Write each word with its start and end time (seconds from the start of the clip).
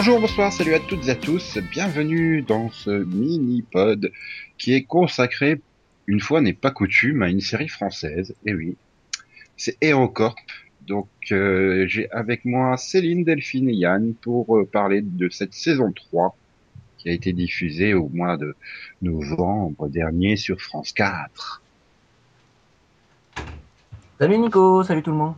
Bonjour, 0.00 0.20
bonsoir, 0.20 0.52
salut 0.52 0.74
à 0.74 0.78
toutes 0.78 1.08
et 1.08 1.10
à 1.10 1.16
tous. 1.16 1.58
Bienvenue 1.58 2.42
dans 2.42 2.70
ce 2.70 3.02
mini-pod 3.02 4.12
qui 4.56 4.72
est 4.72 4.84
consacré, 4.84 5.60
une 6.06 6.20
fois 6.20 6.40
n'est 6.40 6.52
pas 6.52 6.70
coutume, 6.70 7.20
à 7.22 7.28
une 7.28 7.40
série 7.40 7.66
française. 7.66 8.32
Et 8.46 8.54
oui, 8.54 8.76
c'est 9.56 9.76
HeroCorp. 9.80 10.36
Donc 10.86 11.08
euh, 11.32 11.84
j'ai 11.88 12.08
avec 12.12 12.44
moi 12.44 12.76
Céline, 12.76 13.24
Delphine 13.24 13.68
et 13.70 13.74
Yann 13.74 14.14
pour 14.14 14.56
euh, 14.56 14.64
parler 14.64 15.00
de 15.02 15.28
cette 15.30 15.52
saison 15.52 15.90
3 15.90 16.36
qui 16.98 17.08
a 17.08 17.12
été 17.12 17.32
diffusée 17.32 17.92
au 17.92 18.08
mois 18.08 18.36
de 18.36 18.54
novembre 19.02 19.88
dernier 19.88 20.36
sur 20.36 20.60
France 20.60 20.92
4. 20.92 21.60
Salut 24.20 24.38
Nico, 24.38 24.84
salut 24.84 25.02
tout 25.02 25.10
le 25.10 25.16
monde. 25.16 25.34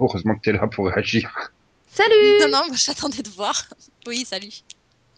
Heureusement 0.00 0.34
que 0.34 0.40
tu 0.40 0.48
es 0.48 0.52
là 0.54 0.66
pour 0.66 0.86
réagir. 0.86 1.52
Salut 1.96 2.38
Non, 2.40 2.48
non, 2.48 2.66
moi, 2.68 2.76
j'attendais 2.76 3.22
de 3.22 3.30
voir. 3.30 3.64
Oui, 4.06 4.24
salut. 4.24 4.52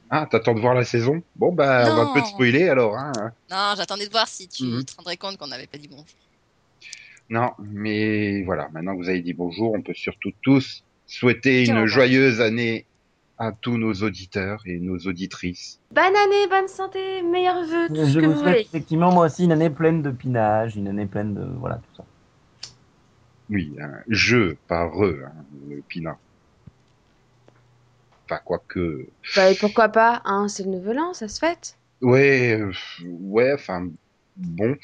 Ah, 0.08 0.26
t'attends 0.30 0.54
de 0.54 0.60
voir 0.60 0.74
la 0.74 0.84
saison? 0.84 1.22
Bon, 1.36 1.52
bah, 1.52 1.88
on 1.90 1.94
va 1.96 2.02
un 2.10 2.14
peu 2.14 2.22
te 2.22 2.26
spoiler 2.28 2.70
alors. 2.70 2.96
Hein. 2.96 3.12
Non, 3.50 3.74
j'attendais 3.76 4.06
de 4.06 4.10
voir 4.10 4.26
si 4.26 4.48
tu 4.48 4.62
Mhm. 4.64 4.84
te 4.84 4.94
rendrais 4.96 5.18
compte 5.18 5.36
qu'on 5.36 5.48
n'avait 5.48 5.66
pas 5.66 5.76
dit 5.76 5.88
bonjour. 5.88 6.06
Non, 7.28 7.50
mais 7.58 8.42
voilà, 8.44 8.70
maintenant 8.72 8.96
que 8.96 9.02
vous 9.02 9.08
avez 9.10 9.20
dit 9.20 9.34
bonjour, 9.34 9.74
on 9.74 9.82
peut 9.82 9.92
surtout 9.92 10.30
tous 10.40 10.82
souhaiter 11.06 11.66
une 11.66 11.84
joyeuse 11.84 12.40
année 12.40 12.86
à 13.36 13.52
tous 13.52 13.76
nos 13.76 13.92
auditeurs 13.92 14.62
et 14.64 14.78
nos 14.78 14.96
auditrices. 15.00 15.78
Bonne 15.94 16.16
année, 16.16 16.46
bonne 16.48 16.68
santé, 16.68 17.20
meilleurs 17.22 17.62
vœux, 17.66 17.88
tout 17.88 17.96
ce 17.96 18.10
Je 18.12 18.20
que 18.20 18.24
vous 18.24 18.32
vous 18.32 18.38
souhaite 18.38 18.54
voulez. 18.54 18.60
effectivement 18.62 19.12
moi 19.12 19.26
aussi 19.26 19.44
une 19.44 19.52
année 19.52 19.68
pleine 19.68 20.00
de 20.00 20.10
pinage, 20.10 20.76
une 20.76 20.88
année 20.88 21.04
pleine 21.06 21.34
de 21.34 21.44
voilà 21.58 21.76
tout 21.76 21.96
ça. 21.98 22.04
Oui, 23.50 23.76
hein, 23.80 23.92
je, 24.08 24.54
pas 24.66 24.86
re, 24.86 25.26
hein, 25.26 25.44
le 25.68 25.82
pinard. 25.82 26.16
Enfin, 28.30 28.40
quoique... 28.44 29.06
Bah, 29.36 29.50
et 29.50 29.54
pourquoi 29.54 29.88
pas, 29.88 30.20
hein, 30.26 30.48
c'est 30.48 30.64
le 30.64 30.70
nouvel 30.70 30.98
an, 30.98 31.14
ça 31.14 31.28
se 31.28 31.38
fête. 31.38 31.78
Ouais, 32.02 32.60
euh, 32.60 32.72
ouais, 33.06 33.52
enfin, 33.54 33.88
bon, 34.36 34.76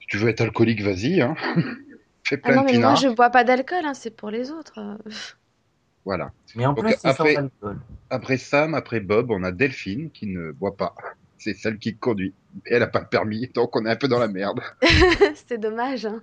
si 0.00 0.06
tu 0.08 0.16
veux 0.16 0.28
être 0.28 0.40
alcoolique, 0.40 0.82
vas-y, 0.82 1.20
hein. 1.20 1.36
Fais 2.24 2.40
Ah 2.42 2.48
plein 2.48 2.56
non, 2.56 2.62
de 2.62 2.72
mais 2.72 2.78
moi 2.78 2.94
je 2.94 3.08
bois 3.08 3.30
pas 3.30 3.44
d'alcool, 3.44 3.84
hein, 3.84 3.94
c'est 3.94 4.10
pour 4.14 4.30
les 4.30 4.50
autres. 4.50 4.78
Voilà. 6.04 6.30
Mais 6.56 6.64
en 6.64 6.72
plus 6.74 6.94
après- 7.04 7.34
sans 7.34 7.38
alcool. 7.40 7.78
Après 8.08 8.38
Sam, 8.38 8.74
après 8.74 9.00
Bob, 9.00 9.30
on 9.30 9.42
a 9.44 9.52
Delphine 9.52 10.10
qui 10.10 10.26
ne 10.26 10.52
boit 10.52 10.74
pas. 10.74 10.94
C'est 11.36 11.52
celle 11.52 11.78
qui 11.78 11.96
conduit. 11.96 12.32
Et 12.64 12.74
elle 12.74 12.82
a 12.82 12.86
pas 12.86 13.00
le 13.00 13.08
permis, 13.08 13.48
donc 13.48 13.76
on 13.76 13.84
est 13.84 13.90
un 13.90 13.96
peu 13.96 14.08
dans 14.08 14.18
la 14.18 14.26
merde. 14.28 14.60
c'est 15.34 15.58
dommage. 15.58 16.06
Hein. 16.06 16.22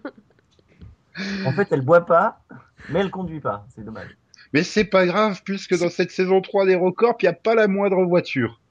En 1.45 1.51
fait 1.51 1.67
elle 1.71 1.81
boit 1.81 2.05
pas, 2.05 2.41
mais 2.89 2.99
elle 2.99 3.11
conduit 3.11 3.39
pas, 3.39 3.67
c'est 3.75 3.85
dommage. 3.85 4.17
Mais 4.55 4.63
c'est 4.63 4.85
pas 4.85 5.05
grave, 5.05 5.41
puisque 5.43 5.77
dans 5.77 5.89
cette 5.89 6.11
saison 6.11 6.39
3 6.39 6.65
des 6.65 6.75
Records, 6.75 7.17
il 7.19 7.25
n'y 7.25 7.27
a 7.27 7.33
pas 7.33 7.55
la 7.55 7.67
moindre 7.67 8.01
voiture. 8.05 8.61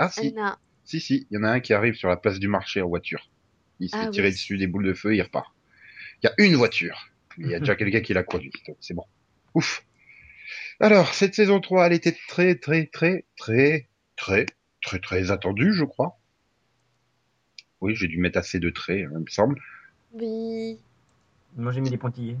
Ah 0.00 0.08
si, 0.08 0.32
Non. 0.32 0.56
si, 0.82 0.98
si, 0.98 1.28
il 1.30 1.36
y 1.36 1.38
en 1.38 1.44
a 1.44 1.48
un 1.50 1.60
qui 1.60 1.72
arrive 1.72 1.94
sur 1.94 2.08
la 2.08 2.16
place 2.16 2.40
du 2.40 2.48
marché 2.48 2.82
en 2.82 2.88
voiture. 2.88 3.30
Il 3.78 3.88
se 3.88 3.94
Ah 3.94 4.06
fait 4.06 4.10
tirer 4.10 4.26
oui. 4.26 4.32
dessus 4.32 4.58
des 4.58 4.66
boules 4.66 4.86
de 4.86 4.92
feu, 4.92 5.14
il 5.14 5.22
repart. 5.22 5.54
Il 6.20 6.26
y 6.26 6.28
a 6.28 6.34
une 6.44 6.56
voiture. 6.56 7.08
Il 7.38 7.46
y 7.46 7.54
a 7.54 7.60
déjà 7.60 7.76
quelqu'un 7.76 8.00
qui 8.00 8.14
l'a 8.14 8.24
conduit, 8.24 8.50
donc 8.66 8.78
c'est 8.80 8.94
bon. 8.94 9.04
Ouf. 9.54 9.84
Alors, 10.80 11.14
cette 11.14 11.36
saison 11.36 11.60
3, 11.60 11.86
elle 11.86 11.92
était 11.92 12.16
très, 12.26 12.56
très, 12.56 12.86
très, 12.86 13.26
très, 13.36 13.86
très, 14.16 14.46
très, 14.82 14.98
très 14.98 15.30
attendue, 15.30 15.72
je 15.72 15.84
crois. 15.84 16.18
Oui, 17.80 17.94
j'ai 17.94 18.08
dû 18.08 18.18
mettre 18.18 18.38
assez 18.38 18.58
de 18.58 18.70
traits, 18.70 19.06
hein, 19.06 19.12
il 19.12 19.20
me 19.20 19.30
semble. 19.30 19.60
Oui. 20.14 20.80
Moi 21.56 21.70
j'ai 21.70 21.80
mis 21.80 21.90
des 21.90 21.96
pointillés. 21.96 22.36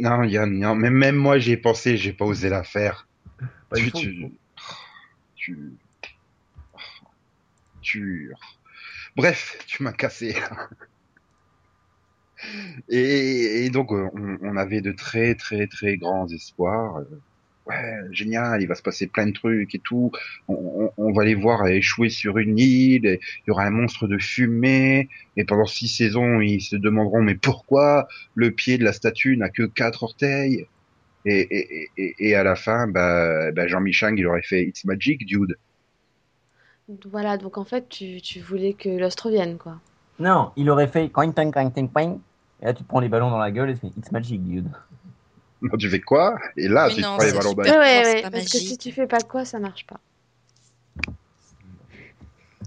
Non, 0.00 0.22
Yann, 0.24 0.58
non, 0.58 0.74
mais 0.74 0.90
même 0.90 1.16
moi, 1.16 1.38
j'y 1.38 1.52
ai 1.52 1.56
pensé, 1.56 1.96
j'ai 1.96 2.12
pas 2.12 2.24
osé 2.24 2.48
la 2.48 2.62
faire. 2.64 3.08
Pas 3.68 3.76
tu, 3.76 3.90
tu, 3.92 4.32
tu, 5.34 5.72
tu, 7.80 8.32
bref, 9.16 9.58
tu 9.66 9.82
m'as 9.82 9.92
cassé. 9.92 10.34
Et, 12.88 13.64
et 13.64 13.70
donc, 13.70 13.92
euh, 13.92 14.08
on, 14.12 14.36
on 14.42 14.56
avait 14.56 14.82
de 14.82 14.92
très, 14.92 15.34
très, 15.34 15.66
très 15.66 15.96
grands 15.96 16.26
espoirs. 16.28 17.00
Ouais, 17.66 17.94
génial, 18.10 18.60
il 18.60 18.68
va 18.68 18.74
se 18.74 18.82
passer 18.82 19.06
plein 19.06 19.26
de 19.26 19.32
trucs 19.32 19.74
et 19.74 19.78
tout. 19.78 20.10
On, 20.48 20.54
on- 20.54 20.92
on 20.98 21.12
va 21.12 21.24
les 21.24 21.34
voir 21.34 21.66
échouer 21.66 22.10
sur 22.10 22.36
une 22.38 22.58
île. 22.58 23.06
et 23.06 23.20
Il 23.40 23.48
y 23.48 23.50
aura 23.52 23.64
un 23.64 23.70
monstre 23.70 24.06
de 24.06 24.18
fumée. 24.18 25.08
Et 25.36 25.44
pendant 25.44 25.64
six 25.66 25.88
saisons, 25.88 26.40
ils 26.42 26.60
se 26.60 26.76
demanderont 26.76 27.22
mais 27.22 27.34
pourquoi 27.36 28.06
le 28.34 28.50
pied 28.50 28.76
de 28.78 28.84
la 28.84 28.92
statue 28.92 29.36
n'a 29.38 29.48
que 29.48 29.62
quatre 29.64 30.02
orteils? 30.02 30.66
Et, 31.26 31.88
et, 31.96 32.14
et- 32.18 32.34
à 32.36 32.44
la 32.44 32.56
fin, 32.56 32.86
bah, 32.88 33.50
bah 33.52 33.66
Jean 33.68 33.80
Michel, 33.80 34.14
il 34.18 34.26
aurait 34.26 34.42
fait 34.42 34.64
It's 34.64 34.84
Magic, 34.84 35.24
dude. 35.26 35.56
Voilà, 37.06 37.38
donc 37.38 37.56
en 37.58 37.64
fait, 37.64 37.88
tu, 37.88 38.20
tu 38.20 38.40
voulais 38.40 38.74
que 38.74 38.88
l'Aust 38.88 39.20
revienne, 39.20 39.56
quoi. 39.58 39.80
Non, 40.18 40.52
il 40.56 40.70
aurait 40.70 40.86
fait 40.88 41.08
coin 41.10 41.32
coin 41.32 41.50
coin 41.50 41.70
coin 41.70 41.86
coin. 41.88 42.18
Et 42.62 42.66
là 42.66 42.74
tu 42.74 42.82
te 42.84 42.88
prends 42.88 43.00
les 43.00 43.08
ballons 43.08 43.30
dans 43.30 43.38
la 43.38 43.50
gueule 43.50 43.70
et 43.70 43.74
tu 43.74 43.80
fais 43.80 43.92
It's 43.98 44.12
magic 44.12 44.42
dude. 44.44 44.70
Non, 45.64 45.76
tu 45.78 45.88
fais 45.88 46.00
quoi? 46.00 46.38
Et 46.56 46.68
là, 46.68 46.86
Oui, 46.88 46.94
tu 46.94 47.02
te 47.02 47.06
non, 47.06 47.16
prends 47.16 47.24
les 47.24 47.32
ballons 47.32 47.50
super. 47.50 47.64
dans 47.64 47.80
Ouais, 47.80 48.02
ouais, 48.04 48.22
parce 48.22 48.44
que 48.44 48.58
si 48.58 48.78
tu 48.78 48.92
fais 48.92 49.06
pas 49.06 49.18
quoi, 49.22 49.44
ça 49.44 49.58
marche 49.58 49.86
pas. 49.86 49.98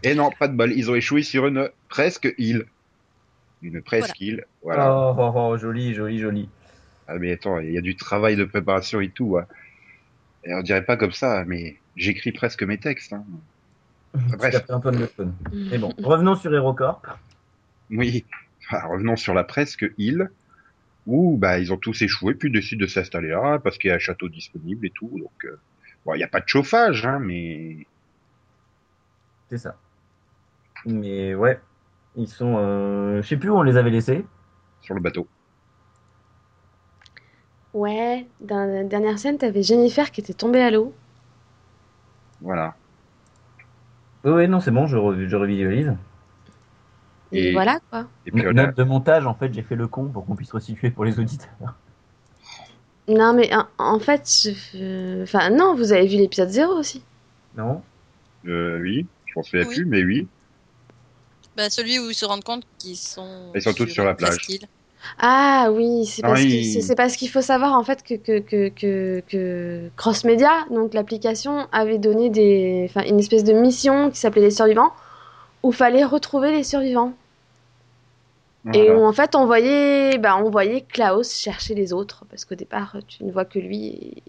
Et 0.03 0.13
non, 0.13 0.30
pas 0.38 0.47
de 0.47 0.56
bol. 0.56 0.72
Ils 0.74 0.91
ont 0.91 0.96
échoué 0.96 1.24
sur 1.24 1.47
une 1.47 1.69
presque 1.90 2.34
île. 2.38 2.66
Une 3.62 3.81
presque 3.81 4.19
île. 4.19 4.46
Voilà. 4.62 4.91
Oh, 4.94 5.16
oh, 5.18 5.31
oh, 5.35 5.58
joli, 5.58 5.94
joli, 5.94 6.19
joli. 6.19 6.50
Ah, 7.08 7.18
mais 7.18 7.31
attends, 7.31 7.59
il 7.59 7.72
y 7.72 7.78
a 7.78 7.81
du 7.81 7.96
travail 7.96 8.35
de 8.35 8.44
préparation 8.44 9.00
et 9.00 9.09
tout. 9.09 9.38
hein. 9.38 9.46
Et 10.44 10.53
on 10.53 10.62
dirait 10.62 10.85
pas 10.85 10.97
comme 10.97 11.12
ça, 11.14 11.44
mais 11.46 11.78
j'écris 11.96 12.31
presque 12.31 12.64
mes 12.64 12.78
textes. 12.78 13.14
Hein. 13.14 13.24
bref. 14.38 14.64
Un 14.69 14.79
peu 14.79 14.91
de 14.91 15.06
fun. 15.06 15.31
Mais 15.53 15.78
bon, 15.78 15.94
revenons 16.03 16.35
sur 16.35 16.53
HeroCorp. 16.53 17.02
Oui. 17.90 18.25
Enfin, 18.68 18.85
revenons 18.88 19.16
sur 19.16 19.34
la 19.34 19.44
presque 19.44 19.85
île 19.97 20.29
où 21.07 21.38
bah 21.38 21.59
ils 21.59 21.73
ont 21.73 21.78
tous 21.78 22.01
échoué 22.03 22.35
puis 22.35 22.51
décident 22.51 22.81
de 22.84 22.88
s'installer 22.88 23.29
là 23.29 23.59
parce 23.59 23.79
qu'il 23.79 23.90
y 23.90 23.94
a 23.94 23.97
un 23.97 24.00
château 24.00 24.29
disponible 24.29 24.88
et 24.88 24.91
tout. 24.91 25.12
Donc 25.19 25.45
euh, 25.45 25.62
bon, 26.06 26.16
il 26.16 26.19
n'y 26.19 26.23
a 26.25 26.29
pas 26.29 26.41
de 26.41 26.47
chauffage, 26.50 27.06
hein, 27.07 27.19
mais 27.19 27.88
C'est 29.50 29.57
ça. 29.57 29.81
Mais 30.85 31.35
ouais, 31.35 31.59
ils 32.16 32.28
sont. 32.28 32.56
Euh... 32.59 33.22
Je 33.22 33.28
sais 33.28 33.38
plus 33.38 33.50
où 33.50 33.56
on 33.57 33.63
les 33.63 33.78
avait 33.78 33.91
laissés. 33.91 34.25
sur 34.81 34.96
le 34.96 35.01
bateau. 35.01 35.29
Ouais, 37.73 38.28
dans 38.41 38.66
la 38.66 38.84
dernière 38.84 39.19
scène, 39.19 39.38
t'avais 39.38 39.63
Jennifer 39.63 40.12
qui 40.12 40.19
était 40.19 40.34
tombée 40.34 40.62
à 40.62 40.69
l'eau. 40.72 40.94
Voilà. 42.41 42.79
Oui, 44.23 44.47
non, 44.47 44.59
c'est 44.59 44.69
bon, 44.72 44.85
je, 44.88 44.96
re- 44.97 45.28
je 45.28 45.35
revisualise. 45.35 45.97
Et, 47.32 47.50
Et- 47.50 47.52
voilà, 47.54 47.80
quoi. 47.90 48.08
Et 48.26 48.32
puis 48.32 48.44
Note 48.44 48.76
de 48.76 48.84
montage, 48.84 49.26
en 49.26 49.34
fait, 49.34 49.54
j'ai 49.54 49.62
fait 49.64 49.76
le 49.76 49.88
con 49.88 50.06
pour 50.06 50.26
qu'on 50.26 50.36
puisse 50.36 50.52
resituer 50.52 50.92
pour 50.92 51.06
les 51.06 51.20
auditeurs. 51.20 51.76
Non, 53.08 53.34
mais 53.34 53.50
en, 53.56 53.66
en 53.78 54.00
fait, 54.00 54.24
je- 54.74 55.24
enfin, 55.24 55.50
non, 55.50 55.76
vous 55.76 55.94
avez 55.94 56.08
vu 56.08 56.18
l'épisode 56.18 56.50
0 56.50 56.74
aussi. 56.74 57.02
Non 57.58 57.82
euh, 58.46 58.80
oui, 58.82 59.06
je 59.26 59.34
m'en 59.35 59.44
souviens 59.44 59.66
Oui. 59.68 59.76
plus, 59.76 59.85
mais 59.85 60.03
oui. 60.03 60.28
Bah, 61.56 61.70
celui 61.70 62.00
où 62.00 62.09
ils 62.09 62.16
se 62.16 62.26
rendent 62.26 62.44
compte 62.44 62.64
qu'ils 62.78 62.97
sont. 62.97 63.52
Ils 63.56 63.62
sont 63.62 63.73
tous 63.73 63.88
sur 63.88 64.06
la 64.06 64.14
plage. 64.14 64.35
presqu'île. 64.38 64.68
Ah 65.20 65.70
oui, 65.72 66.06
c'est 66.06 66.22
parce 66.22 66.41
oui. 66.41 66.47
qu'il 66.50 66.66
c'est- 66.66 66.82
c'est 66.82 66.96
parce 66.96 67.16
qu'il 67.16 67.30
faut 67.30 67.41
savoir 67.41 67.73
en 67.73 67.84
fait 67.84 68.03
que, 68.03 68.16
que, 68.16 68.40
que, 68.40 68.70
que, 68.70 69.23
que 69.28 69.90
Cross 69.96 70.23
Media, 70.26 70.52
donc 70.72 70.94
l'application, 70.94 71.68
avait 71.72 71.97
donné 71.97 72.30
des, 72.30 72.88
enfin, 72.90 73.08
une 73.08 73.20
espèce 73.20 73.44
de 73.44 73.53
mission 73.53 74.09
qui 74.12 74.20
s'appelait 74.20 74.41
Les 74.41 74.52
Survivants, 74.52 74.91
où 75.64 75.72
fallait 75.72 76.04
retrouver 76.04 76.52
les 76.52 76.64
survivants. 76.64 77.14
Et 78.74 78.92
où 78.92 79.06
en 79.06 79.14
fait 79.14 79.34
on 79.36 79.46
voyait, 79.46 80.18
bah, 80.18 80.36
on 80.38 80.50
voyait 80.50 80.82
Klaus 80.82 81.34
chercher 81.34 81.74
les 81.74 81.94
autres, 81.94 82.26
parce 82.30 82.44
qu'au 82.44 82.56
départ 82.56 82.98
tu 83.08 83.24
ne 83.24 83.32
vois 83.32 83.46
que 83.46 83.59
lui 83.59 83.88
et, 83.88 84.24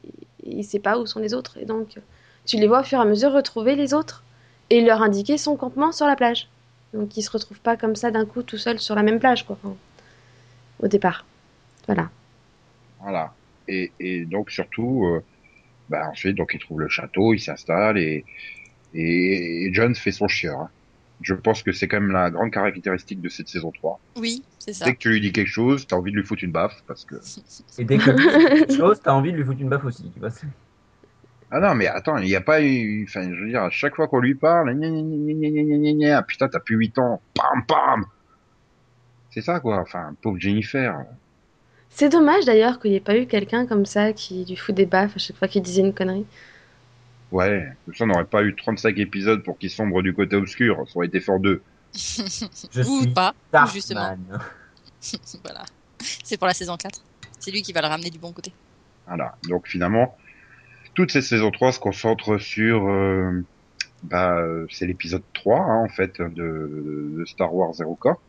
et 0.44 0.56
il 0.58 0.64
sait 0.64 0.78
pas 0.78 0.96
où 0.98 1.06
sont 1.06 1.18
les 1.18 1.34
autres. 1.34 1.58
Et 1.58 1.64
donc 1.64 1.98
tu 2.46 2.56
les 2.56 2.68
vois 2.68 2.80
au 2.80 2.84
fur 2.84 2.98
et 3.00 3.02
à 3.02 3.04
mesure 3.04 3.32
retrouver 3.32 3.74
les 3.74 3.94
autres 3.94 4.22
et 4.70 4.80
leur 4.80 5.02
indiquer 5.02 5.38
son 5.38 5.56
campement 5.56 5.90
sur 5.92 6.06
la 6.06 6.14
plage. 6.14 6.48
Donc 6.94 7.16
ils 7.16 7.22
se 7.22 7.30
retrouvent 7.30 7.60
pas 7.60 7.76
comme 7.76 7.96
ça 7.96 8.10
d'un 8.12 8.26
coup 8.26 8.42
tout 8.44 8.58
seuls 8.58 8.78
sur 8.78 8.94
la 8.94 9.02
même 9.02 9.18
plage 9.18 9.44
quoi. 9.44 9.58
Enfin, 9.62 9.76
au 10.80 10.86
départ. 10.88 11.26
Voilà. 11.86 12.10
Voilà. 13.00 13.34
Et, 13.66 13.92
et 13.98 14.24
donc 14.24 14.50
surtout, 14.50 15.04
euh, 15.06 15.24
bah 15.88 16.08
ensuite, 16.10 16.36
donc 16.36 16.52
il 16.54 16.60
trouve 16.60 16.80
le 16.80 16.88
château, 16.88 17.34
il 17.34 17.40
s'installe 17.40 17.98
et, 17.98 18.24
et, 18.94 19.64
et 19.66 19.74
John 19.74 19.94
fait 19.96 20.12
son 20.12 20.28
chieur. 20.28 20.60
hein. 20.60 20.70
Je 21.20 21.34
pense 21.34 21.62
que 21.62 21.72
c'est 21.72 21.88
quand 21.88 22.00
même 22.00 22.12
la 22.12 22.30
grande 22.30 22.52
caractéristique 22.52 23.20
de 23.20 23.28
cette 23.28 23.48
saison 23.48 23.72
3. 23.72 23.98
Oui, 24.16 24.44
c'est 24.58 24.72
ça. 24.72 24.84
Dès 24.84 24.94
que 24.94 24.98
tu 24.98 25.10
lui 25.10 25.20
dis 25.20 25.32
quelque 25.32 25.48
chose, 25.48 25.86
t'as 25.86 25.96
envie 25.96 26.12
de 26.12 26.16
lui 26.16 26.24
foutre 26.24 26.44
une 26.44 26.52
baffe 26.52 26.82
parce 26.86 27.04
que. 27.04 27.16
Et 27.78 27.84
dès 27.84 27.98
que 27.98 28.04
tu 28.04 28.10
lui 28.12 28.38
dis 28.38 28.44
quelque 28.58 28.76
chose, 28.76 29.00
t'as 29.02 29.12
envie 29.12 29.32
de 29.32 29.36
lui 29.36 29.44
foutre 29.44 29.60
une 29.60 29.68
baffe 29.68 29.84
aussi, 29.84 30.10
tu 30.10 30.20
vois. 30.20 30.30
Ah 31.50 31.60
non, 31.60 31.74
mais 31.74 31.86
attends, 31.86 32.18
il 32.18 32.26
n'y 32.26 32.36
a 32.36 32.40
pas 32.40 32.62
eu. 32.62 33.04
Enfin, 33.08 33.32
je 33.32 33.40
veux 33.40 33.48
dire, 33.48 33.62
à 33.62 33.70
chaque 33.70 33.96
fois 33.96 34.06
qu'on 34.06 34.20
lui 34.20 34.34
parle, 34.34 34.74
gna, 34.74 34.88
gna, 34.90 35.92
gna, 35.92 36.18
ah, 36.18 36.22
putain, 36.22 36.48
t'as 36.48 36.60
plus 36.60 36.76
8 36.76 36.98
ans, 36.98 37.20
pam 37.34 37.64
pam 37.66 38.04
C'est 39.30 39.40
ça 39.40 39.58
quoi, 39.58 39.78
enfin, 39.78 40.14
pauvre 40.20 40.38
Jennifer. 40.38 41.04
C'est 41.88 42.10
dommage 42.10 42.44
d'ailleurs 42.44 42.78
qu'il 42.78 42.90
n'y 42.90 42.98
ait 42.98 43.00
pas 43.00 43.16
eu 43.16 43.26
quelqu'un 43.26 43.66
comme 43.66 43.86
ça 43.86 44.12
qui 44.12 44.44
lui 44.44 44.56
fout 44.56 44.74
des 44.74 44.86
baffes 44.86 45.16
à 45.16 45.18
chaque 45.18 45.36
fois 45.36 45.48
qu'il 45.48 45.62
disait 45.62 45.80
une 45.80 45.94
connerie. 45.94 46.26
Ouais, 47.30 47.68
ça 47.94 48.04
on 48.04 48.06
n'aurait 48.08 48.24
pas 48.24 48.42
eu 48.42 48.54
35 48.54 48.96
épisodes 48.98 49.42
pour 49.42 49.58
qu'il 49.58 49.70
sombre 49.70 50.02
du 50.02 50.14
côté 50.14 50.36
obscur, 50.36 50.84
ça 50.86 50.96
aurait 50.96 51.06
été 51.08 51.20
fort 51.20 51.40
deux. 51.40 51.62
Je 51.94 52.82
Ou 52.82 53.02
suis 53.02 53.12
pas, 53.12 53.34
Darkman. 53.52 53.74
justement. 53.74 54.18
voilà. 55.44 55.64
C'est 56.24 56.36
pour 56.38 56.46
la 56.46 56.54
saison 56.54 56.76
4. 56.76 57.02
C'est 57.38 57.50
lui 57.50 57.62
qui 57.62 57.72
va 57.72 57.82
le 57.82 57.88
ramener 57.88 58.10
du 58.10 58.18
bon 58.18 58.32
côté. 58.32 58.52
Voilà. 59.06 59.36
Donc 59.44 59.68
finalement, 59.68 60.16
toute 60.94 61.10
cette 61.10 61.24
saison 61.24 61.50
3 61.50 61.72
se 61.72 61.78
concentre 61.80 62.38
sur, 62.38 62.88
euh, 62.88 63.44
bah, 64.04 64.36
euh, 64.38 64.66
c'est 64.70 64.86
l'épisode 64.86 65.22
3 65.34 65.60
hein, 65.60 65.84
en 65.84 65.88
fait 65.88 66.20
de, 66.20 67.14
de 67.18 67.24
Star 67.26 67.54
Wars 67.54 67.74
Zero 67.74 67.94
Corps. 67.94 68.20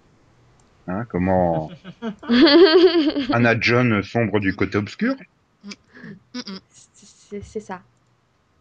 Hein, 0.88 1.06
comment 1.10 1.70
Anna 3.32 3.60
John 3.60 4.02
sombre 4.02 4.40
du 4.40 4.56
côté 4.56 4.78
obscur. 4.78 5.16
Mm, 5.64 6.40
mm. 6.40 6.60
C'est 6.72 7.44
c'est 7.44 7.60
ça. 7.60 7.82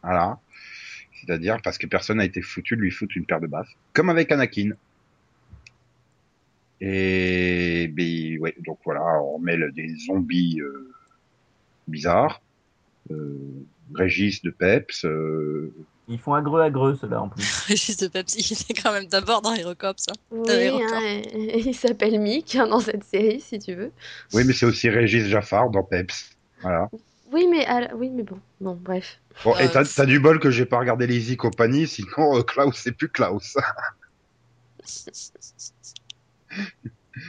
Voilà. 0.02 0.38
C'est-à-dire 1.20 1.58
parce 1.62 1.78
que 1.78 1.86
personne 1.86 2.18
n'a 2.18 2.24
été 2.24 2.42
foutu 2.42 2.76
de 2.76 2.80
lui 2.80 2.90
foutre 2.90 3.16
une 3.16 3.26
paire 3.26 3.40
de 3.40 3.46
baffes. 3.46 3.70
Comme 3.92 4.08
avec 4.10 4.30
Anakin. 4.32 4.70
Et 6.80 7.88
ben, 7.88 8.38
ouais, 8.38 8.54
donc 8.64 8.78
voilà, 8.84 9.02
on 9.22 9.38
mêle 9.38 9.72
des 9.74 9.96
zombies 9.96 10.60
euh, 10.60 10.92
bizarres, 11.88 12.40
euh, 13.10 13.36
Régis 13.94 14.42
de 14.42 14.50
Peps, 14.50 15.04
euh, 15.04 15.72
Ils 16.06 16.20
font 16.20 16.34
agreux 16.34 16.62
agreux 16.62 16.94
ceux-là 16.94 17.22
en 17.22 17.28
plus. 17.28 17.42
Régis 17.66 17.96
de 17.96 18.06
Pepsi, 18.06 18.38
il 18.38 18.52
était 18.52 18.80
quand 18.80 18.92
même 18.92 19.06
d'abord 19.06 19.42
dans 19.42 19.54
Hérocops. 19.54 20.08
Hein. 20.08 20.14
Oui, 20.30 20.68
hein, 20.68 21.22
il 21.34 21.74
s'appelle 21.74 22.20
Mick 22.20 22.54
hein, 22.54 22.68
dans 22.68 22.80
cette 22.80 23.02
série, 23.02 23.40
si 23.40 23.58
tu 23.58 23.74
veux. 23.74 23.90
oui 24.32 24.44
mais 24.46 24.52
c'est 24.52 24.66
aussi 24.66 24.88
Régis 24.88 25.26
Jaffar 25.26 25.70
dans 25.70 25.82
Peps. 25.82 26.30
Voilà. 26.62 26.88
Oui, 27.30 27.46
mais, 27.50 27.66
oui, 27.94 28.10
mais 28.10 28.22
bon. 28.22 28.40
Bon, 28.60 28.74
bref. 28.74 29.20
Bon, 29.44 29.54
Euh, 29.56 29.58
et 29.60 29.70
t'as 29.70 29.84
t'as 29.84 30.06
du 30.06 30.18
bol 30.18 30.40
que 30.40 30.50
j'ai 30.50 30.64
pas 30.66 30.78
regardé 30.78 31.06
les 31.06 31.36
Company, 31.36 31.86
sinon 31.86 32.38
euh, 32.38 32.42
Klaus 32.42 32.76
c'est 32.76 32.92
plus 32.92 33.08
Klaus. 33.08 33.56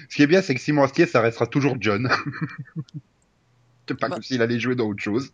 Ce 0.09 0.15
qui 0.15 0.23
est 0.23 0.27
bien, 0.27 0.41
c'est 0.41 0.55
que 0.55 0.61
Simon 0.61 0.83
Astier, 0.83 1.05
ça 1.05 1.19
restera 1.21 1.47
toujours 1.47 1.75
John. 1.79 2.09
c'est 3.87 3.97
pas 3.99 4.07
Bah. 4.07 4.15
comme 4.15 4.23
s'il 4.23 4.41
allait 4.41 4.59
jouer 4.59 4.75
dans 4.75 4.85
autre 4.85 5.01
chose. 5.03 5.33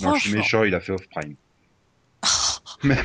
Non, 0.00 0.14
je 0.14 0.20
suis 0.20 0.30
Franchement. 0.30 0.38
méchant, 0.38 0.64
il 0.64 0.74
a 0.74 0.80
fait 0.80 0.92
Off 0.92 1.06
Prime. 1.08 1.36
Mais- 2.82 3.02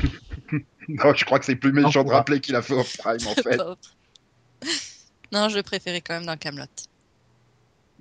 non, 0.88 1.14
je 1.14 1.24
crois 1.24 1.38
que 1.38 1.44
c'est 1.44 1.56
plus 1.56 1.72
méchant 1.72 2.04
de 2.04 2.10
rappeler 2.10 2.40
qu'il 2.40 2.56
a 2.56 2.62
fait 2.62 2.74
Off 2.74 2.96
Prime 2.98 3.26
en 3.26 3.34
fait. 3.34 3.58
Non, 5.30 5.48
je 5.48 5.56
le 5.56 5.62
préférais 5.62 6.00
quand 6.02 6.14
même 6.14 6.26
dans 6.26 6.36
Camelot. 6.36 6.64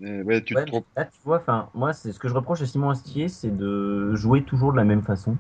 Euh, 0.04 0.24
ouais, 0.24 0.44
tu 0.44 0.56
Ouais, 0.56 0.64
te 0.64 0.68
trompes. 0.68 0.88
là, 0.98 1.06
tu 1.06 1.20
vois, 1.24 1.38
enfin, 1.38 1.70
moi, 1.74 1.94
c'est 1.94 2.12
ce 2.12 2.20
que 2.20 2.28
je 2.28 2.34
reproche 2.34 2.62
à 2.62 2.66
Simon 2.66 2.90
Astier, 2.90 3.30
c'est 3.30 3.56
de 3.56 4.16
jouer 4.16 4.44
toujours 4.44 4.72
de 4.72 4.78
la 4.78 4.84
même 4.84 5.04
façon. 5.04 5.38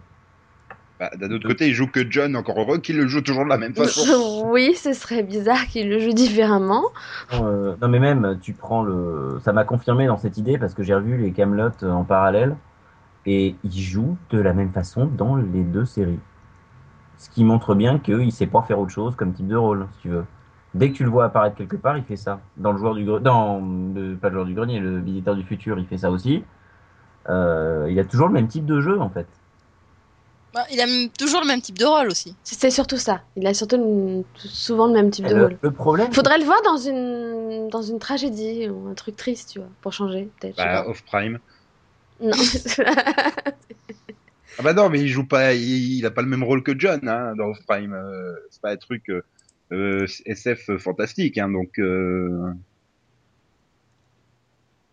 Bah, 0.99 1.09
D'un 1.17 1.31
autre 1.31 1.47
côté, 1.47 1.67
il 1.67 1.73
joue 1.73 1.87
que 1.87 2.09
John, 2.09 2.35
encore 2.35 2.59
heureux 2.59 2.77
qu'il 2.79 2.97
le 2.97 3.07
joue 3.07 3.21
toujours 3.21 3.43
de 3.43 3.49
la 3.49 3.57
même 3.57 3.73
façon. 3.75 4.05
oui, 4.45 4.75
ce 4.75 4.93
serait 4.93 5.23
bizarre 5.23 5.65
qu'il 5.67 5.89
le 5.89 5.99
joue 5.99 6.13
différemment. 6.13 6.83
Euh, 7.33 7.75
non, 7.81 7.87
mais 7.87 7.99
même, 7.99 8.39
tu 8.41 8.53
prends 8.53 8.83
le. 8.83 9.39
Ça 9.43 9.53
m'a 9.53 9.63
confirmé 9.63 10.05
dans 10.07 10.17
cette 10.17 10.37
idée 10.37 10.57
parce 10.57 10.73
que 10.73 10.83
j'ai 10.83 10.93
revu 10.93 11.17
les 11.17 11.31
Camelot 11.31 11.71
en 11.83 12.03
parallèle 12.03 12.55
et 13.25 13.55
il 13.63 13.71
joue 13.71 14.17
de 14.31 14.39
la 14.39 14.53
même 14.53 14.71
façon 14.71 15.05
dans 15.07 15.35
les 15.37 15.63
deux 15.63 15.85
séries. 15.85 16.19
Ce 17.17 17.29
qui 17.29 17.43
montre 17.45 17.73
bien 17.75 17.99
qu'il 17.99 18.31
sait 18.33 18.47
pas 18.47 18.63
faire 18.63 18.79
autre 18.79 18.91
chose 18.91 19.15
comme 19.15 19.33
type 19.33 19.47
de 19.47 19.55
rôle, 19.55 19.87
si 19.93 19.99
tu 20.03 20.09
veux. 20.09 20.25
Dès 20.73 20.91
que 20.91 20.95
tu 20.97 21.03
le 21.03 21.09
vois 21.09 21.25
apparaître 21.25 21.57
quelque 21.57 21.75
part, 21.75 21.97
il 21.97 22.03
fait 22.03 22.15
ça. 22.15 22.39
Dans 22.57 22.71
le 22.71 22.77
joueur 22.77 22.95
du 22.95 23.03
grenier, 23.03 23.23
dans 23.23 23.59
le, 23.59 24.15
pas 24.15 24.29
le 24.29 24.35
joueur 24.35 24.45
du 24.45 24.53
grenier, 24.53 24.79
le 24.79 24.99
visiteur 24.99 25.35
du 25.35 25.43
futur, 25.43 25.77
il 25.79 25.85
fait 25.85 25.97
ça 25.97 26.09
aussi. 26.09 26.43
Euh, 27.29 27.87
il 27.89 27.99
a 27.99 28.05
toujours 28.05 28.27
le 28.27 28.33
même 28.33 28.47
type 28.47 28.65
de 28.65 28.79
jeu 28.79 28.99
en 28.99 29.09
fait. 29.09 29.27
Bah, 30.53 30.65
il 30.71 30.81
a 30.81 30.85
toujours 31.17 31.41
le 31.41 31.47
même 31.47 31.61
type 31.61 31.77
de 31.77 31.85
rôle 31.85 32.07
aussi. 32.07 32.35
C'est 32.43 32.71
surtout 32.71 32.97
ça. 32.97 33.21
Il 33.37 33.47
a 33.47 33.53
surtout 33.53 34.25
souvent 34.35 34.87
le 34.87 34.93
même 34.93 35.09
type 35.09 35.25
Et 35.25 35.29
de 35.29 35.35
le, 35.35 35.43
rôle. 35.43 35.57
le 35.61 35.71
problème, 35.71 36.13
Faudrait 36.13 36.37
le 36.39 36.45
voir 36.45 36.61
dans 36.63 36.77
une 36.77 37.69
dans 37.69 37.81
une 37.81 37.99
tragédie 37.99 38.67
ou 38.69 38.87
un 38.89 38.93
truc 38.93 39.15
triste, 39.15 39.51
tu 39.51 39.59
vois, 39.59 39.69
pour 39.81 39.93
changer 39.93 40.29
peut-être. 40.39 40.57
Bah. 40.57 40.85
Off 40.87 41.03
Prime. 41.03 41.39
Non. 42.21 42.31
Ah 44.59 44.63
bah 44.63 44.73
non, 44.73 44.89
mais 44.89 44.99
il 44.99 45.07
joue 45.07 45.25
pas, 45.25 45.53
il, 45.53 45.97
il 45.97 46.05
a 46.05 46.11
pas 46.11 46.21
le 46.21 46.27
même 46.27 46.43
rôle 46.43 46.61
que 46.61 46.77
John 46.77 47.07
hein, 47.07 47.33
dans 47.37 47.45
Off 47.45 47.59
Prime. 47.65 47.93
Euh, 47.93 48.35
c'est 48.49 48.61
pas 48.61 48.71
un 48.71 48.77
truc 48.77 49.09
euh, 49.09 49.23
SF 49.71 50.77
fantastique, 50.77 51.37
hein, 51.37 51.49
donc. 51.49 51.79
Euh... 51.79 52.51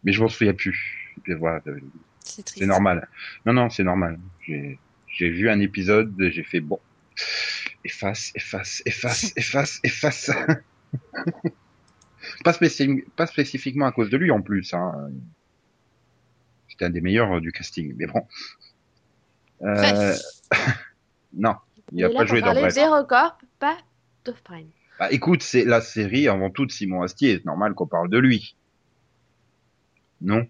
Mais 0.04 0.12
je 0.12 0.20
m'en 0.22 0.28
souviens 0.28 0.54
plus. 0.54 1.12
Voilà, 1.26 1.60
euh, 1.66 1.80
C'est 2.22 2.66
normal. 2.66 3.08
Non, 3.44 3.52
non, 3.52 3.69
c'est 3.70 3.82
normal. 3.84 4.19
J'ai 4.46 4.78
vu 5.30 5.50
un 5.50 5.58
épisode, 5.60 6.14
j'ai 6.30 6.44
fait 6.44 6.60
bon. 6.60 6.78
Efface, 7.84 8.30
efface, 8.34 8.82
efface, 8.86 9.32
efface, 9.36 9.80
efface. 9.82 10.30
pas, 12.44 12.52
spécif- 12.52 13.04
pas 13.16 13.26
spécifiquement 13.26 13.86
à 13.86 13.92
cause 13.92 14.10
de 14.10 14.16
lui 14.16 14.30
en 14.30 14.40
plus. 14.40 14.72
Hein. 14.75 15.10
C'était 16.69 16.84
un 16.84 16.90
des 16.90 17.00
meilleurs 17.00 17.32
euh, 17.32 17.40
du 17.40 17.50
casting, 17.50 17.94
mais 17.96 18.06
bon. 18.06 18.26
Euh... 19.62 20.14
Non, 21.34 21.56
il 21.92 21.98
Il 21.98 22.04
a 22.04 22.10
est 22.10 22.14
pas 22.14 22.25
joué 22.25 22.40
dans 22.40 22.52
Bref. 22.54 22.75
d'Hérocorp, 22.75 23.38
pas 23.58 23.76
d'Off 24.28 24.42
Prime. 24.42 24.69
Bah, 24.98 25.10
écoute, 25.10 25.42
c'est 25.42 25.64
la 25.64 25.80
série 25.80 26.28
avant 26.28 26.50
tout 26.50 26.66
de 26.66 26.72
Simon 26.72 27.02
Astier. 27.02 27.38
C'est 27.38 27.44
normal 27.44 27.75
qu'on 27.75 27.86
parle 27.86 28.10
de 28.10 28.19
lui. 28.19 28.56
Non? 30.20 30.46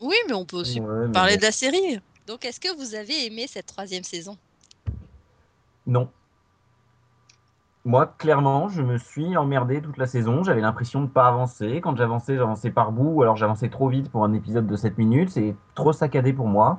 Oui, 0.00 0.16
mais 0.28 0.34
on 0.34 0.44
peut 0.44 0.56
aussi 0.56 0.80
Ouais, 0.80 1.06
mais 1.06 1.12
parler 1.12 1.36
de 1.36 1.42
la 1.42 1.52
série. 1.52 2.00
Donc, 2.26 2.44
est-ce 2.44 2.60
que 2.60 2.74
vous 2.76 2.94
avez 2.94 3.26
aimé 3.26 3.46
cette 3.48 3.66
troisième 3.66 4.04
saison? 4.04 4.36
Non. 5.86 6.10
Moi, 7.84 8.14
clairement, 8.18 8.68
je 8.68 8.82
me 8.82 8.96
suis 8.98 9.36
emmerdé 9.36 9.80
toute 9.80 9.96
la 9.96 10.06
saison. 10.06 10.44
J'avais 10.44 10.60
l'impression 10.60 11.02
de 11.02 11.08
pas 11.08 11.26
avancer. 11.26 11.80
Quand 11.82 11.96
j'avançais, 11.96 12.36
j'avançais 12.36 12.70
par 12.70 12.92
bout, 12.92 13.08
ou 13.08 13.22
alors 13.22 13.36
j'avançais 13.36 13.70
trop 13.70 13.88
vite 13.88 14.08
pour 14.10 14.24
un 14.24 14.32
épisode 14.34 14.66
de 14.66 14.76
7 14.76 14.98
minutes. 14.98 15.30
C'est 15.30 15.56
trop 15.74 15.92
saccadé 15.92 16.32
pour 16.32 16.46
moi. 16.46 16.78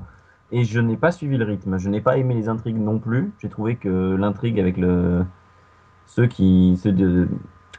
Et 0.51 0.63
je 0.63 0.79
n'ai 0.79 0.95
pas 0.95 1.11
suivi 1.11 1.35
le 1.35 1.45
rythme. 1.45 1.77
Je 1.77 1.89
n'ai 1.89 1.99
pas 1.99 2.17
aimé 2.17 2.35
les 2.35 2.47
intrigues 2.47 2.77
non 2.77 2.99
plus. 2.99 3.33
J'ai 3.41 3.49
trouvé 3.49 3.75
que 3.75 4.15
l'intrigue 4.15 4.59
avec 4.59 4.77
le 4.77 5.25
ceux 6.05 6.27
qui 6.27 6.77
ceux 6.81 6.91
de 6.91 7.27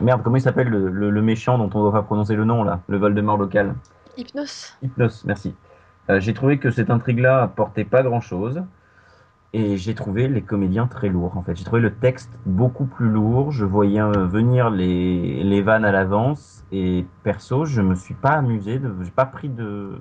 merde, 0.01 0.23
comment 0.23 0.37
il 0.37 0.43
s'appelle 0.43 0.69
le, 0.69 0.91
le- 0.91 1.11
le 1.11 1.23
méchant 1.23 1.59
dont 1.59 1.71
on 1.75 1.79
ne 1.79 1.85
doit 1.85 1.93
pas 1.93 2.03
prononcer 2.03 2.35
le 2.35 2.45
nom 2.45 2.65
là, 2.65 2.81
le 2.89 2.99
Voldemort 2.99 3.37
local? 3.37 3.75
Hypnose. 4.17 4.75
Hypnos, 4.83 5.25
merci. 5.25 5.55
Euh, 6.11 6.21
j'ai 6.21 6.35
trouvé 6.35 6.59
que 6.59 6.71
cette 6.71 6.91
intrigue-là 6.91 7.43
apportait 7.43 7.85
pas 7.85 8.03
grand-chose. 8.03 8.63
Et 9.57 9.77
j'ai 9.77 9.95
trouvé 9.95 10.27
les 10.27 10.43
comédiens 10.43 10.89
très 10.89 11.09
lourds, 11.09 11.37
en 11.37 11.43
fait. 11.43 11.55
J'ai 11.55 11.63
trouvé 11.65 11.81
le 11.81 11.95
texte 11.95 12.33
beaucoup 12.45 12.87
plus 12.87 13.09
lourd. 13.09 13.53
Je 13.53 13.65
voyais 13.65 14.01
euh, 14.01 14.27
venir 14.27 14.69
les, 14.69 15.45
les 15.45 15.63
vannes 15.63 15.85
à 15.85 15.93
l'avance. 15.93 16.65
Et 16.73 17.07
perso, 17.23 17.65
je 17.65 17.81
me 17.81 17.95
suis 17.95 18.15
pas 18.15 18.33
amusé. 18.33 18.81
De, 18.81 18.93
j'ai 19.03 19.13
pas 19.13 19.27
pris 19.27 19.49
de, 19.49 20.01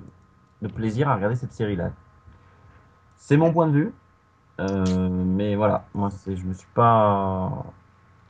de 0.60 0.68
plaisir 0.68 1.08
à 1.08 1.14
regarder 1.14 1.36
cette 1.36 1.52
série-là. 1.52 1.90
C'est 3.16 3.36
mon 3.36 3.52
point 3.52 3.68
de 3.68 3.72
vue. 3.72 3.94
Euh, 4.60 5.08
mais 5.08 5.54
voilà, 5.54 5.86
moi, 5.94 6.08
je 6.26 6.44
me 6.44 6.52
suis 6.52 6.68
pas. 6.74 7.64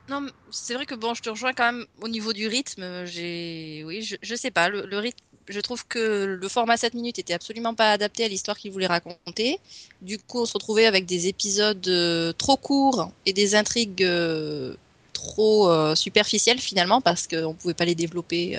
Non, 0.09 0.27
c'est 0.51 0.75
vrai 0.75 0.85
que 0.85 0.95
bon, 0.95 1.15
je 1.15 1.23
te 1.23 1.31
rejoins 1.31 1.55
quand 1.55 1.73
même 1.73 1.87
au 2.03 2.09
niveau 2.09 2.33
du 2.35 2.47
rythme. 2.47 2.83
euh, 2.83 3.07
J'ai, 3.07 3.83
oui, 3.87 4.03
je, 4.03 4.35
sais 4.35 4.51
pas, 4.51 4.69
le, 4.69 4.99
rythme. 4.99 5.19
Je 5.49 5.61
trouve 5.61 5.87
que 5.87 6.25
le 6.25 6.49
format 6.49 6.77
7 6.77 6.95
minutes 6.95 7.19
était 7.19 7.33
absolument 7.33 7.75
pas 7.75 7.91
adapté 7.93 8.25
à 8.25 8.29
l'histoire 8.29 8.59
qu'il 8.59 8.71
voulait 8.71 8.87
raconter. 8.87 9.59
Du 10.03 10.19
coup, 10.19 10.43
on 10.43 10.47
se 10.47 10.53
retrouvait 10.55 10.87
avec 10.87 11.07
des 11.07 11.27
épisodes 11.29 11.87
euh, 11.89 12.33
trop 12.33 12.57
courts 12.57 13.13
et 13.25 13.33
des 13.33 13.55
intrigues 13.55 14.05
euh, 14.05 14.75
trop 15.13 15.95
superficielles 15.95 16.59
finalement 16.59 17.01
parce 17.01 17.27
qu'on 17.27 17.55
pouvait 17.55 17.75
pas 17.75 17.87
les 17.87 17.95
développer 17.95 18.59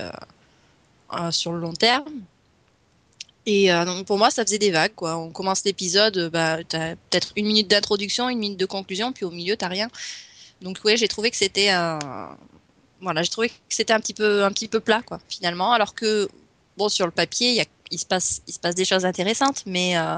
sur 1.30 1.52
le 1.52 1.60
long 1.60 1.74
terme. 1.74 2.22
Et 3.46 3.70
donc 3.86 4.08
pour 4.08 4.18
moi, 4.18 4.32
ça 4.32 4.44
faisait 4.44 4.58
des 4.58 4.72
vagues 4.72 4.96
quoi. 4.96 5.18
On 5.18 5.30
commence 5.32 5.64
l'épisode, 5.64 6.30
bah, 6.32 6.64
t'as 6.68 6.96
peut-être 6.96 7.34
une 7.36 7.46
minute 7.46 7.68
d'introduction, 7.68 8.30
une 8.30 8.40
minute 8.40 8.60
de 8.60 8.66
conclusion, 8.66 9.12
puis 9.12 9.26
au 9.26 9.32
milieu 9.32 9.56
t'as 9.58 9.68
rien. 9.68 9.90
Donc 10.66 10.80
ouais, 10.84 10.98
j'ai 10.98 11.08
trouvé 11.08 11.30
que 11.30 11.38
c'était 11.38 11.70
un 11.70 12.00
voilà, 13.00 13.22
j'ai 13.22 13.30
trouvé 13.30 13.50
que 13.50 13.56
c'était 13.70 13.94
un 13.94 14.00
petit 14.00 14.16
peu 14.16 14.44
un 14.44 14.52
petit 14.52 14.68
peu 14.68 14.80
plat 14.80 15.04
quoi 15.04 15.20
finalement 15.30 15.74
alors 15.74 15.94
que 15.94 16.28
bon 16.76 16.90
sur 16.90 17.06
le 17.06 17.12
papier, 17.12 17.64
il 17.92 18.00
se 18.00 18.06
passe 18.06 18.42
il 18.48 18.54
se 18.54 18.60
passe 18.60 18.74
des 18.74 18.84
choses 18.84 19.06
intéressantes 19.06 19.64
mais 19.68 19.96
euh, 19.96 20.18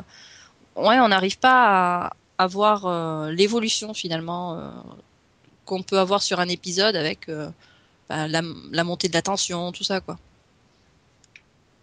ouais, 0.78 0.98
on 1.00 1.10
n'arrive 1.10 1.38
pas 1.38 2.06
à, 2.06 2.14
à 2.38 2.48
voir 2.48 2.86
euh, 2.86 3.30
l'évolution 3.32 3.94
finalement 3.94 4.58
euh, 4.58 4.72
qu'on 5.66 5.84
peut 5.84 6.00
avoir 6.00 6.22
sur 6.22 6.40
un 6.40 6.48
épisode 6.48 6.96
avec 6.96 7.30
bah, 8.08 8.30
la, 8.30 8.42
la 8.72 8.84
montée 8.86 9.10
de 9.10 9.14
la 9.14 9.22
tension, 9.22 9.74
tout 9.74 9.84
ça 9.84 10.00
quoi. 10.00 10.18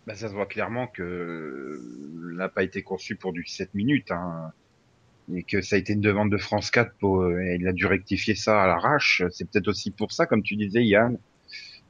Bah, 0.06 0.14
ça 0.14 0.28
se 0.28 0.32
voit 0.32 0.46
clairement 0.46 0.86
que 0.86 1.82
n'a 2.32 2.48
pas 2.48 2.62
été 2.62 2.82
conçu 2.82 3.14
pour 3.14 3.34
du 3.34 3.44
7 3.46 3.74
minutes, 3.74 4.10
hein. 4.10 4.52
Et 5.32 5.42
que 5.42 5.62
ça 5.62 5.76
a 5.76 5.78
été 5.78 5.94
une 5.94 6.00
demande 6.00 6.30
de 6.30 6.36
France 6.36 6.70
4 6.70 6.92
pour, 7.00 7.22
euh, 7.22 7.54
il 7.54 7.66
a 7.66 7.72
dû 7.72 7.86
rectifier 7.86 8.34
ça 8.34 8.62
à 8.62 8.66
l'arrache. 8.66 9.22
C'est 9.30 9.48
peut-être 9.48 9.68
aussi 9.68 9.90
pour 9.90 10.12
ça, 10.12 10.26
comme 10.26 10.42
tu 10.42 10.56
disais, 10.56 10.84
Yann, 10.84 11.16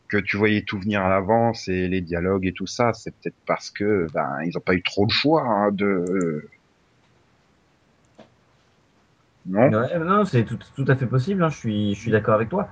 que 0.08 0.18
tu 0.18 0.36
voyais 0.36 0.62
tout 0.62 0.78
venir 0.78 1.02
à 1.02 1.08
l'avance 1.08 1.66
et 1.68 1.88
les 1.88 2.00
dialogues 2.00 2.46
et 2.46 2.52
tout 2.52 2.66
ça, 2.66 2.92
c'est 2.92 3.10
peut-être 3.10 3.36
parce 3.46 3.70
que 3.70 4.06
ben 4.12 4.42
ils 4.44 4.56
ont 4.56 4.60
pas 4.60 4.74
eu 4.74 4.82
trop 4.82 5.06
de 5.06 5.10
choix 5.10 5.42
hein, 5.42 5.72
de 5.72 6.48
non? 9.46 9.70
Non, 9.70 10.24
c'est 10.24 10.44
tout, 10.44 10.58
tout 10.74 10.84
à 10.88 10.96
fait 10.96 11.06
possible. 11.06 11.42
hein, 11.42 11.48
Je 11.48 11.56
suis, 11.56 11.94
je 11.94 12.00
suis 12.00 12.10
d'accord 12.10 12.34
avec 12.34 12.48
toi. 12.48 12.68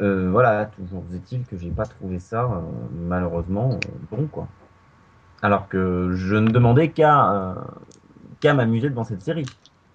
Euh, 0.00 0.30
voilà, 0.30 0.66
toujours 0.66 1.04
est-il 1.14 1.44
que 1.44 1.56
j'ai 1.56 1.70
pas 1.70 1.84
trouvé 1.84 2.18
ça 2.18 2.44
euh, 2.44 2.60
malheureusement 3.08 3.72
euh, 3.74 3.88
bon 4.10 4.26
quoi. 4.26 4.48
Alors 5.42 5.68
que 5.68 6.12
je 6.14 6.36
ne 6.36 6.50
demandais 6.50 6.90
qu'à 6.90 7.32
euh, 7.32 7.54
qu'à 8.40 8.54
m'amuser 8.54 8.90
devant 8.90 9.04
cette 9.04 9.22
série 9.22 9.46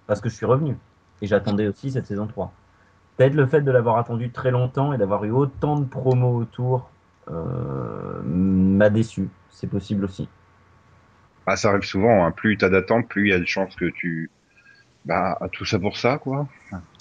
parce 0.06 0.20
que 0.20 0.28
je 0.28 0.34
suis 0.34 0.46
revenu 0.46 0.76
et 1.22 1.26
j'attendais 1.26 1.68
aussi 1.68 1.90
cette 1.90 2.06
saison 2.06 2.26
3. 2.26 2.52
Peut-être 3.16 3.34
le 3.34 3.46
fait 3.46 3.60
de 3.60 3.70
l'avoir 3.70 3.98
attendu 3.98 4.30
très 4.30 4.50
longtemps 4.50 4.92
et 4.92 4.98
d'avoir 4.98 5.24
eu 5.24 5.30
autant 5.30 5.78
de 5.78 5.84
promos 5.84 6.36
autour 6.36 6.90
euh, 7.30 8.22
m'a 8.24 8.90
déçu. 8.90 9.28
C'est 9.50 9.66
possible 9.66 10.04
aussi. 10.04 10.28
Ah, 11.46 11.56
ça 11.56 11.68
arrive 11.70 11.82
souvent. 11.82 12.24
Hein. 12.24 12.30
Plus 12.30 12.56
t'as 12.56 12.68
d'attente, 12.68 13.08
plus 13.08 13.26
il 13.26 13.30
y 13.30 13.34
a 13.34 13.38
de 13.38 13.44
chances 13.44 13.74
que 13.76 13.90
tu 13.90 14.30
bah 15.04 15.38
tout 15.52 15.64
ça 15.64 15.78
pour 15.78 15.96
ça 15.96 16.18
quoi. 16.18 16.46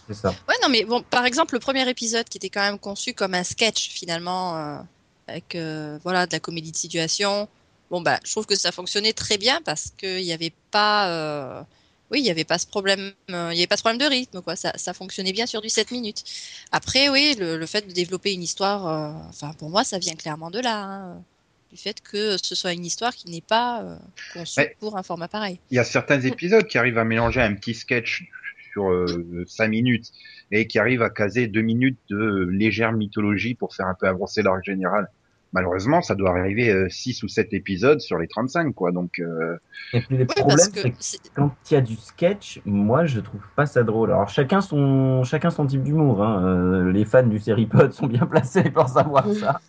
C'est 0.08 0.16
ça. 0.16 0.30
Ouais, 0.48 0.56
non, 0.64 0.70
mais 0.70 0.86
bon, 0.86 1.04
par 1.04 1.26
exemple, 1.26 1.54
le 1.54 1.60
premier 1.60 1.88
épisode 1.88 2.28
qui 2.28 2.40
était 2.40 2.50
quand 2.50 2.62
même 2.62 2.80
conçu 2.80 3.14
comme 3.14 3.36
un 3.36 3.44
sketch 3.44 3.90
finalement, 3.90 4.58
euh, 4.58 4.80
avec 5.28 5.54
euh, 5.54 6.00
voilà 6.04 6.26
de 6.26 6.32
la 6.32 6.40
comédie 6.40 6.72
de 6.72 6.78
situation. 6.78 7.48
Bon 7.92 8.02
bah, 8.02 8.20
je 8.26 8.32
trouve 8.32 8.46
que 8.46 8.56
ça 8.56 8.72
fonctionnait 8.72 9.14
très 9.14 9.38
bien 9.38 9.62
parce 9.66 9.92
qu'il 9.98 10.24
n'y 10.24 10.34
avait 10.34 10.54
pas, 10.72 11.10
euh, 11.10 11.64
oui, 12.12 12.20
il 12.20 12.24
n'y 12.24 12.30
avait 12.32 12.44
pas 12.44 12.58
ce 12.60 12.68
problème, 12.68 13.12
euh, 13.32 13.50
il 13.52 13.58
y 13.58 13.62
avait 13.62 13.68
pas 13.68 13.78
ce 13.78 13.82
problème 13.84 14.00
de 14.00 14.06
rythme 14.14 14.42
quoi. 14.42 14.56
Ça, 14.56 14.72
ça 14.76 14.94
fonctionnait 14.94 15.34
bien 15.34 15.46
sur 15.48 15.62
du 15.62 15.70
7 15.70 15.92
minutes. 15.92 16.24
Après, 16.72 17.10
oui, 17.10 17.36
le, 17.40 17.58
le 17.58 17.66
fait 17.66 17.88
de 17.88 17.92
développer 17.92 18.34
une 18.34 18.44
histoire, 18.44 18.88
euh, 18.88 19.12
enfin 19.30 19.54
pour 19.58 19.70
moi, 19.70 19.84
ça 19.84 19.98
vient 19.98 20.16
clairement 20.16 20.52
de 20.52 20.60
là, 20.60 20.84
hein, 20.84 21.24
du 21.72 21.78
fait 21.78 22.02
que 22.02 22.38
ce 22.38 22.54
soit 22.56 22.74
une 22.74 22.86
histoire 22.86 23.16
qui 23.16 23.30
n'est 23.32 23.42
pas 23.42 23.82
euh, 23.84 23.98
conçue 24.34 24.60
Ouais. 24.60 24.76
pour 24.80 24.98
un 24.98 25.04
format 25.04 25.28
pareil. 25.28 25.60
Il 25.72 25.76
y 25.76 25.80
a 25.80 25.84
certains 25.84 26.22
épisodes 26.22 26.68
qui 26.68 26.78
arrivent 26.78 26.98
à 27.00 27.06
mélanger 27.06 27.42
un 27.42 27.54
petit 27.56 27.74
sketch 27.74 28.24
sur 28.72 28.92
euh, 28.92 29.46
cinq 29.48 29.70
minutes 29.70 30.12
et 30.52 30.68
qui 30.68 30.78
arrivent 30.80 31.02
à 31.04 31.10
caser 31.10 31.48
deux 31.48 31.62
minutes 31.62 32.00
de 32.10 32.48
légère 32.52 32.92
mythologie 32.92 33.56
pour 33.56 33.76
faire 33.76 33.88
un 33.88 33.96
peu 34.00 34.08
avancer 34.08 34.42
l'arc 34.44 34.64
général. 34.64 35.10
Malheureusement, 35.54 36.02
ça 36.02 36.16
doit 36.16 36.32
arriver 36.32 36.90
6 36.90 37.24
ou 37.24 37.28
7 37.28 37.54
épisodes 37.54 38.00
sur 38.02 38.18
les 38.20 38.28
35 38.28 38.74
quoi. 38.74 38.92
Donc 38.92 39.20
euh, 39.20 39.58
Et 39.94 40.02
puis 40.02 40.18
le 40.18 40.28
Oui, 40.28 40.34
problème, 40.36 40.72
c'est 40.72 40.92
que 40.92 40.98
quand 41.36 41.56
il 41.70 41.74
y 41.74 41.78
a 41.78 41.82
du 41.82 41.96
sketch, 41.96 42.62
moi 42.66 43.06
je 43.06 43.20
trouve 43.20 43.42
pas 43.56 43.66
ça 43.66 43.84
drôle. 43.84 44.12
Alors 44.12 44.30
chacun 44.30 44.62
son 44.62 45.24
chacun 45.24 45.50
son 45.50 45.66
type 45.68 45.84
d'humour. 45.84 46.24
Hein. 46.24 46.44
Euh, 46.46 46.92
les 46.92 47.06
fans 47.06 47.24
du 47.28 47.40
Seripod 47.40 47.94
sont 47.94 48.08
bien 48.08 48.26
placés 48.32 48.70
pour 48.72 48.90
savoir 48.90 49.32
ça. 49.34 49.62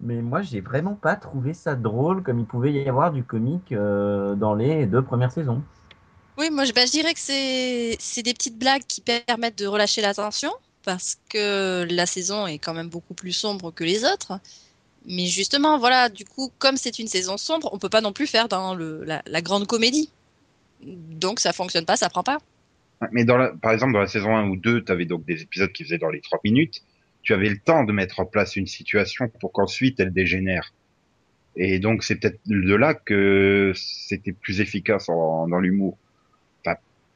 Mais 0.00 0.22
moi 0.22 0.42
j'ai 0.42 0.60
vraiment 0.60 0.94
pas 0.94 1.16
trouvé 1.16 1.52
ça 1.54 1.74
drôle 1.74 2.22
comme 2.22 2.38
il 2.38 2.46
pouvait 2.46 2.72
y 2.72 2.88
avoir 2.88 3.12
du 3.12 3.24
comique 3.24 3.72
euh, 3.72 4.34
dans 4.36 4.54
les 4.54 4.86
deux 4.86 5.02
premières 5.02 5.32
saisons. 5.32 5.64
Oui, 6.38 6.50
moi 6.50 6.64
je, 6.64 6.72
bah, 6.72 6.84
je 6.86 6.90
dirais 6.90 7.14
que 7.14 7.20
c'est 7.20 7.96
c'est 8.00 8.22
des 8.22 8.34
petites 8.34 8.58
blagues 8.58 8.82
qui 8.88 9.00
permettent 9.00 9.58
de 9.58 9.66
relâcher 9.66 10.00
la 10.02 10.14
tension 10.14 10.50
parce 10.84 11.18
que 11.28 11.86
la 11.90 12.06
saison 12.06 12.46
est 12.46 12.58
quand 12.58 12.74
même 12.74 12.88
beaucoup 12.88 13.14
plus 13.14 13.32
sombre 13.32 13.72
que 13.72 13.84
les 13.84 14.04
autres. 14.04 14.38
Mais 15.06 15.26
justement, 15.26 15.78
voilà, 15.78 16.08
du 16.08 16.24
coup, 16.24 16.50
comme 16.58 16.76
c'est 16.76 16.98
une 16.98 17.08
saison 17.08 17.36
sombre, 17.36 17.68
on 17.72 17.78
peut 17.78 17.88
pas 17.88 18.00
non 18.00 18.12
plus 18.12 18.26
faire 18.26 18.48
dans 18.48 18.74
la, 18.74 19.42
grande 19.42 19.66
comédie. 19.66 20.10
Donc 20.82 21.40
ça 21.40 21.52
fonctionne 21.52 21.84
pas, 21.84 21.96
ça 21.96 22.08
prend 22.08 22.22
pas. 22.22 22.38
Mais 23.12 23.24
par 23.26 23.72
exemple, 23.72 23.92
dans 23.92 24.00
la 24.00 24.06
saison 24.06 24.34
1 24.34 24.48
ou 24.48 24.56
2, 24.56 24.84
tu 24.84 24.92
avais 24.92 25.04
donc 25.04 25.24
des 25.26 25.42
épisodes 25.42 25.72
qui 25.72 25.84
faisaient 25.84 25.98
dans 25.98 26.10
les 26.10 26.20
3 26.20 26.40
minutes. 26.44 26.82
Tu 27.22 27.34
avais 27.34 27.48
le 27.48 27.58
temps 27.58 27.84
de 27.84 27.92
mettre 27.92 28.20
en 28.20 28.26
place 28.26 28.56
une 28.56 28.66
situation 28.66 29.28
pour 29.40 29.52
qu'ensuite 29.52 30.00
elle 30.00 30.12
dégénère. 30.12 30.72
Et 31.56 31.78
donc, 31.78 32.02
c'est 32.02 32.16
peut-être 32.16 32.40
de 32.46 32.74
là 32.74 32.94
que 32.94 33.72
c'était 33.76 34.32
plus 34.32 34.60
efficace 34.60 35.06
dans 35.06 35.60
l'humour. 35.60 35.98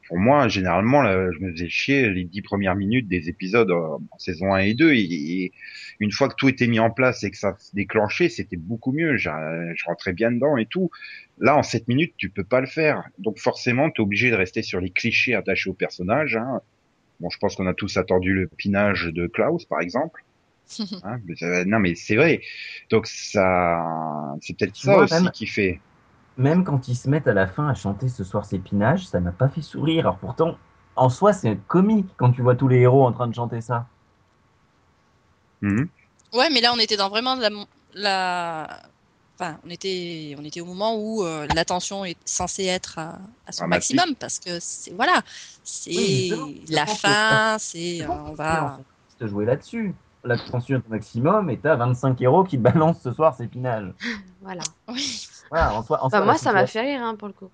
Pour 0.09 0.17
moi, 0.17 0.47
généralement, 0.47 1.01
là, 1.03 1.31
je 1.31 1.39
me 1.39 1.51
faisais 1.51 1.69
chier 1.69 2.09
les 2.09 2.23
10 2.25 2.41
premières 2.41 2.75
minutes 2.75 3.07
des 3.07 3.29
épisodes 3.29 3.69
euh, 3.69 3.97
en 4.11 4.17
saison 4.17 4.53
1 4.53 4.57
et 4.57 4.73
2. 4.73 4.91
Et, 4.93 5.03
et 5.03 5.51
une 5.99 6.11
fois 6.11 6.27
que 6.29 6.33
tout 6.35 6.49
était 6.49 6.65
mis 6.67 6.79
en 6.79 6.89
place 6.89 7.23
et 7.23 7.29
que 7.29 7.37
ça 7.37 7.55
se 7.59 7.75
déclenchait, 7.75 8.27
c'était 8.27 8.57
beaucoup 8.57 8.91
mieux. 8.91 9.17
Je, 9.17 9.29
je 9.75 9.85
rentrais 9.85 10.13
bien 10.13 10.31
dedans 10.31 10.57
et 10.57 10.65
tout. 10.65 10.89
Là, 11.37 11.55
en 11.55 11.61
7 11.61 11.87
minutes, 11.87 12.15
tu 12.17 12.29
peux 12.29 12.43
pas 12.43 12.59
le 12.59 12.65
faire. 12.67 13.03
Donc 13.19 13.37
forcément, 13.37 13.91
tu 13.91 14.01
es 14.01 14.03
obligé 14.03 14.31
de 14.31 14.35
rester 14.35 14.63
sur 14.63 14.81
les 14.81 14.89
clichés 14.89 15.35
attachés 15.35 15.69
au 15.69 15.73
personnage. 15.73 16.35
Hein. 16.35 16.59
Bon, 17.19 17.29
je 17.29 17.37
pense 17.37 17.55
qu'on 17.55 17.67
a 17.67 17.75
tous 17.75 17.95
attendu 17.97 18.33
le 18.33 18.47
pinage 18.47 19.05
de 19.13 19.27
Klaus, 19.27 19.65
par 19.65 19.79
exemple. 19.79 20.23
Hein, 21.03 21.19
mais 21.25 21.65
non, 21.65 21.79
mais 21.79 21.95
c'est 21.95 22.15
vrai. 22.15 22.41
Donc 22.89 23.07
ça, 23.07 24.35
c'est 24.41 24.55
peut-être 24.57 24.75
ça 24.75 24.97
aussi 24.97 25.13
même- 25.15 25.31
qui 25.31 25.47
fait. 25.47 25.79
Même 26.39 26.63
quand 26.63 26.87
ils 26.87 26.95
se 26.95 27.07
mettent 27.07 27.27
à 27.27 27.35
la 27.35 27.45
fin 27.45 27.67
à 27.69 27.75
chanter 27.75 28.09
ce 28.09 28.23
soir 28.23 28.43
c'est 28.43 28.57
Pinage, 28.57 29.05
ça 29.07 29.19
m'a 29.19 29.31
pas 29.31 29.47
fait 29.47 29.61
sourire. 29.61 29.99
Alors 30.07 30.17
pourtant, 30.17 30.57
en 30.95 31.09
soi 31.09 31.33
c'est 31.33 31.55
comique 31.67 32.09
quand 32.17 32.31
tu 32.31 32.41
vois 32.41 32.55
tous 32.55 32.67
les 32.67 32.79
héros 32.79 33.05
en 33.05 33.11
train 33.11 33.27
de 33.27 33.35
chanter 33.35 33.61
ça. 33.61 33.85
Mhm. 35.61 35.89
Ouais, 36.33 36.49
mais 36.51 36.61
là 36.61 36.73
on 36.73 36.79
était 36.79 36.97
dans 36.97 37.09
vraiment 37.09 37.35
la, 37.35 37.49
la... 37.93 38.81
Enfin, 39.39 39.59
on 39.63 39.69
était, 39.69 40.35
on 40.37 40.43
était 40.43 40.59
au 40.61 40.65
moment 40.65 40.95
où 40.97 41.23
euh, 41.23 41.47
la 41.47 41.63
tension 41.63 42.03
est 42.03 42.17
censée 42.27 42.65
être 42.65 42.99
à, 42.99 43.19
à 43.45 43.51
son 43.53 43.61
Dramatique. 43.61 43.97
maximum 43.97 44.15
parce 44.17 44.37
que 44.39 44.59
c'est 44.59 44.91
voilà, 44.91 45.21
c'est 45.63 45.95
Oui, 45.95 46.65
la 46.69 46.85
fin, 46.85 47.57
c'est 47.57 48.03
euh, 48.03 48.07
on 48.09 48.33
va. 48.33 48.79
te 49.17 49.27
jouer 49.27 49.45
là-dessus. 49.45 49.93
La 50.23 50.37
tension 50.37 50.77
est 50.77 50.85
au 50.87 50.89
maximum 50.89 51.49
et 51.49 51.57
t'as 51.59 51.75
25 51.75 52.21
héros 52.21 52.43
qui 52.45 52.57
te 52.57 52.61
balancent 52.63 53.01
ce 53.01 53.11
soir 53.13 53.35
c'est 53.35 53.47
Pinage. 53.47 53.93
Voilà. 54.41 54.63
Oui. 54.87 55.27
Voilà, 55.49 55.73
en 55.75 55.81
soi, 55.83 56.03
en 56.03 56.07
Enfin, 56.07 56.21
soi, 56.21 56.25
moi, 56.25 56.37
ça 56.37 56.53
m'a 56.53 56.65
fait 56.65 56.81
rire, 56.81 57.03
hein, 57.03 57.15
pour 57.15 57.27
le 57.27 57.33
coup. 57.33 57.49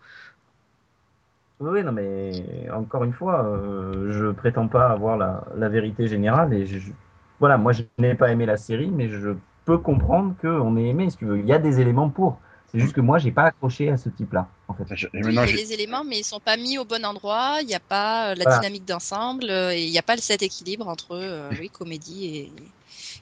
Oui, 1.61 1.83
non, 1.83 1.93
mais 1.93 2.69
encore 2.71 3.03
une 3.05 3.13
fois, 3.13 3.45
euh, 3.45 4.11
je 4.11 4.31
prétends 4.31 4.67
pas 4.67 4.89
avoir 4.89 5.17
la, 5.17 5.45
la 5.55 5.69
vérité 5.69 6.07
générale 6.07 6.53
et 6.53 6.65
je, 6.65 6.79
je- 6.79 6.91
voilà, 7.39 7.57
moi 7.57 7.71
je 7.71 7.83
n'ai 7.97 8.13
pas 8.15 8.29
aimé 8.31 8.45
la 8.45 8.57
série, 8.57 8.89
mais 8.91 9.07
je 9.09 9.35
peux 9.63 9.77
comprendre 9.77 10.35
qu'on 10.41 10.75
ait 10.77 10.87
aimé, 10.89 11.09
si 11.09 11.17
tu 11.17 11.25
veux. 11.25 11.39
Il 11.39 11.45
y 11.45 11.53
a 11.53 11.59
des 11.59 11.79
éléments 11.79 12.09
pour. 12.09 12.39
C'est 12.75 12.81
juste 12.81 12.93
que 12.93 13.01
moi, 13.01 13.19
j'ai 13.19 13.31
pas 13.31 13.45
accroché 13.45 13.89
à 13.89 13.95
ce 13.97 14.09
type-là, 14.09 14.51
en 14.67 14.75
fait. 14.75 14.83
Je- 14.95 15.07
il 15.13 15.33
y 15.33 15.37
a 15.39 15.45
j'ai- 15.47 15.57
les 15.57 15.71
éléments, 15.73 16.03
mais 16.03 16.19
ils 16.19 16.23
sont 16.25 16.39
pas 16.41 16.57
mis 16.57 16.77
au 16.77 16.83
bon 16.85 17.05
endroit. 17.05 17.59
Il 17.61 17.67
n'y 17.67 17.73
a 17.73 17.79
pas 17.79 18.31
euh, 18.31 18.35
la 18.35 18.43
Voilà. 18.43 18.59
dynamique 18.59 18.85
d'ensemble 18.85 19.49
euh, 19.49 19.73
et 19.73 19.85
il 19.85 19.91
n'y 19.91 19.97
a 19.97 20.03
pas 20.03 20.15
le 20.15 20.21
cet 20.21 20.41
équilibre 20.43 20.87
entre 20.87 21.11
euh, 21.11 21.55
oui, 21.57 21.69
comédie 21.69 22.25
et, 22.25 22.73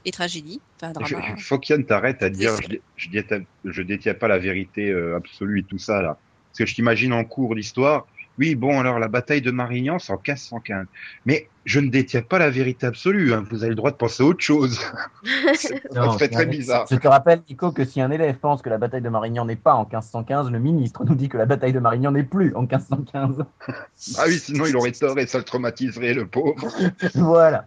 et 0.06 0.12
tragédie, 0.12 0.62
enfin 0.82 0.92
je- 1.00 1.16
drama. 1.16 1.36
faut 1.40 1.60
qu'Yann 1.60 1.86
t'arrête 1.86 2.24
à 2.24 2.30
dire 2.30 2.62
je, 2.62 2.68
dé- 2.70 2.84
je, 2.96 3.10
détiens, 3.10 3.42
je 3.64 3.82
détiens 3.82 4.14
pas 4.14 4.28
la 4.28 4.38
vérité 4.38 4.90
euh, 4.92 5.16
absolue 5.18 5.62
et 5.62 5.66
tout 5.66 5.78
ça 5.78 6.02
là. 6.02 6.20
Parce 6.52 6.60
que 6.60 6.66
je 6.68 6.76
t'imagine 6.76 7.14
en 7.14 7.26
cours 7.26 7.56
d'histoire. 7.56 8.06
Oui, 8.38 8.56
bon, 8.56 8.80
alors 8.80 9.00
la 9.00 9.08
bataille 9.08 9.42
de 9.42 9.52
Marignan, 9.52 10.00
c'est 10.00 10.12
en 10.14 10.18
1515. 10.18 10.88
Mais 11.26 11.52
je 11.66 11.80
ne 11.80 11.90
détiens 11.90 12.22
pas 12.22 12.40
la 12.40 12.50
vérité 12.50 12.86
absolue. 12.86 13.34
Hein. 13.34 13.46
Vous 13.50 13.64
avez 13.64 13.70
le 13.70 13.76
droit 13.76 13.92
de 13.92 13.96
penser 13.96 14.24
à 14.24 14.26
autre 14.26 14.42
chose. 14.42 14.80
C'est- 15.56 15.80
très 15.90 16.36
un- 16.36 16.46
bizarre. 16.46 16.86
Je 16.90 16.96
te 16.98 17.08
rappelle, 17.08 17.42
Nico, 17.50 17.72
que 17.72 17.86
si 17.86 18.02
un 18.02 18.12
élève 18.12 18.36
pense 18.38 18.62
que 18.62 18.70
la 18.70 18.78
bataille 18.78 19.02
de 19.02 19.10
Marignan 19.10 19.46
n'est 19.46 19.56
pas 19.56 19.74
en 19.74 19.84
1515, 19.84 20.52
le 20.52 20.60
ministre 20.60 21.06
nous 21.06 21.16
dit 21.16 21.30
que 21.30 21.38
la 21.38 21.46
bataille 21.46 21.74
de 21.74 21.80
Marignan 21.80 22.12
n'est 22.12 22.24
plus 22.24 22.54
en 22.56 22.62
1515. 22.62 23.46
Ah 24.18 24.24
oui, 24.28 24.38
sinon 24.40 24.66
il 24.66 24.76
aurait 24.76 24.92
tort 24.92 25.18
et 25.18 25.26
ça 25.28 25.38
le 25.38 25.44
traumatiserait, 25.46 26.14
le 26.14 26.28
pauvre. 26.28 26.68
voilà. 27.16 27.66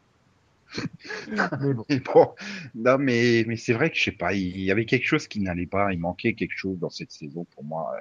Mais 1.88 2.00
bon. 2.00 2.34
Non, 2.74 2.98
mais, 2.98 3.44
mais 3.46 3.56
c'est 3.56 3.72
vrai 3.72 3.90
que 3.90 3.96
je 3.96 4.04
sais 4.04 4.12
pas, 4.12 4.34
il 4.34 4.60
y 4.60 4.70
avait 4.70 4.84
quelque 4.84 5.06
chose 5.06 5.26
qui 5.26 5.40
n'allait 5.40 5.66
pas, 5.66 5.92
il 5.92 5.98
manquait 5.98 6.34
quelque 6.34 6.56
chose 6.56 6.78
dans 6.78 6.90
cette 6.90 7.12
saison 7.12 7.46
pour 7.54 7.64
moi, 7.64 7.94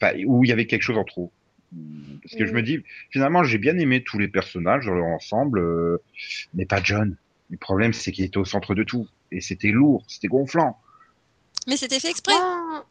enfin, 0.00 0.12
où 0.26 0.44
il 0.44 0.50
y 0.50 0.52
avait 0.52 0.66
quelque 0.66 0.82
chose 0.82 0.98
en 0.98 1.04
trop. 1.04 1.32
Parce 2.22 2.34
que 2.36 2.46
je 2.46 2.52
Mm. 2.52 2.56
me 2.56 2.62
dis, 2.62 2.82
finalement, 3.10 3.42
j'ai 3.44 3.58
bien 3.58 3.76
aimé 3.78 4.02
tous 4.04 4.18
les 4.18 4.28
personnages 4.28 4.86
dans 4.86 4.94
leur 4.94 5.06
ensemble, 5.06 5.58
euh, 5.58 6.02
mais 6.54 6.66
pas 6.66 6.80
John. 6.82 7.16
Le 7.50 7.56
problème, 7.56 7.92
c'est 7.92 8.12
qu'il 8.12 8.24
était 8.24 8.38
au 8.38 8.44
centre 8.44 8.74
de 8.74 8.82
tout. 8.82 9.08
Et 9.30 9.40
c'était 9.40 9.68
lourd, 9.70 10.04
c'était 10.08 10.28
gonflant. 10.28 10.78
Mais 11.66 11.76
c'était 11.76 12.00
fait 12.00 12.10
exprès. 12.10 12.34
Moi, 12.34 12.84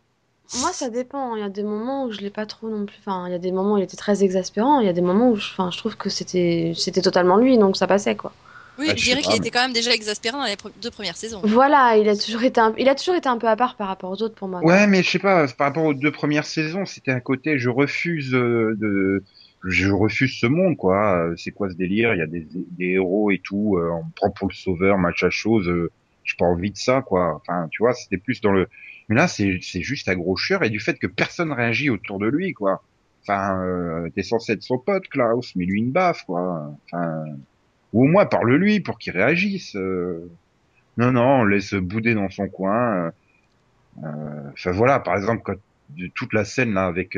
moi, 0.60 0.74
ça 0.74 0.90
dépend. 0.90 1.36
Il 1.36 1.42
y 1.42 1.46
a 1.46 1.50
des 1.50 1.64
moments 1.64 2.06
où 2.06 2.12
je 2.12 2.20
l'ai 2.20 2.30
pas 2.30 2.46
trop 2.46 2.70
non 2.70 2.86
plus. 2.86 2.98
Enfin, 3.00 3.28
il 3.28 3.32
y 3.32 3.36
a 3.36 3.40
des 3.40 3.52
moments 3.52 3.76
où 3.76 3.78
il 3.78 3.84
était 3.84 3.98
très 3.98 4.24
exaspérant. 4.24 4.80
Il 4.80 4.86
y 4.86 4.90
a 4.90 4.94
des 4.94 5.02
moments 5.02 5.30
où 5.30 5.36
je, 5.36 5.52
enfin, 5.52 5.72
je 5.72 5.78
trouve 5.78 5.96
que 5.96 6.10
c'était, 6.10 6.74
c'était 6.76 7.02
totalement 7.02 7.38
lui, 7.38 7.58
donc 7.58 7.78
ça 7.78 7.88
passait 7.88 8.16
quoi. 8.16 8.34
Oui, 8.80 8.88
Ah, 8.90 8.96
je 8.96 9.04
dirais 9.04 9.22
qu'il 9.22 9.32
mais- 9.32 9.38
était 9.38 9.52
quand 9.52 9.62
même 9.62 9.74
déjà 9.74 9.92
exaspérant 9.94 10.40
dans 10.40 10.46
les 10.46 10.56
pre- 10.56 10.72
deux 10.82 10.92
premières 10.92 11.18
saisons. 11.18 11.42
Voilà, 11.44 11.98
il 11.98 12.08
a 12.10 12.16
toujours 12.16 12.44
été, 12.44 12.60
un, 12.60 12.74
il 12.78 12.88
a 12.90 12.96
toujours 12.96 13.16
été 13.16 13.28
un 13.30 13.38
peu 13.38 13.48
à 13.48 13.56
part 13.56 13.76
par 13.76 13.88
rapport 13.88 14.12
aux 14.12 14.22
autres 14.24 14.36
pour 14.36 14.48
moi. 14.48 14.62
Ouais, 14.64 14.88
mais 14.88 15.04
je 15.04 15.10
sais 15.10 15.20
pas, 15.20 15.46
par 15.48 15.68
rapport 15.68 15.84
aux 15.86 15.94
deux 15.94 16.12
premières 16.12 16.46
saisons, 16.46 16.86
c'était 16.86 17.12
un 17.12 17.20
côté, 17.20 17.58
je 17.58 17.70
refuse 17.70 18.34
euh, 18.34 18.76
de, 18.80 19.24
je 19.64 19.90
refuse 19.92 20.38
ce 20.40 20.48
monde, 20.48 20.78
quoi. 20.78 21.32
C'est 21.38 21.52
quoi 21.52 21.70
ce 21.70 21.76
délire? 21.76 22.14
Il 22.16 22.20
y 22.20 22.24
a 22.24 22.28
des, 22.28 22.48
des 22.72 22.86
héros 22.94 23.30
et 23.32 23.40
tout, 23.44 23.78
euh, 23.78 23.90
on 23.92 24.06
me 24.06 24.12
prend 24.16 24.32
pour 24.32 24.48
le 24.48 24.54
sauveur, 24.54 24.98
match 24.98 25.24
à 25.24 25.30
chose. 25.30 25.68
Euh, 25.68 25.92
j'ai 26.24 26.36
pas 26.38 26.46
envie 26.46 26.72
de 26.72 26.78
ça, 26.78 27.02
quoi. 27.02 27.36
Enfin, 27.36 27.68
tu 27.72 27.84
vois, 27.84 27.94
c'était 27.94 28.18
plus 28.18 28.42
dans 28.42 28.52
le. 28.52 28.68
Mais 29.10 29.16
là, 29.16 29.28
c'est 29.28 29.60
c'est 29.62 29.82
juste 29.82 30.08
un 30.08 30.16
gros 30.16 30.38
et 30.62 30.70
du 30.70 30.80
fait 30.80 30.98
que 30.98 31.08
personne 31.08 31.52
réagit 31.52 31.90
autour 31.90 32.20
de 32.20 32.28
lui, 32.28 32.54
quoi. 32.54 32.82
Enfin, 33.24 33.62
euh, 33.64 34.10
t'es 34.16 34.24
censé 34.24 34.54
être 34.54 34.64
son 34.64 34.78
pote, 34.80 35.08
Klaus, 35.10 35.52
mais 35.56 35.66
lui 35.66 35.80
une 35.80 35.92
baffe, 35.92 36.24
quoi. 36.26 36.74
Enfin, 36.86 37.26
ou 37.94 38.04
au 38.06 38.08
moins 38.08 38.26
parle-lui 38.26 38.80
pour 38.82 39.00
qu'il 39.00 39.14
réagisse. 39.14 39.76
euh. 39.76 40.30
Non, 40.98 41.12
non, 41.12 41.42
on 41.42 41.46
laisse 41.46 41.74
bouder 41.74 42.14
dans 42.14 42.30
son 42.30 42.48
coin. 42.48 43.08
euh, 43.08 43.12
euh, 44.04 44.50
Enfin 44.54 44.72
voilà, 44.72 45.00
par 45.00 45.16
exemple, 45.16 45.42
quand 45.44 45.56
toute 46.16 46.34
la 46.34 46.46
scène 46.46 46.74
là 46.74 46.86
avec 46.86 47.18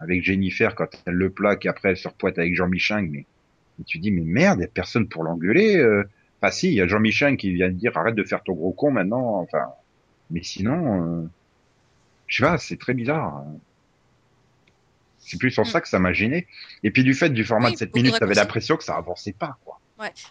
avec 0.00 0.22
Jennifer 0.22 0.74
quand 0.74 0.88
elle 1.06 1.14
le 1.14 1.30
plaque 1.30 1.66
et 1.66 1.68
après 1.68 1.90
elle 1.90 1.96
se 1.96 2.08
repoite 2.08 2.38
avec 2.38 2.54
Jean 2.54 2.68
Michel, 2.68 3.04
mais, 3.10 3.26
tu 3.86 3.98
dis 3.98 4.10
mais 4.10 4.22
merde, 4.22 4.60
y 4.60 4.64
a 4.64 4.68
personne 4.68 5.08
pour 5.08 5.22
l'engueuler. 5.24 5.82
Enfin 6.40 6.50
si, 6.50 6.68
il 6.68 6.74
y 6.74 6.80
a 6.80 6.86
Jean 6.86 7.00
Michel 7.00 7.36
qui 7.36 7.52
vient 7.52 7.68
de 7.68 7.74
dire 7.74 7.96
arrête 7.96 8.14
de 8.14 8.24
faire 8.24 8.42
ton 8.42 8.54
gros 8.54 8.72
con 8.72 8.90
maintenant. 8.90 9.40
Enfin, 9.40 9.66
mais 10.30 10.42
sinon, 10.42 11.22
euh, 11.22 11.26
je 12.26 12.36
sais 12.38 12.42
pas, 12.50 12.58
c'est 12.58 12.78
très 12.78 12.94
bizarre. 12.94 13.44
C'est 15.24 15.38
plus 15.38 15.56
en 15.58 15.62
Mm. 15.62 15.66
ça 15.66 15.80
que 15.80 15.88
ça 15.88 15.98
m'a 15.98 16.12
gêné. 16.12 16.46
Et 16.82 16.90
puis 16.90 17.04
du 17.04 17.14
fait 17.14 17.30
du 17.30 17.44
format 17.44 17.68
Oui, 17.68 17.74
de 17.74 17.78
7 17.78 17.88
beaucoup 17.88 17.98
de 17.98 18.02
minutes, 18.04 18.20
t'avais 18.20 18.34
l'impression 18.34 18.76
que 18.76 18.84
ça 18.84 18.96
avançait 18.96 19.32
pas 19.32 19.56
quoi. 19.64 19.78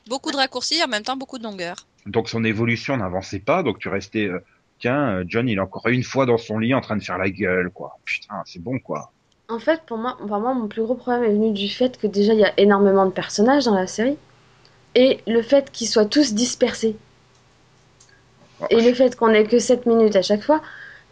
Beaucoup 0.07 0.31
de 0.31 0.35
raccourcis, 0.37 0.83
en 0.83 0.87
même 0.89 1.03
temps 1.03 1.15
beaucoup 1.15 1.37
de 1.37 1.43
longueur. 1.43 1.75
Donc 2.05 2.27
son 2.27 2.43
évolution 2.43 2.97
n'avançait 2.97 3.39
pas, 3.39 3.63
donc 3.63 3.79
tu 3.79 3.87
restais, 3.87 4.25
euh, 4.25 4.43
tiens, 4.79 5.19
euh, 5.19 5.23
John 5.25 5.47
il 5.47 5.57
est 5.57 5.61
encore 5.61 5.87
une 5.87 6.03
fois 6.03 6.25
dans 6.25 6.37
son 6.37 6.59
lit 6.59 6.73
en 6.73 6.81
train 6.81 6.97
de 6.97 7.03
faire 7.03 7.17
la 7.17 7.29
gueule, 7.29 7.69
quoi. 7.69 7.97
Putain, 8.03 8.41
c'est 8.45 8.61
bon, 8.61 8.79
quoi. 8.79 9.13
En 9.47 9.59
fait, 9.59 9.81
pour 9.85 9.97
moi, 9.97 10.17
pour 10.17 10.39
moi, 10.39 10.53
mon 10.53 10.67
plus 10.67 10.81
gros 10.81 10.95
problème 10.95 11.23
est 11.23 11.33
venu 11.33 11.53
du 11.53 11.69
fait 11.69 11.97
que 11.97 12.07
déjà 12.07 12.33
il 12.33 12.39
y 12.39 12.45
a 12.45 12.53
énormément 12.59 13.05
de 13.05 13.11
personnages 13.11 13.63
dans 13.65 13.75
la 13.75 13.87
série 13.87 14.17
et 14.95 15.19
le 15.25 15.41
fait 15.41 15.71
qu'ils 15.71 15.87
soient 15.87 16.05
tous 16.05 16.33
dispersés 16.33 16.97
et 18.69 18.81
le 18.81 18.93
fait 18.93 19.15
qu'on 19.15 19.29
ait 19.29 19.45
que 19.45 19.57
7 19.59 19.85
minutes 19.85 20.15
à 20.15 20.21
chaque 20.21 20.43
fois. 20.43 20.61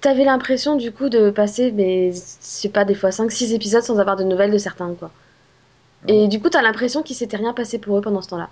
T'avais 0.01 0.24
l'impression 0.24 0.75
du 0.77 0.91
coup 0.91 1.10
de 1.10 1.29
passer, 1.29 1.72
mais 1.72 2.12
sais 2.13 2.70
pas, 2.70 2.86
des 2.86 2.96
fois 2.96 3.10
5-6 3.10 3.53
épisodes 3.53 3.84
sans 3.84 4.00
avoir 4.00 4.15
de 4.15 4.24
nouvelles 4.24 4.51
de 4.51 4.58
certains, 4.58 4.94
quoi. 4.94 5.12
Et 6.08 6.29
du 6.29 6.39
coup, 6.39 6.50
t'as 6.50 6.62
l'impression 6.62 7.03
qu'il 7.03 7.15
s'était 7.15 7.36
rien 7.36 7.53
passé 7.53 7.79
pour 7.79 7.98
eux 7.98 8.01
pendant 8.01 8.22
ce 8.22 8.29
temps-là. 8.29 8.50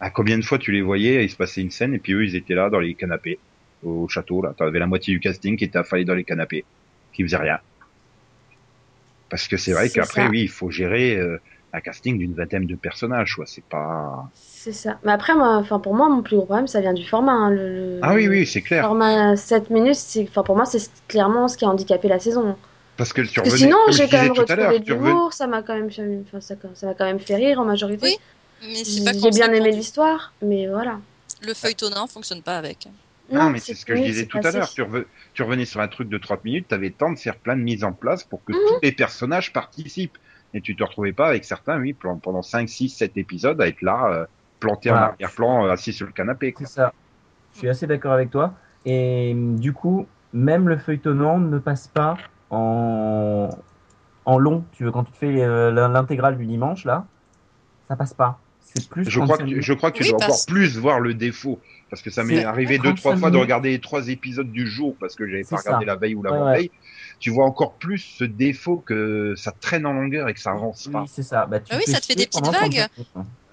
À 0.00 0.08
combien 0.08 0.38
de 0.38 0.44
fois 0.44 0.58
tu 0.58 0.72
les 0.72 0.80
voyais, 0.80 1.22
il 1.24 1.28
se 1.28 1.36
passait 1.36 1.60
une 1.60 1.70
scène 1.70 1.92
et 1.92 1.98
puis 1.98 2.14
eux 2.14 2.24
ils 2.24 2.34
étaient 2.34 2.54
là 2.54 2.70
dans 2.70 2.80
les 2.80 2.94
canapés 2.94 3.38
au 3.82 4.08
château 4.08 4.40
là. 4.40 4.54
T'avais 4.56 4.78
la 4.78 4.86
moitié 4.86 5.12
du 5.12 5.20
casting 5.20 5.58
qui 5.58 5.64
était 5.64 5.78
affalé 5.78 6.06
dans 6.06 6.14
les 6.14 6.24
canapés, 6.24 6.64
qui 7.12 7.22
faisait 7.22 7.36
rien. 7.36 7.58
Parce 9.28 9.46
que 9.46 9.58
c'est 9.58 9.72
vrai 9.72 9.88
C'est 9.88 10.00
qu'après 10.00 10.26
oui, 10.28 10.40
il 10.42 10.48
faut 10.48 10.70
gérer 10.70 11.16
euh, 11.16 11.38
un 11.72 11.80
casting 11.80 12.18
d'une 12.18 12.34
vingtaine 12.34 12.66
de 12.66 12.74
personnages, 12.74 13.34
quoi. 13.36 13.44
C'est 13.46 13.64
pas. 13.64 14.28
C'est 14.34 14.72
ça. 14.72 14.98
Mais 15.04 15.12
après, 15.12 15.34
moi, 15.34 15.56
enfin, 15.56 15.78
pour 15.78 15.94
moi, 15.94 16.08
mon 16.08 16.22
plus 16.22 16.36
gros 16.36 16.46
problème, 16.46 16.66
ça 16.66 16.80
vient 16.80 16.92
du 16.92 17.06
format. 17.06 17.32
hein, 17.32 17.50
le, 17.50 17.68
le- 17.96 17.98
Ah 18.02 18.14
oui 18.14 18.28
oui, 18.28 18.46
c'est 18.46 18.62
clair. 18.62 18.84
Format 18.84 19.36
7 19.36 19.70
minutes, 19.70 19.94
c'est, 19.94 20.26
enfin, 20.28 20.42
pour 20.42 20.56
moi, 20.56 20.66
c'est 20.66 20.90
clairement 21.08 21.48
ce 21.48 21.56
qui 21.56 21.64
a 21.64 21.68
handicapé 21.68 22.08
la 22.08 22.18
saison. 22.18 22.56
Parce 22.96 23.12
que 23.12 23.22
tu 23.22 23.40
Parce 23.40 23.48
que 23.48 23.54
revenais, 23.54 23.58
sinon, 23.70 23.78
j'ai 23.90 24.08
quand 24.08 24.22
même 24.22 24.34
tout 24.34 24.44
à 24.48 24.56
l'heure, 24.56 24.70
retrouvé 24.72 24.92
revenais, 24.94 25.08
l'humour, 25.10 25.32
ça 25.32 25.46
m'a 25.46 25.62
quand 25.62 25.74
même, 25.74 25.90
fait- 25.90 26.20
enfin, 26.26 26.40
ça, 26.40 26.54
ça 26.74 26.86
m'a 26.86 26.94
quand 26.94 27.06
même 27.06 27.20
fait 27.20 27.36
rire 27.36 27.60
en 27.60 27.64
majorité. 27.64 28.06
Oui, 28.06 28.68
Mais 28.68 28.84
c'est 28.84 29.04
pas 29.04 29.12
J'ai 29.12 29.30
bien 29.30 29.50
aimé 29.52 29.70
l'histoire, 29.70 30.34
mais 30.42 30.66
voilà. 30.68 30.98
Le 31.42 31.54
feuilletonnant 31.54 32.06
fonctionne 32.06 32.42
pas 32.42 32.58
avec. 32.58 32.88
Non, 33.32 33.48
mais 33.48 33.60
c'est 33.60 33.74
ce 33.74 33.86
que 33.86 33.94
je 33.94 34.02
disais 34.02 34.26
tout 34.26 34.38
à 34.42 34.50
l'heure. 34.50 34.68
Tu, 34.68 34.82
reven- 34.82 35.04
tu 35.34 35.42
revenais 35.44 35.64
sur 35.64 35.80
un 35.80 35.86
truc 35.88 36.08
de 36.08 36.18
30 36.18 36.44
minutes, 36.44 36.66
tu 36.68 36.74
avais 36.74 36.88
le 36.88 36.94
temps 36.94 37.12
de 37.12 37.18
faire 37.18 37.36
plein 37.36 37.56
de 37.56 37.62
mises 37.62 37.84
en 37.84 37.92
place 37.92 38.24
pour 38.24 38.44
que 38.44 38.52
Mhm. 38.52 38.58
tous 38.68 38.78
les 38.82 38.92
personnages 38.92 39.52
participent. 39.52 40.18
Et 40.52 40.60
tu 40.60 40.74
te 40.74 40.82
retrouvais 40.82 41.12
pas 41.12 41.28
avec 41.28 41.44
certains, 41.44 41.78
oui, 41.78 41.92
pendant 41.92 42.42
5, 42.42 42.68
6, 42.68 42.88
7 42.88 43.16
épisodes, 43.16 43.60
à 43.60 43.68
être 43.68 43.82
là, 43.82 44.10
euh, 44.10 44.26
planté 44.58 44.90
en 44.90 44.96
arrière-plan, 44.96 45.66
euh, 45.66 45.70
assis 45.70 45.92
sur 45.92 46.06
le 46.06 46.12
canapé. 46.12 46.54
C'est 46.58 46.66
ça. 46.66 46.92
Je 47.52 47.58
suis 47.58 47.68
assez 47.68 47.86
d'accord 47.86 48.12
avec 48.12 48.30
toi. 48.30 48.54
Et 48.84 49.32
hum, 49.32 49.58
du 49.58 49.72
coup, 49.72 50.06
même 50.32 50.68
le 50.68 50.78
feuilletonnant 50.78 51.38
ne 51.38 51.58
passe 51.58 51.88
pas 51.88 52.16
en, 52.50 53.48
en 54.24 54.38
long. 54.38 54.64
Tu 54.72 54.84
veux, 54.84 54.90
quand 54.92 55.04
tu 55.04 55.12
te 55.12 55.18
fais 55.18 55.42
euh, 55.42 55.70
l'intégrale 55.70 56.36
du 56.36 56.46
dimanche, 56.46 56.84
là, 56.84 57.06
ça 57.88 57.96
passe 57.96 58.14
pas. 58.14 58.38
C'est 58.74 58.88
plus 58.88 59.04
Je 59.08 59.20
crois, 59.20 59.36
35 59.38 59.54
que, 59.56 59.60
je 59.60 59.72
crois 59.72 59.90
que 59.90 59.96
tu 59.98 60.02
Oui, 60.04 60.10
dois 60.10 60.18
parce- 60.18 60.42
encore 60.44 60.54
plus 60.54 60.78
voir 60.78 61.00
le 61.00 61.14
défaut. 61.14 61.58
Parce 61.90 62.02
que 62.02 62.10
ça 62.10 62.22
m'est 62.22 62.44
arrivé 62.44 62.78
deux, 62.78 62.84
35 62.94 62.96
trois 63.00 63.16
fois 63.16 63.30
de 63.32 63.36
regarder 63.36 63.70
les 63.70 63.80
trois 63.80 64.08
épisodes 64.08 64.52
du 64.52 64.68
jour 64.68 64.96
parce 65.00 65.16
que 65.16 65.26
j'avais 65.28 65.42
pas 65.42 65.56
regardé 65.56 65.84
la 65.86 65.96
veille 65.96 66.14
ou 66.14 66.22
Ouais, 66.22 66.30
l'avant-veille. 66.30 66.70
Tu 67.18 67.30
vois 67.30 67.44
encore 67.44 67.74
plus 67.78 67.98
ce 67.98 68.22
défaut 68.24 68.76
que 68.78 69.34
ça 69.36 69.50
traîne 69.60 69.84
en 69.86 69.92
longueur 69.92 70.28
et 70.28 70.34
que 70.34 70.40
ça 70.40 70.52
avance 70.52 70.84
Oui, 70.86 70.92
pas. 70.92 71.04
c'est 71.08 71.24
ça. 71.24 71.46
Bah, 71.46 71.58
tu 71.58 71.66
Ah 71.70 71.78
oui, 71.78 71.90
ça 71.92 72.00
te 72.00 72.06
fait 72.06 72.14
des 72.14 72.26
petites 72.26 72.44
vagues. 72.46 72.54
35 72.54 72.70
minutes. 72.70 72.90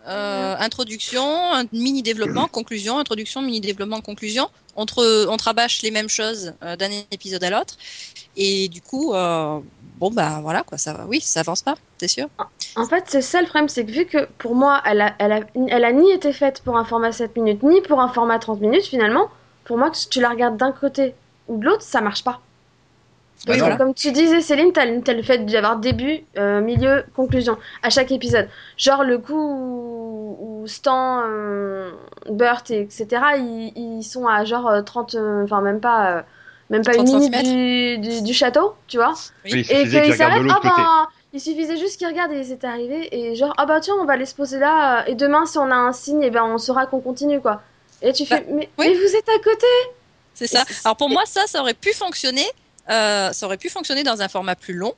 Euh, 0.07 0.55
introduction, 0.59 1.21
un 1.53 1.65
mini 1.73 2.01
développement, 2.01 2.47
conclusion, 2.47 2.97
introduction, 2.97 3.41
mini 3.41 3.59
développement, 3.59 3.99
conclusion. 3.99 4.47
On 4.77 4.85
te, 4.85 5.27
on 5.27 5.35
te 5.35 5.43
rabâche 5.43 5.81
les 5.81 5.91
mêmes 5.91 6.07
choses 6.07 6.53
euh, 6.63 6.77
d'un 6.77 6.89
épisode 7.11 7.43
à 7.43 7.49
l'autre. 7.49 7.75
Et 8.37 8.69
du 8.69 8.81
coup, 8.81 9.13
euh, 9.13 9.59
bon 9.97 10.11
bah 10.11 10.39
voilà 10.41 10.63
quoi, 10.63 10.77
ça, 10.77 11.05
oui, 11.07 11.19
ça 11.21 11.41
avance 11.41 11.61
pas, 11.61 11.75
c'est 11.97 12.07
sûr. 12.07 12.27
En 12.75 12.85
fait, 12.85 13.05
c'est 13.07 13.21
ça 13.21 13.41
le 13.41 13.47
problème, 13.47 13.69
c'est 13.69 13.85
que 13.85 13.91
vu 13.91 14.05
que 14.05 14.25
pour 14.37 14.55
moi, 14.55 14.81
elle 14.85 15.01
a, 15.01 15.13
elle, 15.19 15.31
a, 15.31 15.39
elle 15.69 15.83
a 15.83 15.91
ni 15.91 16.11
été 16.11 16.31
faite 16.33 16.61
pour 16.63 16.77
un 16.77 16.85
format 16.85 17.11
7 17.11 17.35
minutes, 17.35 17.63
ni 17.63 17.81
pour 17.81 17.99
un 17.99 18.09
format 18.09 18.39
30 18.39 18.61
minutes, 18.61 18.85
finalement, 18.85 19.29
pour 19.65 19.77
moi, 19.77 19.89
tu, 19.91 20.07
tu 20.07 20.21
la 20.21 20.29
regardes 20.29 20.57
d'un 20.57 20.71
côté 20.71 21.15
ou 21.47 21.57
de 21.57 21.65
l'autre, 21.65 21.81
ça 21.81 22.01
marche 22.01 22.23
pas. 22.23 22.41
Bah 23.45 23.55
non. 23.57 23.77
Comme 23.77 23.93
tu 23.93 24.11
disais, 24.11 24.41
Céline, 24.41 24.73
t'as 24.73 24.85
le 24.85 25.01
t'as 25.01 25.13
le 25.13 25.21
fait 25.21 25.45
d'avoir 25.45 25.77
début, 25.77 26.21
euh, 26.37 26.59
milieu, 26.59 27.05
conclusion 27.15 27.57
à 27.83 27.89
chaque 27.91 28.11
épisode. 28.11 28.49
Genre 28.77 29.03
le 29.03 29.19
coup 29.19 29.35
où, 29.35 30.63
où 30.63 30.67
Stan, 30.67 31.21
euh, 31.27 31.91
Burt, 32.29 32.71
et 32.71 32.81
etc., 32.81 33.07
ils, 33.37 33.73
ils 33.75 34.03
sont 34.03 34.25
à 34.27 34.43
genre 34.43 34.67
euh, 34.67 34.81
30, 34.81 35.15
euh, 35.15 35.43
enfin 35.43 35.61
même 35.61 35.79
pas, 35.79 36.17
euh, 36.17 36.21
même 36.69 36.83
pas 36.83 36.95
une 36.95 37.05
30 37.05 37.21
minute 37.21 37.43
du, 37.43 37.97
du, 37.99 38.21
du 38.21 38.33
château, 38.33 38.75
tu 38.87 38.97
vois. 38.97 39.13
Oui. 39.45 39.65
Et 39.69 39.85
s'arrêtent, 40.13 40.43
de 40.43 40.49
ah 40.49 40.59
bah, 40.63 41.07
il 41.33 41.41
suffisait 41.41 41.77
juste 41.77 41.97
qu'ils 41.97 42.07
regardent 42.07 42.31
et 42.33 42.43
c'est 42.43 42.63
arrivé. 42.63 43.07
Et 43.15 43.35
genre, 43.35 43.53
ah 43.57 43.65
bah 43.65 43.79
tiens, 43.79 43.95
on 44.01 44.05
va 44.05 44.15
les 44.17 44.25
se 44.25 44.35
poser 44.35 44.59
là. 44.59 45.01
euh, 45.01 45.05
Et 45.07 45.15
demain, 45.15 45.45
si 45.45 45.57
on 45.57 45.69
a 45.71 45.75
un 45.75 45.93
signe, 45.93 46.23
et 46.23 46.29
ben 46.31 46.43
on 46.43 46.57
saura 46.57 46.85
qu'on 46.87 46.99
continue, 47.01 47.39
quoi. 47.41 47.61
Et 48.01 48.13
tu 48.13 48.25
fais, 48.25 48.45
mais, 48.49 48.69
oui. 48.77 48.87
mais 48.89 48.93
vous 48.95 49.15
êtes 49.15 49.29
à 49.29 49.39
côté 49.43 49.65
C'est 50.33 50.47
ça. 50.47 50.63
Alors 50.85 50.97
pour 50.97 51.09
moi, 51.09 51.23
ça, 51.25 51.47
ça 51.47 51.61
aurait 51.61 51.73
pu 51.73 51.93
fonctionner. 51.93 52.45
euh, 52.89 53.31
ça 53.33 53.45
aurait 53.45 53.57
pu 53.57 53.69
fonctionner 53.69 54.03
dans 54.03 54.21
un 54.21 54.27
format 54.29 54.55
plus 54.55 54.73
long, 54.73 54.93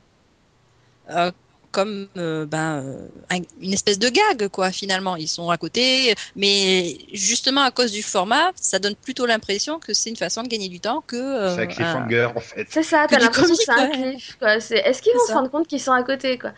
euh, 1.10 1.30
comme 1.70 2.08
euh, 2.16 2.46
ben, 2.46 2.82
euh, 2.84 3.08
un- 3.30 3.42
une 3.60 3.72
espèce 3.72 3.98
de 3.98 4.08
gag, 4.08 4.48
quoi. 4.48 4.70
Finalement, 4.72 5.16
ils 5.16 5.28
sont 5.28 5.50
à 5.50 5.56
côté, 5.56 6.14
mais 6.36 6.96
justement 7.12 7.62
à 7.62 7.70
cause 7.70 7.92
du 7.92 8.02
format, 8.02 8.50
ça 8.56 8.78
donne 8.78 8.94
plutôt 8.96 9.26
l'impression 9.26 9.78
que 9.78 9.94
c'est 9.94 10.10
une 10.10 10.16
façon 10.16 10.42
de 10.42 10.48
gagner 10.48 10.68
du 10.68 10.80
temps 10.80 11.02
que. 11.06 11.16
euh, 11.16 11.54
C'est 11.54 11.62
un 11.62 11.66
cliffhanger, 11.66 12.28
en 12.36 12.40
fait. 12.40 12.66
C'est 12.70 12.82
ça, 12.82 13.06
t'as 13.08 13.18
l'impression 13.18 13.54
que 13.54 13.62
c'est 13.62 13.70
un 13.70 13.88
cliff, 13.88 14.36
quoi. 14.38 14.56
Est-ce 14.56 15.02
qu'ils 15.02 15.12
vont 15.12 15.26
se 15.26 15.32
rendre 15.32 15.50
compte 15.50 15.66
qu'ils 15.68 15.80
sont 15.80 15.92
à 15.92 16.02
côté, 16.02 16.38
quoi? 16.38 16.52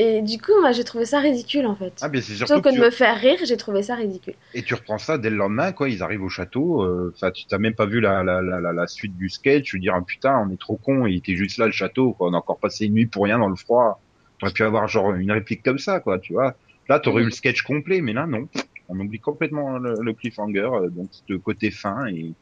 Et 0.00 0.22
du 0.22 0.38
coup, 0.40 0.52
moi, 0.60 0.70
j'ai 0.70 0.84
trouvé 0.84 1.06
ça 1.06 1.18
ridicule, 1.18 1.66
en 1.66 1.74
fait. 1.74 1.92
Ah, 2.02 2.08
mais 2.08 2.20
c'est 2.20 2.34
Plutôt 2.36 2.60
que 2.60 2.68
que 2.68 2.74
de 2.76 2.80
me 2.80 2.90
faire 2.90 3.16
rire, 3.18 3.38
j'ai 3.42 3.56
trouvé 3.56 3.82
ça 3.82 3.96
ridicule. 3.96 4.34
Et 4.54 4.62
tu 4.62 4.74
reprends 4.74 4.98
ça 4.98 5.18
dès 5.18 5.28
le 5.28 5.34
lendemain, 5.36 5.72
quoi. 5.72 5.88
Ils 5.88 6.04
arrivent 6.04 6.22
au 6.22 6.28
château. 6.28 6.82
euh, 6.84 7.12
Enfin, 7.16 7.32
tu 7.32 7.46
t'as 7.46 7.58
même 7.58 7.74
pas 7.74 7.86
vu 7.86 7.98
la, 7.98 8.22
la, 8.22 8.40
la, 8.40 8.60
la, 8.60 8.72
la 8.72 8.86
suite 8.86 9.16
du 9.16 9.28
sketch. 9.28 9.64
Tu 9.64 9.80
dis, 9.80 9.88
ah, 9.88 10.00
putain, 10.06 10.38
on 10.46 10.52
est 10.54 10.60
trop 10.60 10.76
con. 10.76 11.06
Il 11.06 11.16
était 11.16 11.34
juste 11.34 11.58
là, 11.58 11.66
le 11.66 11.72
château. 11.72 12.12
Quoi. 12.12 12.28
On 12.28 12.34
a 12.34 12.36
encore 12.36 12.60
passé 12.60 12.84
une 12.86 12.92
nuit 12.94 13.06
pour 13.06 13.24
rien 13.24 13.40
dans 13.40 13.48
le 13.48 13.56
froid. 13.56 14.00
T'aurais 14.38 14.52
pu 14.52 14.62
avoir 14.64 14.88
genre 14.88 15.14
une 15.14 15.32
réplique 15.32 15.62
comme 15.64 15.78
ça, 15.78 16.00
quoi. 16.00 16.18
Tu 16.20 16.32
vois. 16.32 16.56
Là, 16.88 17.00
t'aurais 17.00 17.22
eu 17.22 17.26
le 17.26 17.30
sketch 17.32 17.62
complet, 17.62 18.00
mais 18.02 18.12
là, 18.12 18.26
non. 18.26 18.48
On 18.88 18.98
oublie 19.00 19.20
complètement 19.20 19.78
le, 19.78 19.94
le 20.02 20.14
cliffhanger. 20.14 20.60
euh, 20.72 20.90
Donc, 20.90 21.10
ce 21.12 21.34
côté 21.34 21.70
fin 21.70 22.06
et 22.08 22.36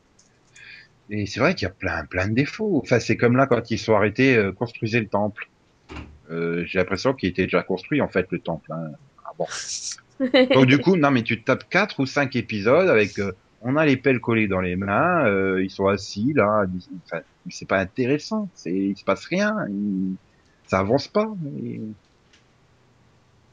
et 1.09 1.27
c'est 1.27 1.41
vrai 1.41 1.55
qu'il 1.55 1.67
y 1.67 1.71
a 1.71 1.75
plein, 1.75 2.05
plein 2.07 2.29
de 2.29 2.35
défauts. 2.35 2.81
Enfin, 2.83 2.99
c'est 3.01 3.17
comme 3.17 3.37
là 3.37 3.47
quand 3.47 3.71
ils 3.71 3.79
sont 3.79 3.95
arrêtés, 3.95 4.37
euh, 4.37 4.53
construisez 4.53 5.01
le 5.01 5.09
temple. 5.09 5.47
Euh, 6.31 6.65
J'ai 6.67 6.79
l'impression 6.81 7.15
qu'il 7.15 7.31
était 7.31 7.45
déjà 7.45 7.63
construit 7.65 8.01
en 8.03 8.09
fait 8.09 8.27
le 8.31 8.41
temple. 8.41 8.73
Hein. 8.73 8.93
Ah 9.25 9.31
bon. 9.39 9.47
Donc 10.53 10.67
du 10.67 10.81
coup, 10.81 10.97
non 10.97 11.11
mais 11.11 11.23
tu 11.23 11.39
te 11.41 11.45
tapes 11.45 11.69
quatre 11.69 12.01
ou 12.01 12.07
cinq 12.07 12.37
épisodes 12.37 12.89
avec, 12.89 13.19
euh, 13.19 13.33
on 13.61 13.77
a 13.77 13.85
les 13.87 13.97
pelles 13.97 14.21
collées 14.21 14.49
dans 14.49 14.61
les 14.61 14.77
mains, 14.77 15.27
euh, 15.27 15.63
ils 15.63 15.71
sont 15.71 15.87
assis 15.89 16.33
là, 16.35 16.65
enfin, 17.05 17.23
c'est 17.51 17.69
pas 17.69 17.79
intéressant, 17.81 18.51
c'est, 18.55 18.73
il 18.75 18.97
se 18.97 19.05
passe 19.05 19.25
rien, 19.27 19.55
ça 20.69 20.79
avance 20.81 21.09
pas. 21.09 21.27
et- 21.65 21.81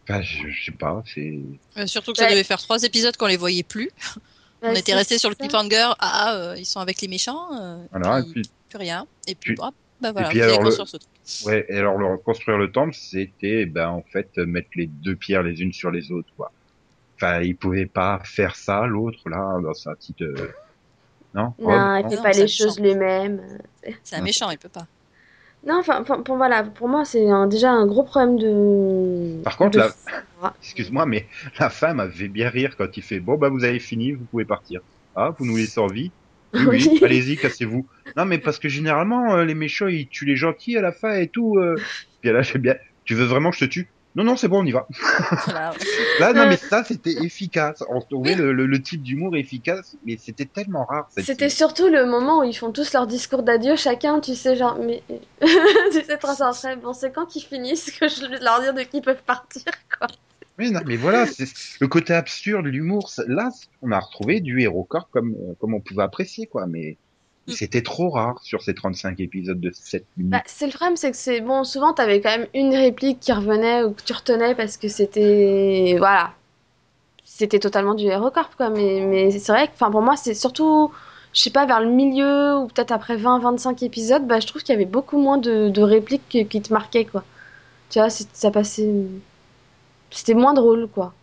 Enfin, 0.10 0.21
je, 0.21 0.49
je 0.49 0.65
sais 0.65 0.71
pas, 0.71 1.02
c'est. 1.13 1.39
euh, 1.78 1.88
surtout 1.88 2.12
que 2.12 2.17
ça 2.17 2.26
Ouais. 2.26 2.32
devait 2.32 2.43
faire 2.43 2.60
trois 2.62 2.84
épisodes 2.84 3.15
qu'on 3.15 3.28
les 3.28 3.38
voyait 3.38 3.63
plus. 3.63 3.89
On 4.62 4.73
était 4.73 4.93
resté 4.93 5.17
sur 5.17 5.30
le 5.30 5.36
cliffhanger. 5.36 5.91
Ah, 5.99 6.36
euh, 6.36 6.56
ils 6.58 6.65
sont 6.65 6.80
avec 6.82 7.02
les 7.02 7.08
méchants. 7.08 7.54
euh, 7.54 7.78
Voilà. 7.91 8.19
Et 8.19 8.23
puis, 8.23 8.41
puis, 8.41 8.52
plus 8.69 8.78
rien. 8.80 9.08
Et 9.28 9.36
puis, 9.36 9.56
puis- 9.56 9.63
hop, 9.63 9.73
bah 10.02 10.12
voilà, 10.12 10.28
puis 10.30 10.39
vous 10.39 10.43
allez 10.43 10.54
alors 10.54 10.63
le- 10.63 10.76
construire 10.76 10.88
ce 10.89 10.97
truc. 10.97 11.10
ouais. 11.45 11.65
Et 11.69 11.78
alors 11.78 11.97
le 11.97 12.17
construire 12.17 12.58
le 12.58 12.71
temple, 12.71 12.93
c'était, 12.93 13.65
ben 13.65 13.88
en 13.89 14.02
fait, 14.02 14.36
mettre 14.38 14.69
les 14.76 14.88
deux 14.88 15.15
pierres 15.15 15.43
les 15.43 15.62
unes 15.62 15.71
sur 15.73 15.89
les 15.91 16.12
autres, 16.12 16.30
quoi. 16.36 16.52
Enfin, 17.15 17.39
ils 17.41 17.56
pouvaient 17.56 17.86
pas 17.86 18.19
faire 18.26 18.56
ça, 18.58 18.86
l'autre 18.86 19.30
là, 19.30 19.58
dans 19.62 19.73
sa 19.73 19.95
petite. 19.95 20.21
euh, 20.21 20.52
Non? 21.34 21.54
Non, 21.60 21.65
Rob, 21.67 22.02
il 22.06 22.10
fait 22.10 22.15
non, 22.17 22.21
pas 22.23 22.32
les 22.32 22.47
choses 22.47 22.76
semble. 22.76 22.88
lui-même. 22.89 23.41
C'est 24.04 24.15
un 24.17 24.21
méchant, 24.21 24.49
il 24.52 24.58
peut 24.58 24.69
pas. 24.69 24.86
Non, 25.65 25.80
enfin, 25.80 26.04
pour, 26.04 26.36
voilà, 26.38 26.63
pour 26.63 26.88
moi, 26.89 27.06
c'est 27.06 27.30
un- 27.30 27.47
déjà 27.47 27.71
un 27.71 27.86
gros 27.86 28.04
problème 28.04 28.38
de. 28.38 29.41
Par 29.43 29.58
contre, 29.58 29.71
de 29.71 29.78
la- 29.80 29.89
format. 29.89 30.54
Excuse-moi, 30.62 31.06
mais 31.06 31.28
la 31.60 31.69
femme 31.69 31.99
avait 31.99 32.28
bien 32.30 32.49
rire 32.49 32.76
quand 32.78 32.95
il 32.97 33.04
fait 33.04 33.19
bon 33.19 33.38
bah 33.38 33.49
vous 33.49 33.63
avez 33.63 33.80
fini, 33.80 34.13
vous 34.13 34.26
pouvez 34.26 34.45
partir. 34.45 34.82
Ah, 35.15 35.36
vous 35.38 35.45
nous 35.45 35.58
laissez 35.58 35.80
en 35.80 35.88
vie? 35.88 36.13
Oui. 36.54 36.99
allez-y, 37.04 37.38
cassez-vous. 37.38 37.88
Non, 38.15 38.26
mais 38.26 38.38
parce 38.39 38.60
que 38.60 38.69
généralement 38.69 39.36
euh, 39.36 39.45
les 39.45 39.56
méchants 39.56 39.88
ils 39.88 40.08
tuent 40.10 40.26
les 40.26 40.36
gentils 40.36 40.78
à 40.78 40.82
la 40.82 40.91
fin 40.91 41.15
et 41.15 41.30
tout. 41.30 41.58
euh. 41.58 41.76
Puis 42.21 42.32
là 42.32 42.41
j'ai 42.41 42.60
bien. 42.60 42.76
Tu 43.06 43.15
veux 43.15 43.26
vraiment 43.26 43.49
que 43.52 43.58
je 43.58 43.65
te 43.65 43.69
tue? 43.69 43.92
Non, 44.15 44.23
non, 44.23 44.36
c'est 44.38 44.47
bon, 44.47 44.62
on 44.62 44.65
y 44.65 44.71
va. 44.71 44.88
Là, 46.19 46.34
non, 46.34 46.41
Euh. 46.41 46.49
mais 46.49 46.58
ça, 46.58 46.84
c'était 46.84 47.13
efficace. 47.23 47.84
On 47.89 47.99
trouvait 47.99 48.36
le, 48.36 48.54
le, 48.54 48.67
le 48.67 48.82
type 48.82 49.02
d'humour 49.02 49.36
efficace, 49.36 49.95
mais 50.06 50.17
c'était 50.17 50.45
tellement 50.45 50.86
rare. 50.86 51.10
C'était 51.17 51.49
surtout 51.49 51.88
le 51.88 52.06
moment 52.06 52.41
où 52.41 52.43
ils 52.43 52.54
font 52.56 52.71
tous 52.71 52.93
leur 52.93 53.08
discours 53.08 53.41
d'adieu, 53.43 53.76
chacun, 53.76 54.19
tu 54.19 54.36
sais, 54.36 54.56
genre, 54.56 54.78
mais. 54.80 55.02
tu 55.41 55.47
sais, 56.04 56.17
trois 56.17 56.41
après, 56.43 56.76
bon, 56.76 56.93
c'est 56.93 57.12
quand 57.12 57.26
qu'ils 57.26 57.43
finissent 57.43 57.91
que 57.91 58.08
je 58.08 58.28
vais 58.28 58.39
leur 58.39 58.62
dire 58.62 58.73
de 58.73 58.82
qui 58.84 58.97
ils 58.97 59.02
peuvent 59.02 59.23
partir, 59.26 59.63
quoi. 59.97 60.08
Mais 60.60 60.69
non, 60.69 60.82
mais 60.86 60.97
voilà, 60.97 61.26
c'est 61.26 61.47
le 61.80 61.88
côté 61.88 62.13
absurde, 62.13 62.67
l'humour. 62.67 63.10
Là, 63.28 63.49
on 63.82 63.91
a 63.91 63.99
retrouvé 63.99 64.39
du 64.39 64.62
héros 64.62 64.84
corps 64.84 65.10
comme, 65.10 65.36
comme 65.60 65.73
on 65.73 65.82
pouvait 65.82 66.04
apprécier, 66.04 66.45
quoi. 66.45 66.67
Mais. 66.67 66.97
C'était 67.47 67.82
trop 67.84 68.10
rare 68.10 68.41
sur 68.43 68.62
ces 68.62 68.73
35 68.73 69.19
épisodes 69.19 69.60
de 69.60 69.71
7 69.71 70.06
minutes. 70.17 70.32
Bah, 70.32 70.43
c'est 70.45 70.65
le 70.65 70.71
problème, 70.73 70.95
c'est 70.97 71.12
que 71.12 71.17
c'est. 71.17 71.41
Bon, 71.41 71.63
souvent, 71.63 71.93
t'avais 71.93 72.21
quand 72.21 72.29
même 72.38 72.47
une 72.53 72.73
réplique 72.75 73.19
qui 73.19 73.32
revenait 73.34 73.84
ou 73.84 73.91
que 73.93 74.01
tu 74.01 74.13
retenais 74.13 74.56
parce 74.56 74.77
que 74.77 74.88
c'était. 74.88 75.95
Voilà. 75.97 76.34
C'était 77.25 77.60
totalement 77.60 77.95
du 77.95 78.06
hérocorp, 78.06 78.56
quoi. 78.58 78.69
Mais, 78.69 79.01
mais 79.08 79.32
c'est 79.32 79.51
vrai 79.51 79.67
que, 79.67 79.73
enfin, 79.73 79.91
pour 79.91 80.01
moi, 80.01 80.15
c'est 80.17 80.34
surtout. 80.36 80.91
Je 81.34 81.41
sais 81.41 81.51
pas, 81.51 81.65
vers 81.65 81.82
le 81.82 81.89
milieu 81.89 82.58
ou 82.60 82.67
peut-être 82.67 82.91
après 82.91 83.17
20-25 83.17 83.84
épisodes, 83.84 84.27
bah, 84.27 84.39
je 84.39 84.47
trouve 84.47 84.63
qu'il 84.63 84.73
y 84.73 84.75
avait 84.77 84.86
beaucoup 84.86 85.17
moins 85.19 85.38
de, 85.39 85.69
de 85.69 85.82
répliques 85.82 86.29
que- 86.29 86.43
qui 86.43 86.62
te 86.62 86.73
marquaient, 86.73 87.06
quoi. 87.06 87.25
Tu 87.89 87.99
vois, 87.99 88.10
ça 88.12 88.51
passait. 88.51 88.89
C'était 90.12 90.34
moins 90.34 90.53
drôle, 90.53 90.88
quoi. 90.88 91.13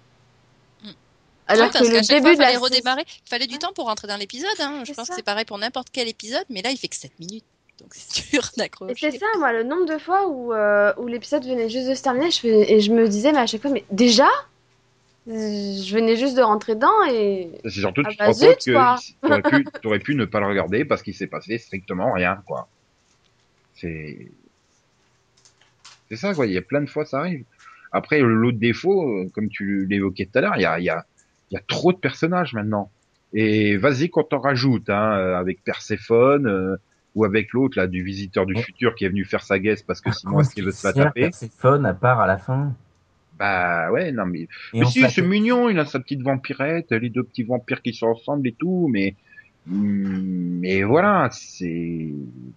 Alors 1.50 1.66
Ouais, 1.66 1.68
que 1.72 1.78
parce 1.78 1.88
le 1.88 2.00
début 2.00 2.20
fois, 2.22 2.34
de 2.34 2.38
la 2.40 2.46
fallait 2.46 2.56
redémarrer. 2.58 3.04
Il 3.06 3.28
fallait 3.28 3.46
du 3.46 3.58
temps 3.58 3.72
pour 3.74 3.86
rentrer 3.86 4.08
dans 4.08 4.16
l'épisode. 4.16 4.48
Hein. 4.60 4.82
Je 4.86 4.92
pense 4.92 5.06
ça. 5.06 5.12
que 5.12 5.16
c'est 5.16 5.24
pareil 5.24 5.44
pour 5.44 5.58
n'importe 5.58 5.88
quel 5.92 6.08
épisode, 6.08 6.44
mais 6.50 6.62
là, 6.62 6.70
il 6.70 6.76
fait 6.78 6.88
que 6.88 6.96
7 6.96 7.12
minutes. 7.18 7.44
Donc 7.80 7.90
c'est 7.94 8.30
dur 8.30 8.42
Et 8.54 8.58
d'accrocher. 8.60 9.10
c'est 9.10 9.18
ça, 9.18 9.26
moi, 9.38 9.52
le 9.52 9.62
nombre 9.62 9.86
de 9.86 9.98
fois 9.98 10.28
où, 10.28 10.52
euh, 10.52 10.92
où 10.98 11.06
l'épisode 11.06 11.44
venait 11.44 11.68
juste 11.68 11.88
de 11.88 11.94
se 11.94 12.02
terminer, 12.02 12.30
je 12.30 12.40
fais- 12.40 12.72
et 12.72 12.80
je 12.80 12.92
me 12.92 13.08
disais, 13.08 13.32
mais 13.32 13.38
à 13.38 13.46
chaque 13.46 13.62
fois, 13.62 13.70
mais 13.70 13.84
déjà 13.90 14.28
Je 15.26 15.94
venais 15.94 16.16
juste 16.16 16.36
de 16.36 16.42
rentrer 16.42 16.74
dedans 16.74 17.04
et. 17.10 17.50
C'est 17.64 17.80
surtout, 17.80 18.02
Ah 18.04 18.10
tu 18.10 18.16
te 18.16 18.18
bah 18.22 18.26
rends 18.26 18.32
zut, 18.32 18.48
compte 18.48 18.64
que 18.64 18.72
quoi. 18.72 18.96
t'aurais 19.82 19.98
pu, 19.98 20.14
ne 20.14 20.24
pas 20.24 20.40
le 20.40 20.46
regarder 20.46 20.84
parce 20.84 21.02
qu'il 21.02 21.14
s'est 21.14 21.26
passé 21.26 21.58
strictement 21.58 22.12
rien, 22.12 22.42
quoi. 22.46 22.68
C'est, 23.74 24.30
c'est 26.08 26.16
ça, 26.16 26.34
quoi. 26.34 26.46
Il 26.46 26.52
y 26.52 26.58
a 26.58 26.62
plein 26.62 26.80
de 26.82 26.88
fois, 26.88 27.04
ça 27.04 27.18
arrive. 27.20 27.44
Après, 27.92 28.20
l'autre 28.20 28.58
défaut, 28.58 29.08
euh, 29.08 29.30
comme 29.34 29.48
tu 29.48 29.86
l'évoquais 29.86 30.26
tout 30.26 30.38
à 30.38 30.40
l'heure, 30.42 30.54
il 30.56 30.62
y 30.62 30.66
a, 30.66 30.78
il 30.78 30.84
y 30.84 30.90
a, 30.90 31.04
il 31.50 31.54
y 31.54 31.56
a 31.56 31.62
trop 31.66 31.92
de 31.92 31.98
personnages 31.98 32.54
maintenant. 32.54 32.90
Et 33.32 33.76
vas-y 33.76 34.10
qu'on 34.10 34.24
t'en 34.24 34.40
rajoute, 34.40 34.90
hein, 34.90 35.16
euh, 35.18 35.36
avec 35.36 35.62
Perséphone, 35.62 36.46
euh, 36.46 36.76
ou 37.14 37.24
avec 37.24 37.52
l'autre, 37.52 37.78
là, 37.78 37.86
du 37.86 38.02
visiteur 38.02 38.46
du 38.46 38.54
Ouais. 38.54 38.62
futur 38.62 38.94
qui 38.94 39.04
est 39.04 39.08
venu 39.08 39.24
faire 39.24 39.42
sa 39.42 39.58
guest 39.58 39.84
parce 39.86 40.00
que 40.00 40.12
sinon, 40.12 40.32
Comment 40.32 40.42
est-ce 40.42 40.54
qu'il 40.54 40.64
veut 40.64 40.70
se 40.72 40.86
la 40.86 40.92
taper? 40.92 41.30
Fun 41.58 41.84
à 41.84 41.94
part 41.94 42.20
à 42.20 42.26
la 42.26 42.38
fin? 42.38 42.72
Bah, 43.38 43.90
ouais, 43.90 44.12
non, 44.12 44.26
mais 44.26 44.48
mais 44.74 44.84
si, 44.84 45.08
c'est 45.08 45.22
mignon, 45.22 45.68
il 45.70 45.78
a 45.78 45.86
sa 45.86 45.98
petite 45.98 46.22
vampirette, 46.22 46.92
les 46.92 47.08
deux 47.08 47.22
petits 47.24 47.42
vampires 47.42 47.80
qui 47.82 47.94
sont 47.94 48.08
ensemble 48.08 48.46
et 48.46 48.52
tout, 48.52 48.88
mais 48.92 49.14
mais 49.66 50.82
voilà, 50.82 51.28
c'est 51.32 52.12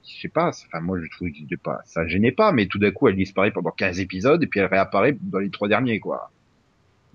je 0.05 0.21
sais 0.21 0.29
pas, 0.29 0.47
enfin 0.49 0.81
moi 0.81 0.99
je 1.01 1.09
trouve 1.11 1.29
que 1.29 1.55
pas 1.55 1.79
ça 1.85 2.07
gênait 2.07 2.31
pas, 2.31 2.51
mais 2.51 2.65
tout 2.67 2.79
d'un 2.79 2.91
coup 2.91 3.07
elle 3.07 3.15
disparaît 3.15 3.51
pendant 3.51 3.71
15 3.71 3.99
épisodes 3.99 4.41
et 4.41 4.47
puis 4.47 4.59
elle 4.59 4.67
réapparaît 4.67 5.15
dans 5.21 5.39
les 5.39 5.49
trois 5.51 5.67
derniers 5.67 5.99
quoi. 5.99 6.31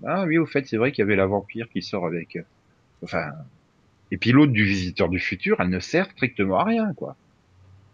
Ah 0.05 0.23
oui, 0.25 0.37
au 0.37 0.45
fait, 0.45 0.65
c'est 0.67 0.77
vrai 0.77 0.91
qu'il 0.91 1.01
y 1.03 1.03
avait 1.03 1.15
la 1.15 1.25
vampire 1.25 1.67
qui 1.69 1.81
sort 1.81 2.05
avec 2.05 2.35
euh, 2.35 2.43
enfin 3.03 3.31
et 4.11 4.17
puis 4.17 4.31
l'autre 4.31 4.51
du 4.53 4.63
visiteur 4.65 5.09
du 5.09 5.19
futur, 5.19 5.57
elle 5.59 5.69
ne 5.69 5.79
sert 5.79 6.09
strictement 6.11 6.59
à 6.59 6.63
rien 6.65 6.93
quoi. 6.95 7.15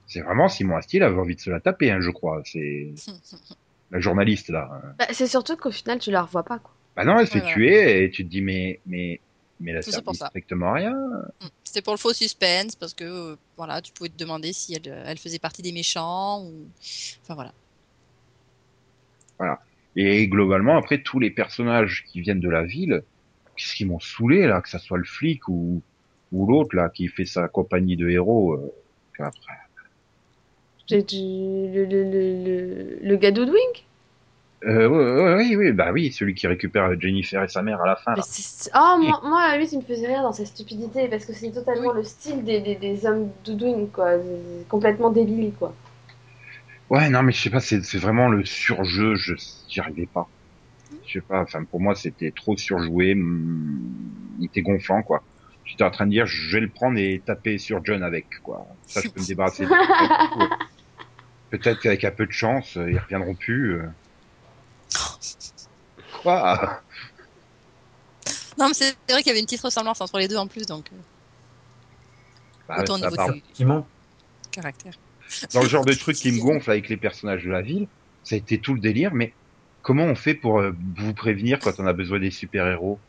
C'est 0.08 0.22
vraiment 0.22 0.48
Simon 0.50 0.78
Astier 0.78 1.02
avait 1.02 1.18
envie 1.20 1.36
de 1.36 1.41
se 1.41 1.50
la 1.50 1.60
taper 1.60 1.91
hein, 1.91 2.00
je 2.02 2.12
crois, 2.12 2.41
c'est 2.46 2.94
la 3.91 4.00
journaliste 4.00 4.50
là. 4.50 4.70
Bah, 5.00 5.08
c'est 5.12 5.28
surtout 5.28 5.58
qu'au 5.58 5.72
final, 5.72 6.00
tu 6.00 6.12
la 6.12 6.22
revois 6.24 6.44
pas, 6.44 6.60
quoi. 6.60 6.72
Bah 6.96 7.04
non, 7.06 7.20
elle 7.20 7.28
se 7.28 7.34
fait 7.34 7.41
Ouais, 7.41 7.54
tuer 7.54 8.04
et 8.04 8.12
tu 8.12 8.24
te 8.26 8.30
dis 8.30 8.41
mais 8.41 8.80
mais 8.86 9.20
mais 9.60 9.72
elle 9.72 9.78
a 9.78 9.84
Tout 9.84 9.91
ça 9.91 9.91
servi 9.91 10.06
pour 10.06 10.15
ça. 10.15 10.28
strictement 10.28 10.70
à 10.70 10.74
rien. 10.76 10.94
Mm. 11.41 11.48
C'était 11.63 11.82
pour 11.82 11.94
le 11.94 11.98
faux 11.98 12.13
suspense 12.13 12.76
parce 12.76 12.94
que 12.94 13.04
euh, 13.04 13.36
voilà, 13.58 13.82
tu 13.82 13.91
pouvais 13.94 14.10
te 14.10 14.18
demander 14.18 14.54
si 14.54 14.74
elle, 14.76 14.88
euh, 14.91 15.04
elle 15.06 15.18
faisait 15.18 15.39
partie 15.39 15.62
des 15.62 15.72
méchants 15.74 16.44
ou 16.46 16.72
enfin 17.22 17.36
voilà. 17.36 17.54
Et 19.96 20.28
globalement, 20.28 20.78
après, 20.78 21.02
tous 21.02 21.20
les 21.20 21.32
personnages 21.32 22.04
qui 22.06 22.22
viennent 22.22 22.40
de 22.40 22.50
la 22.50 22.64
ville, 22.64 23.04
qu'est-ce 23.56 23.76
qu'ils 23.76 23.88
m'ont 23.88 24.00
saoulé, 24.00 24.48
là, 24.48 24.62
que 24.62 24.70
ça 24.70 24.80
soit 24.80 24.98
le 24.98 25.06
flic 25.06 25.48
ou, 25.48 25.82
ou 26.32 26.48
l'autre, 26.48 26.76
là, 26.76 26.90
qui 26.90 27.08
fait 27.08 27.26
sa 27.26 27.48
compagnie 27.48 27.96
de 27.96 28.10
héros, 28.10 28.54
euh, 28.54 28.74
du... 30.90 31.18
le, 31.74 31.86
le, 31.86 32.04
le, 32.04 33.00
le, 33.02 33.16
gars 33.18 33.32
d'Oodwink 33.32 33.86
Euh, 34.66 35.38
oui, 35.38 35.56
oui, 35.56 35.72
bah 35.72 35.92
oui, 35.92 36.12
celui 36.12 36.34
qui 36.34 36.48
récupère 36.48 37.00
Jennifer 37.00 37.44
et 37.44 37.48
sa 37.48 37.62
mère 37.62 37.82
à 37.82 37.88
la 37.88 37.96
fin, 37.96 38.16
là. 38.16 38.24
Oh, 38.76 38.98
moi, 39.24 39.58
lui, 39.58 39.68
il 39.72 39.78
me 39.80 39.84
faisait 39.84 40.08
rire 40.08 40.24
dans 40.24 40.34
sa 40.34 40.46
stupidité 40.46 41.08
parce 41.08 41.26
que 41.26 41.34
c'est 41.34 41.52
totalement 41.52 41.92
le 41.94 42.04
style 42.04 42.44
des, 42.44 42.62
des, 42.62 42.76
des 42.76 43.06
hommes 43.06 43.30
d'Oodwink, 43.46 43.92
quoi. 43.92 44.12
Complètement 44.70 45.12
débile, 45.12 45.54
quoi. 45.58 45.74
Ouais, 46.89 47.10
non, 47.10 47.24
mais 47.24 47.32
je 47.32 47.41
sais 47.41 47.50
pas, 47.50 47.60
c'est, 47.60 47.82
c'est 47.84 47.98
vraiment 47.98 48.28
le 48.30 48.45
surjeu, 48.45 49.15
je, 49.15 49.34
j'y 49.67 49.80
arrivais 49.80 50.08
pas. 50.08 50.32
Je 51.06 51.19
sais 51.19 51.26
pas, 51.26 51.41
enfin, 51.41 51.65
pour 51.65 51.82
moi, 51.82 51.95
c'était 51.95 52.32
trop 52.32 52.58
surjoué, 52.58 53.13
hum, 53.13 53.80
il 54.39 54.45
était 54.45 54.62
gonflant, 54.62 55.04
quoi. 55.04 55.26
J'étais 55.65 55.84
en 55.84 55.91
train 55.91 56.06
de 56.06 56.12
dire, 56.12 56.26
je 56.28 56.52
vais 56.56 56.62
le 56.62 56.71
prendre 56.71 56.98
et 57.00 57.24
taper 57.26 57.58
sur 57.58 57.84
John 57.86 58.04
avec, 58.04 58.28
quoi. 58.43 58.65
Ça, 58.88 59.02
je 59.02 59.10
peux 59.10 59.21
me 59.21 59.26
débarrasser. 59.28 59.65
de- 59.65 59.69
Peut-être 61.50 61.80
qu'avec 61.82 62.04
un 62.04 62.12
peu 62.12 62.26
de 62.28 62.32
chance, 62.32 62.78
euh, 62.78 62.91
ils 62.91 63.00
reviendront 63.00 63.36
plus. 63.36 63.76
euh. 63.76 63.88
Quoi? 66.21 66.84
Non, 68.58 68.67
mais 68.67 68.74
c'est 68.74 68.95
vrai 69.10 69.21
qu'il 69.21 69.28
y 69.28 69.32
avait 69.32 69.39
une 69.39 69.45
petite 69.45 69.62
ressemblance 69.62 70.02
entre 70.02 70.17
les 70.17 70.28
deux 70.28 70.38
en 70.38 70.48
plus, 70.48 70.65
donc 70.65 70.86
euh, 70.91 70.95
Bah, 72.67 72.82
Autant 72.82 72.95
au 72.95 72.98
niveau 72.98 73.15
Effectivement, 73.32 73.88
caractère. 74.52 74.93
Dans 75.54 75.62
le 75.62 75.68
genre 75.68 75.86
de 75.86 75.94
truc 75.94 76.16
qui 76.16 76.32
me 76.32 76.40
gonfle 76.40 76.72
avec 76.72 76.90
les 76.90 76.98
personnages 76.98 77.44
de 77.44 77.50
la 77.50 77.62
ville, 77.62 77.88
ça 78.24 78.36
a 78.36 78.38
été 78.38 78.60
tout 78.60 78.74
le 78.74 78.80
délire, 78.80 79.14
mais 79.14 79.34
comment 79.82 80.06
on 80.06 80.16
fait 80.16 80.34
pour 80.34 80.60
euh, 80.60 80.72
vous 80.98 81.14
prévenir 81.14 81.60
quand 81.60 81.80
on 81.80 81.86
a 81.86 81.94
besoin 81.94 82.20
des 82.20 82.32
super-héros? 82.32 83.00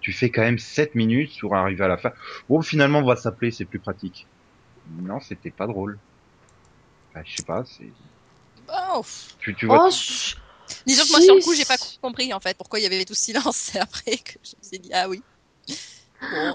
Tu 0.00 0.12
fais 0.12 0.30
quand 0.30 0.42
même 0.42 0.58
7 0.58 0.94
minutes 0.94 1.40
pour 1.40 1.54
arriver 1.56 1.84
à 1.84 1.88
la 1.88 1.96
fin. 1.96 2.12
Bon, 2.48 2.60
finalement, 2.60 2.98
on 2.98 3.06
va 3.06 3.16
s'appeler, 3.16 3.50
c'est 3.50 3.64
plus 3.64 3.78
pratique. 3.78 4.26
Non, 5.00 5.20
c'était 5.20 5.50
pas 5.50 5.66
drôle. 5.66 5.98
Enfin, 7.10 7.22
je 7.24 7.36
sais 7.36 7.42
pas, 7.42 7.64
c'est... 7.64 7.88
Oh. 8.68 9.02
Tu, 9.38 9.54
tu 9.54 9.66
vois... 9.66 9.88
Oh. 9.88 10.40
Disons 10.86 11.04
que 11.04 11.10
moi 11.10 11.20
sur 11.20 11.34
le 11.34 11.42
coup, 11.42 11.54
j'ai 11.54 11.64
pas 11.64 11.76
compris 12.00 12.32
en 12.32 12.40
fait 12.40 12.56
pourquoi 12.56 12.78
il 12.78 12.82
y 12.82 12.86
avait 12.86 13.04
tout 13.04 13.14
ce 13.14 13.24
silence. 13.24 13.56
C'est 13.72 13.80
après 13.80 14.16
que 14.16 14.32
je 14.42 14.56
me 14.56 14.62
suis 14.62 14.78
dit 14.78 14.90
ah 14.92 15.08
oui. 15.08 15.22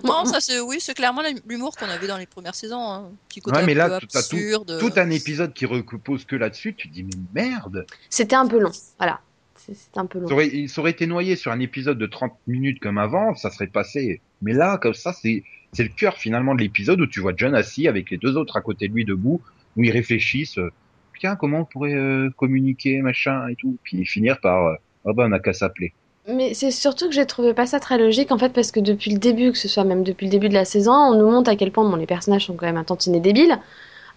Non, 0.04 0.26
ça 0.26 0.40
c'est 0.40 0.60
oui, 0.60 0.78
c'est 0.80 0.94
clairement 0.96 1.22
l'humour 1.48 1.76
qu'on 1.76 1.90
avait 1.90 2.08
dans 2.08 2.18
les 2.18 2.26
premières 2.26 2.56
saisons. 2.56 2.82
Hein. 2.82 3.12
Petit 3.28 3.40
côté 3.42 3.58
Ouais, 3.58 3.66
mais 3.66 3.74
un 3.74 3.88
là, 3.88 3.90
t'as 3.90 4.00
tout- 4.00 4.18
absurde. 4.18 4.78
Tout 4.80 4.92
un 4.96 5.10
épisode 5.10 5.54
qui 5.54 5.66
repose 5.66 6.26
que 6.26 6.36
là-dessus, 6.36 6.74
tu 6.76 6.90
te 6.90 6.94
dis, 6.94 7.04
mais 7.04 7.44
merde 7.44 7.86
C'était 8.10 8.36
un 8.36 8.48
peu 8.48 8.60
long, 8.60 8.72
voilà. 8.98 9.20
C'est- 9.56 9.74
C'était 9.76 10.00
un 10.00 10.06
peu 10.06 10.20
long. 10.20 10.28
ça 10.28 10.34
aurait, 10.34 10.48
il 10.48 10.70
ça 10.70 10.82
aurait 10.82 10.92
été 10.92 11.06
noyé 11.06 11.36
sur 11.36 11.52
un 11.52 11.60
épisode 11.60 11.98
de 12.00 12.06
30 12.08 12.34
minutes 12.48 12.80
comme 12.80 12.98
avant, 12.98 13.36
ça 13.36 13.52
serait 13.52 13.68
passé. 13.68 14.22
Mais 14.42 14.54
là, 14.54 14.78
comme 14.78 14.94
ça, 14.94 15.14
c'est 15.14 15.44
c'est 15.74 15.84
le 15.84 15.90
cœur 15.90 16.18
finalement 16.18 16.56
de 16.56 16.62
l'épisode 16.62 17.00
où 17.00 17.06
tu 17.06 17.20
vois 17.20 17.34
John 17.38 17.54
assis 17.54 17.88
avec 17.88 18.10
les 18.10 18.18
deux 18.18 18.38
autres 18.38 18.58
à 18.58 18.62
côté 18.62 18.88
de 18.88 18.94
lui 18.94 19.06
debout, 19.06 19.40
où 19.78 19.84
ils 19.84 19.92
réfléchissent, 19.92 20.58
euh, 20.58 20.72
tiens, 21.20 21.36
comment 21.36 21.60
on 21.60 21.66
pourrait 21.66 21.94
euh, 21.94 22.32
communiquer, 22.38 23.02
machin 23.04 23.48
et 23.50 23.56
tout, 23.56 23.78
puis 23.84 24.04
finir 24.06 24.40
par, 24.40 24.66
euh, 24.66 24.76
oh 25.04 25.14
bah 25.14 25.26
on 25.28 25.32
a 25.32 25.40
qu'à 25.40 25.54
s'appeler. 25.54 25.94
Mais 26.30 26.54
c'est 26.54 26.72
surtout 26.72 27.08
que 27.08 27.16
j'ai 27.16 27.26
trouvé 27.26 27.54
pas 27.54 27.66
ça 27.66 27.80
très 27.80 27.98
logique 27.98 28.32
en 28.32 28.38
fait 28.38 28.50
parce 28.50 28.72
que 28.72 28.80
depuis 28.80 29.12
le 29.12 29.18
début, 29.18 29.52
que 29.52 29.58
ce 29.58 29.68
soit 29.68 29.84
même 29.84 30.04
depuis 30.04 30.26
le 30.26 30.32
début 30.32 30.50
de 30.50 30.54
la 30.54 30.66
saison, 30.66 30.92
on 30.92 31.16
nous 31.16 31.30
montre 31.30 31.50
à 31.50 31.56
quel 31.56 31.72
point 31.72 31.90
bon, 31.90 31.96
les 31.96 32.06
personnages 32.06 32.46
sont 32.46 32.54
quand 32.54 32.66
même 32.66 32.78
un 32.78 32.84
tantinet 32.84 33.20
débiles, 33.20 33.58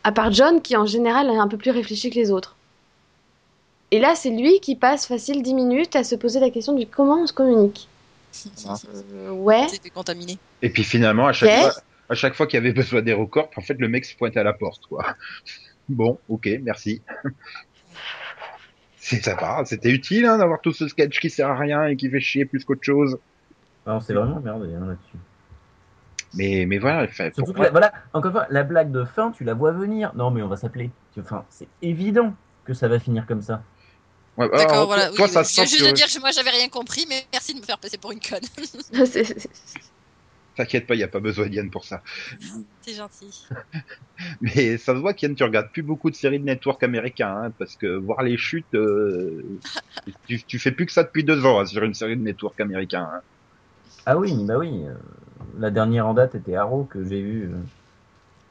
à 0.04 0.12
part 0.12 0.32
John 0.32 0.60
qui 0.60 0.76
en 0.76 0.86
général 0.86 1.30
est 1.30 1.38
un 1.38 1.48
peu 1.48 1.56
plus 1.56 1.70
réfléchi 1.70 2.10
que 2.10 2.16
les 2.16 2.30
autres. 2.30 2.56
Et 3.90 4.00
là, 4.00 4.14
c'est 4.14 4.30
lui 4.30 4.58
qui 4.60 4.74
passe 4.74 5.06
facile 5.06 5.42
10 5.42 5.54
minutes 5.54 5.96
à 5.96 6.04
se 6.04 6.14
poser 6.14 6.40
la 6.40 6.50
question 6.50 6.72
du 6.72 6.86
comment 6.86 7.22
on 7.22 7.26
se 7.26 7.32
communique. 7.32 7.88
Euh, 9.14 9.30
ouais. 9.30 9.68
C'était 9.68 9.90
contaminé. 9.90 10.38
Et 10.62 10.70
puis 10.70 10.82
finalement, 10.82 11.26
à 11.26 11.32
chaque 11.32 11.60
fois, 11.60 11.82
à 12.08 12.14
chaque 12.14 12.34
fois 12.34 12.46
qu'il 12.46 12.56
y 12.56 12.62
avait 12.62 12.72
besoin 12.72 13.02
d'Hérocorp, 13.02 13.50
en 13.56 13.60
fait, 13.60 13.76
le 13.78 13.88
mec 13.88 14.04
se 14.04 14.16
pointait 14.16 14.40
à 14.40 14.44
la 14.44 14.52
porte, 14.52 14.86
quoi. 14.86 15.04
Bon, 15.88 16.18
ok, 16.28 16.48
merci. 16.62 17.02
C'est 19.04 19.20
sympa, 19.24 19.64
c'était 19.66 19.90
utile 19.90 20.26
hein, 20.26 20.38
d'avoir 20.38 20.60
tout 20.60 20.72
ce 20.72 20.86
sketch 20.86 21.18
qui 21.18 21.28
sert 21.28 21.48
à 21.48 21.58
rien 21.58 21.86
et 21.86 21.96
qui 21.96 22.08
fait 22.08 22.20
chier 22.20 22.44
plus 22.44 22.64
qu'autre 22.64 22.84
chose. 22.84 23.18
Alors, 23.84 24.00
c'est 24.00 24.14
vraiment 24.14 24.38
merdé 24.38 24.72
hein, 24.74 24.86
là-dessus. 24.86 25.18
Mais, 26.34 26.64
mais 26.66 26.78
voilà, 26.78 27.08
pour 27.08 27.16
Surtout 27.34 27.52
que, 27.52 27.62
la- 27.62 27.70
voilà, 27.70 27.92
encore 28.14 28.30
une 28.30 28.36
fois, 28.36 28.46
la 28.48 28.62
blague 28.62 28.92
de 28.92 29.04
fin, 29.04 29.32
tu 29.32 29.42
la 29.42 29.54
vois 29.54 29.72
venir. 29.72 30.12
Non, 30.14 30.30
mais 30.30 30.40
on 30.40 30.46
va 30.48 30.56
s'appeler. 30.56 30.88
Enfin, 31.18 31.44
c'est 31.50 31.66
évident 31.82 32.32
que 32.64 32.74
ça 32.74 32.86
va 32.86 33.00
finir 33.00 33.26
comme 33.26 33.42
ça. 33.42 33.60
Ouais, 34.36 34.48
D'accord, 34.48 34.72
alors, 34.72 34.86
voilà. 34.86 35.10
Toi, 35.10 35.26
oui, 35.26 35.32
ça 35.32 35.40
oui. 35.42 35.46
Je 35.50 35.54
viens 35.54 35.64
juste 35.64 35.82
que- 35.82 35.90
de 35.90 35.94
dire 35.94 36.06
que 36.06 36.20
moi 36.20 36.30
j'avais 36.30 36.50
rien 36.50 36.68
compris, 36.68 37.04
mais 37.08 37.26
merci 37.32 37.54
de 37.54 37.58
me 37.58 37.64
faire 37.64 37.78
passer 37.78 37.98
pour 37.98 38.12
une 38.12 38.20
conne. 38.20 38.40
C'est- 39.04 39.04
c'est- 39.24 39.50
T'inquiète 40.54 40.86
pas, 40.86 40.94
il 40.94 41.00
y 41.00 41.02
a 41.04 41.08
pas 41.08 41.20
besoin 41.20 41.48
d'Yann 41.48 41.70
pour 41.70 41.84
ça. 41.84 42.02
C'est 42.80 42.94
gentil. 42.94 43.52
Mais 44.40 44.78
ça 44.78 44.94
se 44.94 44.98
voit 44.98 45.14
qu'Yann, 45.14 45.34
tu 45.34 45.44
regardes 45.44 45.70
plus 45.72 45.82
beaucoup 45.82 46.10
de 46.10 46.14
séries 46.14 46.38
de 46.40 46.44
network 46.44 46.82
américains, 46.82 47.34
hein, 47.44 47.50
parce 47.58 47.76
que 47.76 47.86
voir 47.98 48.22
les 48.22 48.36
chutes, 48.36 48.74
euh, 48.74 49.60
tu, 50.26 50.44
tu 50.44 50.58
fais 50.58 50.72
plus 50.72 50.86
que 50.86 50.92
ça 50.92 51.04
depuis 51.04 51.24
deux 51.24 51.44
ans 51.46 51.60
hein, 51.60 51.66
sur 51.66 51.82
une 51.84 51.94
série 51.94 52.16
de 52.16 52.22
network 52.22 52.60
américain. 52.60 53.08
Hein. 53.12 53.20
Ah 54.06 54.16
oui, 54.16 54.32
bah 54.46 54.58
oui. 54.58 54.86
euh, 54.86 54.94
La 55.58 55.70
dernière 55.70 56.06
en 56.06 56.14
date 56.14 56.34
était 56.36 56.54
Arrow 56.56 56.84
que 56.84 57.04
j'ai 57.04 57.20
vu. 57.22 57.52
euh. 57.52 57.58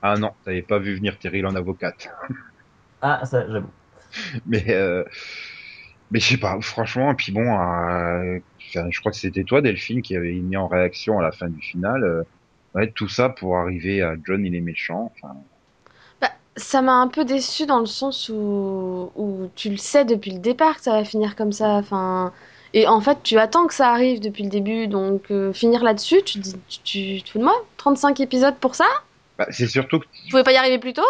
Ah 0.03 0.15
non, 0.15 0.35
t'avais 0.43 0.61
pas 0.61 0.77
vu 0.77 0.93
venir 0.95 1.17
Terry 1.17 1.43
en 1.43 1.55
avocate. 1.55 2.07
Ah, 3.01 3.25
ça, 3.25 3.47
j'avoue. 3.49 3.71
Mais 4.45 4.69
euh, 4.73 5.03
mais 6.11 6.19
je 6.19 6.27
sais 6.29 6.37
pas, 6.39 6.59
franchement. 6.61 7.11
Et 7.11 7.15
puis 7.15 7.33
bon, 7.33 7.41
euh, 7.41 8.39
je 8.59 8.99
crois 9.01 9.11
que 9.11 9.17
c'était 9.19 9.45
toi, 9.45 9.61
Delphine, 9.61 10.01
qui 10.03 10.15
avait 10.15 10.33
mis 10.35 10.57
en 10.57 10.67
réaction 10.67 11.19
à 11.19 11.23
la 11.23 11.31
fin 11.33 11.49
du 11.49 11.61
final. 11.61 12.03
euh, 12.03 12.23
ouais, 12.75 12.91
tout 12.93 13.09
ça 13.09 13.29
pour 13.29 13.57
arriver 13.57 14.01
à 14.03 14.15
John, 14.25 14.45
il 14.45 14.55
est 14.55 14.61
méchant. 14.61 15.13
Enfin, 15.23 15.35
Bah, 16.21 16.31
ça 16.57 16.81
m'a 16.81 16.93
un 16.93 17.07
peu 17.07 17.25
déçu 17.25 17.65
dans 17.65 17.79
le 17.79 17.85
sens 17.85 18.29
où, 18.29 19.11
où 19.15 19.47
tu 19.55 19.69
le 19.69 19.77
sais 19.77 20.05
depuis 20.05 20.31
le 20.31 20.39
départ 20.39 20.77
que 20.77 20.83
ça 20.83 20.91
va 20.93 21.03
finir 21.05 21.35
comme 21.35 21.51
ça. 21.51 21.75
Enfin, 21.75 22.33
et 22.73 22.87
en 22.87 23.01
fait, 23.01 23.23
tu 23.23 23.37
attends 23.37 23.67
que 23.67 23.73
ça 23.73 23.89
arrive 23.91 24.19
depuis 24.19 24.43
le 24.43 24.49
début. 24.49 24.87
Donc, 24.87 25.31
euh, 25.31 25.53
finir 25.53 25.83
là-dessus, 25.83 26.23
tu 26.23 26.39
te 26.39 26.43
dis, 26.43 26.53
tu, 26.67 26.79
tu, 26.83 27.17
tu 27.19 27.23
te 27.23 27.29
fous 27.31 27.39
de 27.39 27.43
moi? 27.43 27.55
35 27.77 28.19
épisodes 28.19 28.57
pour 28.59 28.75
ça? 28.75 28.85
Bah, 29.37 29.47
c'est 29.51 29.67
surtout 29.67 29.99
que 29.99 30.05
Tu 30.25 30.31
pouvais 30.31 30.43
pas 30.43 30.51
y 30.53 30.57
arriver 30.57 30.79
plus 30.79 30.93
tôt? 30.93 31.03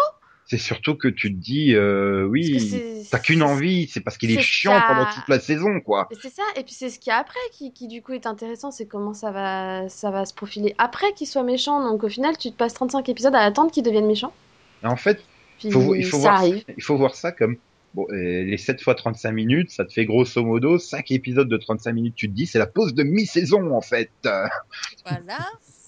C'est 0.52 0.58
surtout 0.58 0.96
que 0.96 1.08
tu 1.08 1.34
te 1.34 1.40
dis, 1.40 1.74
euh, 1.74 2.26
oui, 2.28 3.06
t'as 3.10 3.18
qu'une 3.18 3.42
envie, 3.42 3.88
c'est 3.90 4.00
parce 4.00 4.18
qu'il 4.18 4.30
est 4.36 4.42
chiant 4.42 4.78
pendant 4.86 5.06
toute 5.06 5.26
la 5.28 5.40
saison, 5.40 5.80
quoi. 5.80 6.08
Et 6.10 6.14
c'est 6.20 6.28
ça, 6.28 6.42
et 6.56 6.62
puis 6.62 6.74
c'est 6.74 6.90
ce 6.90 6.98
qu'il 6.98 7.10
y 7.10 7.14
a 7.14 7.16
après 7.16 7.38
qui, 7.52 7.72
qui 7.72 7.88
du 7.88 8.02
coup 8.02 8.12
est 8.12 8.26
intéressant, 8.26 8.70
c'est 8.70 8.84
comment 8.84 9.14
ça 9.14 9.30
va, 9.30 9.88
ça 9.88 10.10
va 10.10 10.26
se 10.26 10.34
profiler 10.34 10.74
après 10.76 11.14
qu'il 11.14 11.26
soit 11.26 11.42
méchant. 11.42 11.82
Donc 11.90 12.04
au 12.04 12.08
final, 12.10 12.36
tu 12.36 12.50
te 12.52 12.56
passes 12.56 12.74
35 12.74 13.08
épisodes 13.08 13.34
à 13.34 13.40
attendre 13.40 13.70
qu'il 13.70 13.82
devienne 13.82 14.06
méchant. 14.06 14.34
Et 14.82 14.86
en 14.86 14.96
fait, 14.96 15.22
Puis 15.58 15.70
Faut- 15.70 15.94
il 15.94 16.04
faut 16.04 16.18
ça 16.18 16.22
voir- 16.22 16.34
arrive. 16.34 16.64
il 16.76 16.82
faut 16.82 16.96
voir 16.98 17.14
ça 17.14 17.32
comme 17.32 17.56
bon, 17.94 18.06
les 18.10 18.58
7 18.58 18.82
fois 18.82 18.94
35 18.94 19.32
minutes, 19.32 19.70
ça 19.70 19.86
te 19.86 19.92
fait 19.94 20.04
grosso 20.04 20.44
modo 20.44 20.78
5 20.78 21.10
épisodes 21.12 21.48
de 21.48 21.56
35 21.56 21.92
minutes. 21.94 22.14
Tu 22.14 22.28
te 22.28 22.34
dis, 22.34 22.46
c'est 22.46 22.58
la 22.58 22.66
pause 22.66 22.92
de 22.92 23.04
mi-saison 23.04 23.74
en 23.74 23.80
fait. 23.80 24.10
Voilà. 24.22 25.38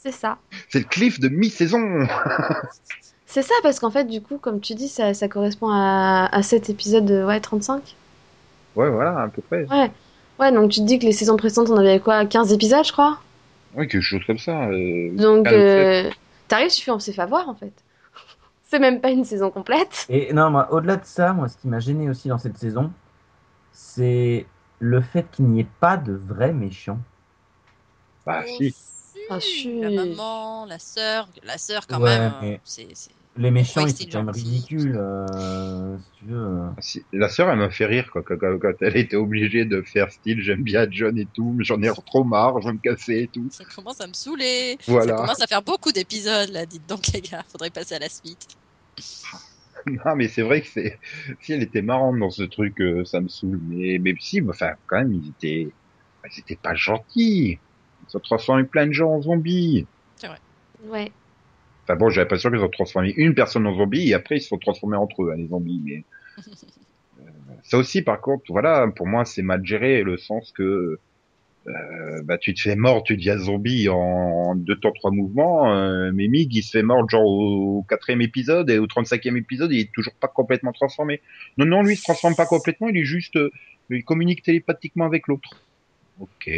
C'est 0.02 0.12
ça. 0.12 0.38
C'est 0.70 0.78
le 0.80 0.84
cliff 0.86 1.18
de 1.20 1.28
mi-saison. 1.28 2.06
C'est 3.34 3.42
ça, 3.42 3.54
parce 3.64 3.80
qu'en 3.80 3.90
fait, 3.90 4.04
du 4.04 4.22
coup, 4.22 4.38
comme 4.38 4.60
tu 4.60 4.76
dis, 4.76 4.86
ça, 4.86 5.12
ça 5.12 5.26
correspond 5.26 5.68
à, 5.68 6.28
à 6.30 6.42
7 6.44 6.70
épisodes 6.70 7.04
de 7.04 7.24
ouais, 7.24 7.40
35. 7.40 7.96
Ouais, 8.76 8.88
voilà, 8.88 9.22
à 9.22 9.26
peu 9.28 9.42
près. 9.42 9.64
Ouais. 9.64 9.90
Ouais, 10.38 10.52
donc 10.52 10.70
tu 10.70 10.78
te 10.78 10.84
dis 10.84 11.00
que 11.00 11.04
les 11.04 11.10
saisons 11.10 11.36
précédentes, 11.36 11.68
on 11.70 11.76
avait 11.76 11.98
quoi 11.98 12.26
15 12.26 12.52
épisodes, 12.52 12.84
je 12.86 12.92
crois? 12.92 13.18
Oui, 13.74 13.88
quelque 13.88 14.02
chose 14.02 14.22
comme 14.24 14.38
ça. 14.38 14.66
euh, 14.68 15.16
Donc, 15.16 15.46
15, 15.46 15.52
euh, 15.52 16.10
t'arrives, 16.46 16.70
tu 16.70 16.82
fais 16.84 16.92
on 16.92 17.00
s'est 17.00 17.12
fait 17.12 17.22
avoir, 17.22 17.48
en 17.48 17.56
fait. 17.56 17.72
C'est 18.70 18.78
même 18.78 19.00
pas 19.00 19.10
une 19.10 19.24
saison 19.24 19.50
complète. 19.50 20.06
Et 20.08 20.32
non, 20.32 20.50
moi, 20.50 20.72
au-delà 20.72 20.94
de 20.94 21.04
ça, 21.04 21.32
moi, 21.32 21.48
ce 21.48 21.56
qui 21.56 21.66
m'a 21.66 21.80
gêné 21.80 22.08
aussi 22.08 22.28
dans 22.28 22.38
cette 22.38 22.56
saison, 22.56 22.92
c'est 23.72 24.46
le 24.78 25.00
fait 25.00 25.28
qu'il 25.32 25.46
n'y 25.46 25.62
ait 25.62 25.66
pas 25.80 25.96
de 25.96 26.12
vrais 26.12 26.52
méchants. 26.52 27.00
Bah 28.24 28.44
Oh, 28.46 28.56
si. 28.58 28.76
Ah, 29.28 29.40
si. 29.40 29.80
La 29.80 29.90
maman, 29.90 30.66
la 30.66 30.78
sœur, 30.78 31.28
la 31.42 31.58
sœur 31.58 31.88
quand 31.88 31.98
Ouais, 31.98 32.16
même. 32.16 32.32
mais- 32.40 32.60
C'est, 32.62 32.86
c'est- 32.94 33.10
Les 33.36 33.50
méchants, 33.50 33.82
Ouais, 33.82 33.90
ils 33.90 33.96
c'est 33.96 34.04
sont 34.04 34.10
quand 34.12 34.24
même 34.24 34.34
ridicules, 34.34 34.96
euh, 34.96 35.98
si 35.98 36.12
tu 36.18 36.24
veux. 36.26 36.60
La 37.12 37.28
sœur, 37.28 37.50
elle 37.50 37.58
m'a 37.58 37.70
fait 37.70 37.86
rire 37.86 38.08
quoi, 38.12 38.22
quand, 38.22 38.36
quand- 38.38 38.58
quand 38.60 38.72
elle 38.80 38.96
était 38.96 39.16
obligée 39.16 39.64
de 39.64 39.82
faire 39.82 40.10
style 40.12 40.40
j'aime 40.40 40.62
bien 40.62 40.86
John 40.90 41.18
et 41.18 41.26
tout, 41.26 41.52
mais 41.56 41.64
j'en 41.64 41.82
ai 41.82 41.90
trop 42.06 42.22
marre, 42.24 42.60
je 42.60 42.68
vais 42.68 42.74
me 42.74 42.78
casser 42.78 43.22
et 43.22 43.28
tout. 43.28 43.48
Ça 43.50 43.64
commence 43.64 44.00
à 44.00 44.06
me 44.06 44.12
saouler. 44.12 44.78
Voilà. 44.86 45.16
Ça 45.16 45.22
commence 45.22 45.42
à 45.42 45.46
faire 45.46 45.62
beaucoup 45.62 45.90
d'épisodes 45.90 46.50
là, 46.50 46.64
dites 46.64 46.86
donc 46.86 47.08
les 47.12 47.20
gars. 47.22 47.44
Faudrait 47.50 47.70
passer 47.70 47.96
à 47.96 47.98
la 47.98 48.08
suite. 48.08 48.46
Non, 49.86 50.16
mais 50.16 50.28
c'est 50.28 50.42
vrai 50.42 50.62
que 50.62 50.68
c'est, 50.68 50.98
si 51.40 51.52
elle 51.52 51.62
était 51.62 51.82
marrante 51.82 52.18
dans 52.18 52.30
ce 52.30 52.42
truc, 52.42 52.80
euh, 52.80 53.04
ça 53.04 53.20
me 53.20 53.28
saoule. 53.28 53.60
Mais, 53.62 53.98
mais 54.00 54.14
si, 54.18 54.40
enfin, 54.48 54.72
quand 54.86 54.98
même, 54.98 55.12
ils 55.12 55.28
étaient, 55.30 55.76
ils 56.24 56.40
étaient 56.40 56.56
pas 56.56 56.74
gentils. 56.74 57.60
Ils 58.08 58.16
ont 58.16 58.20
transformé 58.20 58.64
plein 58.64 58.86
de 58.86 58.92
gens 58.92 59.10
en 59.10 59.20
zombies. 59.22 59.86
Ouais. 60.82 61.12
Enfin 61.84 61.96
bon, 61.96 62.08
j'ai 62.08 62.20
l'impression 62.20 62.50
qu'ils 62.50 62.60
ont 62.60 62.68
transformé 62.68 63.12
une 63.16 63.34
personne 63.34 63.66
en 63.66 63.74
zombie 63.74 64.08
et 64.08 64.14
après 64.14 64.38
ils 64.38 64.40
se 64.40 64.48
sont 64.48 64.58
transformés 64.58 64.96
entre 64.96 65.22
eux, 65.22 65.32
hein, 65.32 65.36
les 65.36 65.48
zombies. 65.48 65.80
Mais 65.84 66.04
euh, 67.18 67.30
ça 67.62 67.78
aussi, 67.78 68.02
par 68.02 68.20
contre, 68.20 68.44
voilà, 68.48 68.88
pour 68.88 69.06
moi, 69.06 69.24
c'est 69.24 69.42
mal 69.42 69.64
géré, 69.64 70.02
le 70.02 70.16
sens 70.16 70.50
que 70.52 70.98
euh, 71.66 72.22
bah 72.22 72.36
tu 72.36 72.52
te 72.52 72.60
fais 72.60 72.76
mort, 72.76 73.02
tu 73.04 73.16
deviens 73.16 73.38
zombie 73.38 73.88
en 73.88 74.54
deux 74.54 74.76
temps 74.76 74.92
trois 74.92 75.10
mouvements. 75.10 75.72
Euh, 75.72 76.10
mais 76.12 76.28
Mig, 76.28 76.54
il 76.54 76.62
se 76.62 76.70
fait 76.70 76.82
mort 76.82 77.08
genre 77.08 77.24
au 77.24 77.84
quatrième 77.88 78.20
épisode 78.20 78.70
et 78.70 78.78
au 78.78 78.86
35e 78.86 79.36
épisode, 79.36 79.72
il 79.72 79.80
est 79.80 79.92
toujours 79.92 80.14
pas 80.14 80.28
complètement 80.28 80.72
transformé. 80.72 81.20
Non, 81.56 81.64
non, 81.64 81.82
lui, 81.82 81.94
il 81.94 81.96
se 81.96 82.02
transforme 82.02 82.34
pas 82.34 82.46
complètement, 82.46 82.88
il 82.88 82.96
est 82.98 83.04
juste, 83.04 83.36
euh, 83.36 83.50
il 83.90 84.04
communique 84.04 84.42
télépathiquement 84.42 85.06
avec 85.06 85.26
l'autre. 85.26 85.62
Ok. 86.20 86.50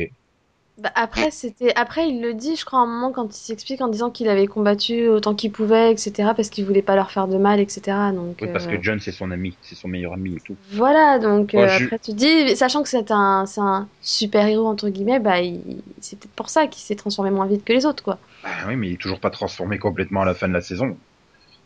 Bah, 0.78 0.92
après, 0.94 1.30
c'était 1.30 1.72
après 1.74 2.08
il 2.10 2.20
le 2.20 2.34
dit, 2.34 2.54
je 2.56 2.64
crois, 2.66 2.80
à 2.80 2.82
un 2.82 2.86
moment 2.86 3.10
quand 3.12 3.34
il 3.34 3.40
s'explique 3.40 3.80
en 3.80 3.88
disant 3.88 4.10
qu'il 4.10 4.28
avait 4.28 4.46
combattu 4.46 5.08
autant 5.08 5.34
qu'il 5.34 5.50
pouvait, 5.52 5.92
etc. 5.92 6.34
Parce 6.34 6.50
qu'il 6.50 6.64
voulait 6.66 6.82
pas 6.82 6.96
leur 6.96 7.10
faire 7.10 7.28
de 7.28 7.38
mal, 7.38 7.60
etc. 7.60 8.12
Donc 8.12 8.42
Oui, 8.42 8.48
parce 8.48 8.66
euh, 8.66 8.66
que 8.66 8.80
John, 8.82 8.98
c'est 9.00 9.12
son 9.12 9.30
ami, 9.30 9.58
c'est 9.62 9.74
son 9.74 9.88
meilleur 9.88 10.12
ami 10.14 10.36
et 10.36 10.40
tout. 10.40 10.58
voilà, 10.70 11.18
donc 11.18 11.54
Moi, 11.54 11.66
euh, 11.66 11.68
je- 11.68 11.88
après 11.88 11.98
tu 11.98 12.12
dis, 12.12 12.56
sachant 12.56 12.82
que 12.82 12.88
c'est 12.88 13.10
un, 13.10 13.46
c'est 13.46 13.60
un 13.60 13.88
super 14.00 14.46
héros 14.46 14.66
entre 14.66 14.88
guillemets, 14.88 15.20
bah 15.20 15.40
il- 15.40 15.82
c'est 16.00 16.18
peut-être 16.18 16.34
pour 16.34 16.50
ça 16.50 16.66
qu'il 16.66 16.82
s'est 16.82 16.96
transformé 16.96 17.30
moins 17.30 17.46
vite 17.46 17.64
que 17.64 17.72
les 17.72 17.86
autres, 17.86 18.02
quoi. 18.02 18.18
Ah 18.42 18.64
oui, 18.68 18.76
mais 18.76 18.88
il 18.88 18.94
est 18.94 19.00
toujours 19.00 19.20
pas 19.20 19.30
transformé 19.30 19.78
complètement 19.78 20.22
à 20.22 20.24
la 20.24 20.34
fin 20.34 20.48
de 20.48 20.52
la 20.52 20.60
saison. 20.60 21.00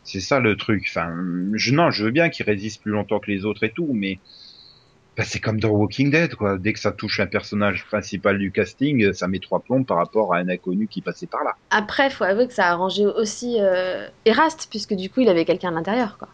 C'est 0.03 0.21
ça 0.21 0.39
le 0.39 0.57
truc. 0.57 0.85
Enfin, 0.89 1.13
je, 1.55 1.73
non, 1.73 1.91
je 1.91 2.05
veux 2.05 2.11
bien 2.11 2.29
qu'il 2.29 2.45
résiste 2.45 2.81
plus 2.83 2.91
longtemps 2.91 3.19
que 3.19 3.31
les 3.31 3.45
autres 3.45 3.63
et 3.63 3.73
tout, 3.73 3.91
mais 3.93 4.21
bah, 5.17 5.23
c'est 5.25 5.39
comme 5.39 5.59
dans 5.59 5.69
Walking 5.69 6.09
Dead, 6.09 6.35
quoi. 6.35 6.57
Dès 6.57 6.73
que 6.73 6.79
ça 6.79 6.91
touche 6.91 7.19
un 7.19 7.27
personnage 7.27 7.85
principal 7.85 8.37
du 8.37 8.51
casting, 8.51 9.11
ça 9.13 9.27
met 9.27 9.39
trois 9.39 9.59
plombs 9.59 9.83
par 9.83 9.97
rapport 9.97 10.33
à 10.33 10.37
un 10.37 10.47
inconnu 10.49 10.87
qui 10.87 11.01
passait 11.01 11.27
par 11.27 11.43
là. 11.43 11.51
Après, 11.69 12.09
faut 12.09 12.23
avouer 12.23 12.47
que 12.47 12.53
ça 12.53 12.67
a 12.67 12.71
arrangé 12.71 13.05
aussi 13.05 13.57
euh, 13.59 14.07
Eraste, 14.25 14.67
puisque 14.69 14.93
du 14.93 15.09
coup 15.09 15.21
il 15.21 15.29
avait 15.29 15.45
quelqu'un 15.45 15.69
à 15.69 15.71
l'intérieur, 15.71 16.17
quoi. 16.17 16.29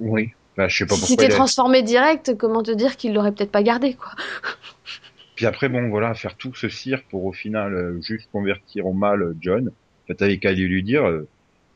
Oui. 0.00 0.30
Bah, 0.56 0.68
je 0.68 0.76
sais 0.78 0.86
pas 0.86 0.94
Si 0.94 1.00
pourquoi. 1.00 1.24
c'était 1.24 1.34
transformé 1.34 1.82
direct, 1.82 2.36
comment 2.36 2.62
te 2.62 2.70
dire 2.70 2.96
qu'il 2.96 3.14
l'aurait 3.14 3.32
peut-être 3.32 3.52
pas 3.52 3.62
gardé, 3.62 3.94
quoi? 3.94 4.10
Puis 5.36 5.46
après, 5.46 5.68
bon, 5.68 5.88
voilà, 5.88 6.14
faire 6.14 6.34
tout 6.34 6.52
ce 6.54 6.68
cirque 6.68 7.06
pour 7.10 7.24
au 7.24 7.32
final 7.32 7.72
euh, 7.74 8.00
juste 8.00 8.28
convertir 8.32 8.86
au 8.86 8.92
mal 8.92 9.22
euh, 9.22 9.36
John. 9.40 9.70
T'avais 10.16 10.38
qu'à 10.38 10.52
lui 10.52 10.82
dire, 10.82 11.04
euh, 11.06 11.28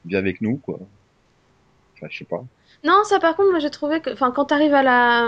viens 0.04 0.18
avec 0.18 0.40
nous, 0.40 0.56
quoi. 0.56 0.80
Enfin, 1.94 2.08
je 2.10 2.18
sais 2.18 2.24
pas. 2.24 2.42
Non, 2.84 3.04
ça 3.04 3.20
par 3.20 3.36
contre, 3.36 3.50
moi 3.50 3.60
j'ai 3.60 3.70
trouvé 3.70 4.00
que, 4.00 4.10
enfin, 4.12 4.32
quand 4.32 4.46
t'arrives 4.46 4.74
à 4.74 4.82
la, 4.82 5.26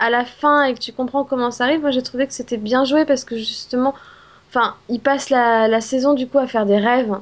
à 0.00 0.10
la 0.10 0.24
fin 0.24 0.64
et 0.64 0.74
que 0.74 0.80
tu 0.80 0.92
comprends 0.92 1.24
comment 1.24 1.50
ça 1.52 1.64
arrive, 1.64 1.80
moi 1.80 1.92
j'ai 1.92 2.02
trouvé 2.02 2.26
que 2.26 2.32
c'était 2.32 2.56
bien 2.56 2.84
joué 2.84 3.04
parce 3.04 3.24
que 3.24 3.36
justement, 3.36 3.94
enfin, 4.48 4.74
il 4.88 5.00
passe 5.00 5.30
la, 5.30 5.68
la 5.68 5.80
saison 5.80 6.14
du 6.14 6.26
coup 6.26 6.38
à 6.38 6.48
faire 6.48 6.66
des 6.66 6.78
rêves 6.78 7.16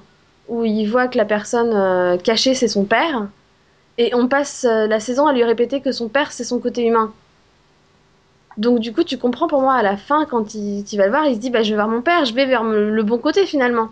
où 0.49 0.65
il 0.65 0.87
voit 0.87 1.09
que 1.09 1.19
la 1.19 1.27
personne 1.27 1.73
euh, 1.75 2.17
cachée 2.17 2.55
c'est 2.55 2.69
son 2.69 2.85
père 2.85 3.29
et 3.99 4.15
on 4.15 4.29
passe 4.29 4.65
euh, 4.65 4.87
la 4.87 5.01
saison 5.01 5.27
à 5.27 5.33
lui 5.35 5.45
répéter 5.45 5.81
que 5.83 5.93
son 5.93 6.09
père 6.09 6.33
c'est 6.33 6.45
son 6.45 6.61
côté 6.61 6.87
humain. 6.87 7.13
Donc 8.57 8.81
du 8.81 8.93
coup, 8.93 9.05
tu 9.05 9.19
comprends 9.19 9.49
pour 9.49 9.61
moi 9.63 9.75
à 9.75 9.83
la 9.83 9.97
fin 9.97 10.25
quand 10.27 10.55
il, 10.55 10.81
il 10.91 10.97
va 10.99 11.05
le 11.05 11.11
voir, 11.11 11.27
il 11.27 11.35
se 11.37 11.41
dit 11.41 11.51
bah 11.51 11.63
je 11.63 11.71
vais 11.71 11.77
voir 11.77 11.89
mon 11.89 12.03
père, 12.03 12.25
je 12.25 12.35
vais 12.35 12.47
vers 12.47 12.65
le 12.65 13.03
bon 13.03 13.19
côté 13.19 13.47
finalement. 13.47 13.91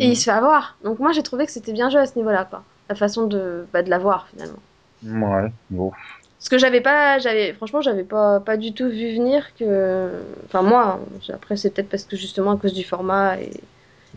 Et 0.00 0.08
il 0.08 0.16
se 0.16 0.24
fait 0.24 0.30
avoir. 0.32 0.76
Donc 0.84 0.98
moi 0.98 1.12
j'ai 1.12 1.22
trouvé 1.22 1.46
que 1.46 1.52
c'était 1.52 1.72
bien 1.72 1.90
joué 1.90 2.00
à 2.00 2.06
ce 2.06 2.16
niveau-là 2.18 2.44
quoi, 2.44 2.64
la 2.88 2.94
façon 2.96 3.26
de, 3.26 3.66
bah, 3.72 3.82
de 3.82 3.90
la 3.90 3.98
voir 3.98 4.28
finalement. 4.28 4.58
Ouais, 5.04 5.50
bon. 5.70 5.90
Parce 6.38 6.48
que 6.48 6.58
j'avais 6.58 6.80
pas, 6.80 7.18
j'avais, 7.18 7.52
franchement, 7.52 7.80
j'avais 7.82 8.04
pas, 8.04 8.40
pas 8.40 8.56
du 8.56 8.72
tout 8.74 8.88
vu 8.88 9.14
venir 9.14 9.54
que, 9.54 10.10
enfin 10.46 10.62
moi, 10.62 11.00
après 11.32 11.56
c'est 11.56 11.70
peut-être 11.72 11.88
parce 11.88 12.04
que 12.04 12.16
justement 12.16 12.52
à 12.52 12.56
cause 12.56 12.72
du 12.72 12.84
format 12.84 13.38
et, 13.40 13.50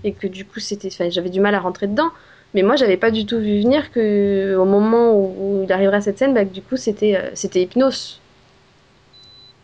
et 0.03 0.13
que 0.13 0.27
du 0.27 0.45
coup 0.45 0.59
c'était, 0.59 0.87
enfin 0.87 1.09
j'avais 1.09 1.29
du 1.29 1.39
mal 1.39 1.53
à 1.55 1.59
rentrer 1.59 1.87
dedans. 1.87 2.09
Mais 2.53 2.63
moi 2.63 2.77
j'avais 2.77 2.97
pas 2.97 3.11
du 3.11 3.25
tout 3.25 3.39
vu 3.39 3.61
venir 3.61 3.91
que 3.91 4.55
au 4.57 4.65
moment 4.65 5.13
où, 5.13 5.59
où 5.61 5.63
il 5.63 5.71
arriverait 5.71 5.97
à 5.97 6.01
cette 6.01 6.17
scène, 6.17 6.33
bah, 6.33 6.45
que 6.45 6.53
du 6.53 6.61
coup 6.61 6.77
c'était, 6.77 7.15
euh, 7.15 7.29
c'était 7.35 7.61
Hypnos 7.61 8.19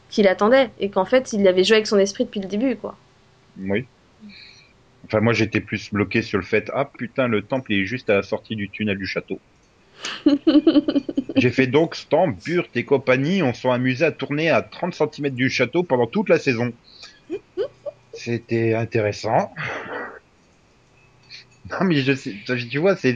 qui 0.10 0.22
l'attendait 0.24 0.70
et 0.80 0.90
qu'en 0.92 1.06
fait 1.06 1.34
il 1.34 1.48
avait 1.48 1.64
joué 1.64 1.78
avec 1.78 1.88
son 1.88 1.98
esprit 1.98 2.26
depuis 2.26 2.42
le 2.42 2.48
début 2.48 2.76
quoi. 2.76 2.96
Oui. 3.58 3.88
Enfin, 5.06 5.20
moi, 5.20 5.34
j'étais 5.34 5.62
plus 5.62 5.92
bloqué 5.92 6.22
sur 6.22 6.38
le 6.38 6.44
fait, 6.46 6.72
ah 6.74 6.86
putain, 6.86 7.28
le 7.28 7.42
temple 7.42 7.74
est 7.74 7.86
juste 7.86 8.10
à 8.10 8.16
la 8.16 8.24
sortie 8.24 8.56
du 8.56 8.70
tunnel 8.70 8.98
du 8.98 9.06
château. 9.06 9.40
J'ai 11.36 11.50
fait 11.50 11.68
donc 11.68 11.96
Stamp, 11.96 12.36
Burt 12.46 12.70
et 12.76 12.86
compagnie, 12.86 13.44
on 13.44 13.54
sont 13.54 13.72
amusés 13.72 14.06
à 14.06 14.12
tourner 14.12 14.50
à 14.50 14.62
30 14.62 14.94
cm 14.94 15.30
du 15.30 15.50
château 15.50 15.84
pendant 15.84 16.08
toute 16.08 16.30
la 16.30 16.40
saison. 16.40 16.74
C'était 18.14 18.74
intéressant. 18.74 19.54
Non, 21.70 21.86
mais 21.86 22.02
je 22.02 22.14
sais, 22.14 22.36
tu 22.70 22.78
vois, 22.80 22.96
c'est, 22.96 23.16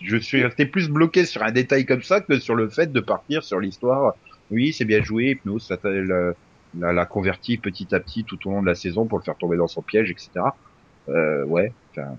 je 0.00 0.16
suis 0.16 0.42
resté 0.42 0.66
plus 0.66 0.88
bloqué 0.88 1.24
sur 1.24 1.42
un 1.42 1.52
détail 1.52 1.84
comme 1.84 2.02
ça 2.02 2.20
que 2.20 2.38
sur 2.38 2.54
le 2.54 2.68
fait 2.68 2.92
de 2.92 3.00
partir 3.00 3.44
sur 3.44 3.60
l'histoire. 3.60 4.14
Oui, 4.50 4.72
c'est 4.72 4.84
bien 4.84 5.02
joué, 5.02 5.30
Hypnose, 5.30 5.70
la, 5.84 6.92
la 6.92 7.06
converti 7.06 7.58
petit 7.58 7.94
à 7.94 8.00
petit 8.00 8.24
tout 8.24 8.38
au 8.48 8.52
long 8.52 8.62
de 8.62 8.66
la 8.66 8.74
saison 8.74 9.06
pour 9.06 9.18
le 9.18 9.24
faire 9.24 9.36
tomber 9.36 9.56
dans 9.56 9.68
son 9.68 9.82
piège, 9.82 10.10
etc. 10.10 10.30
Euh, 11.08 11.44
ouais. 11.44 11.72
Enfin, 11.90 12.16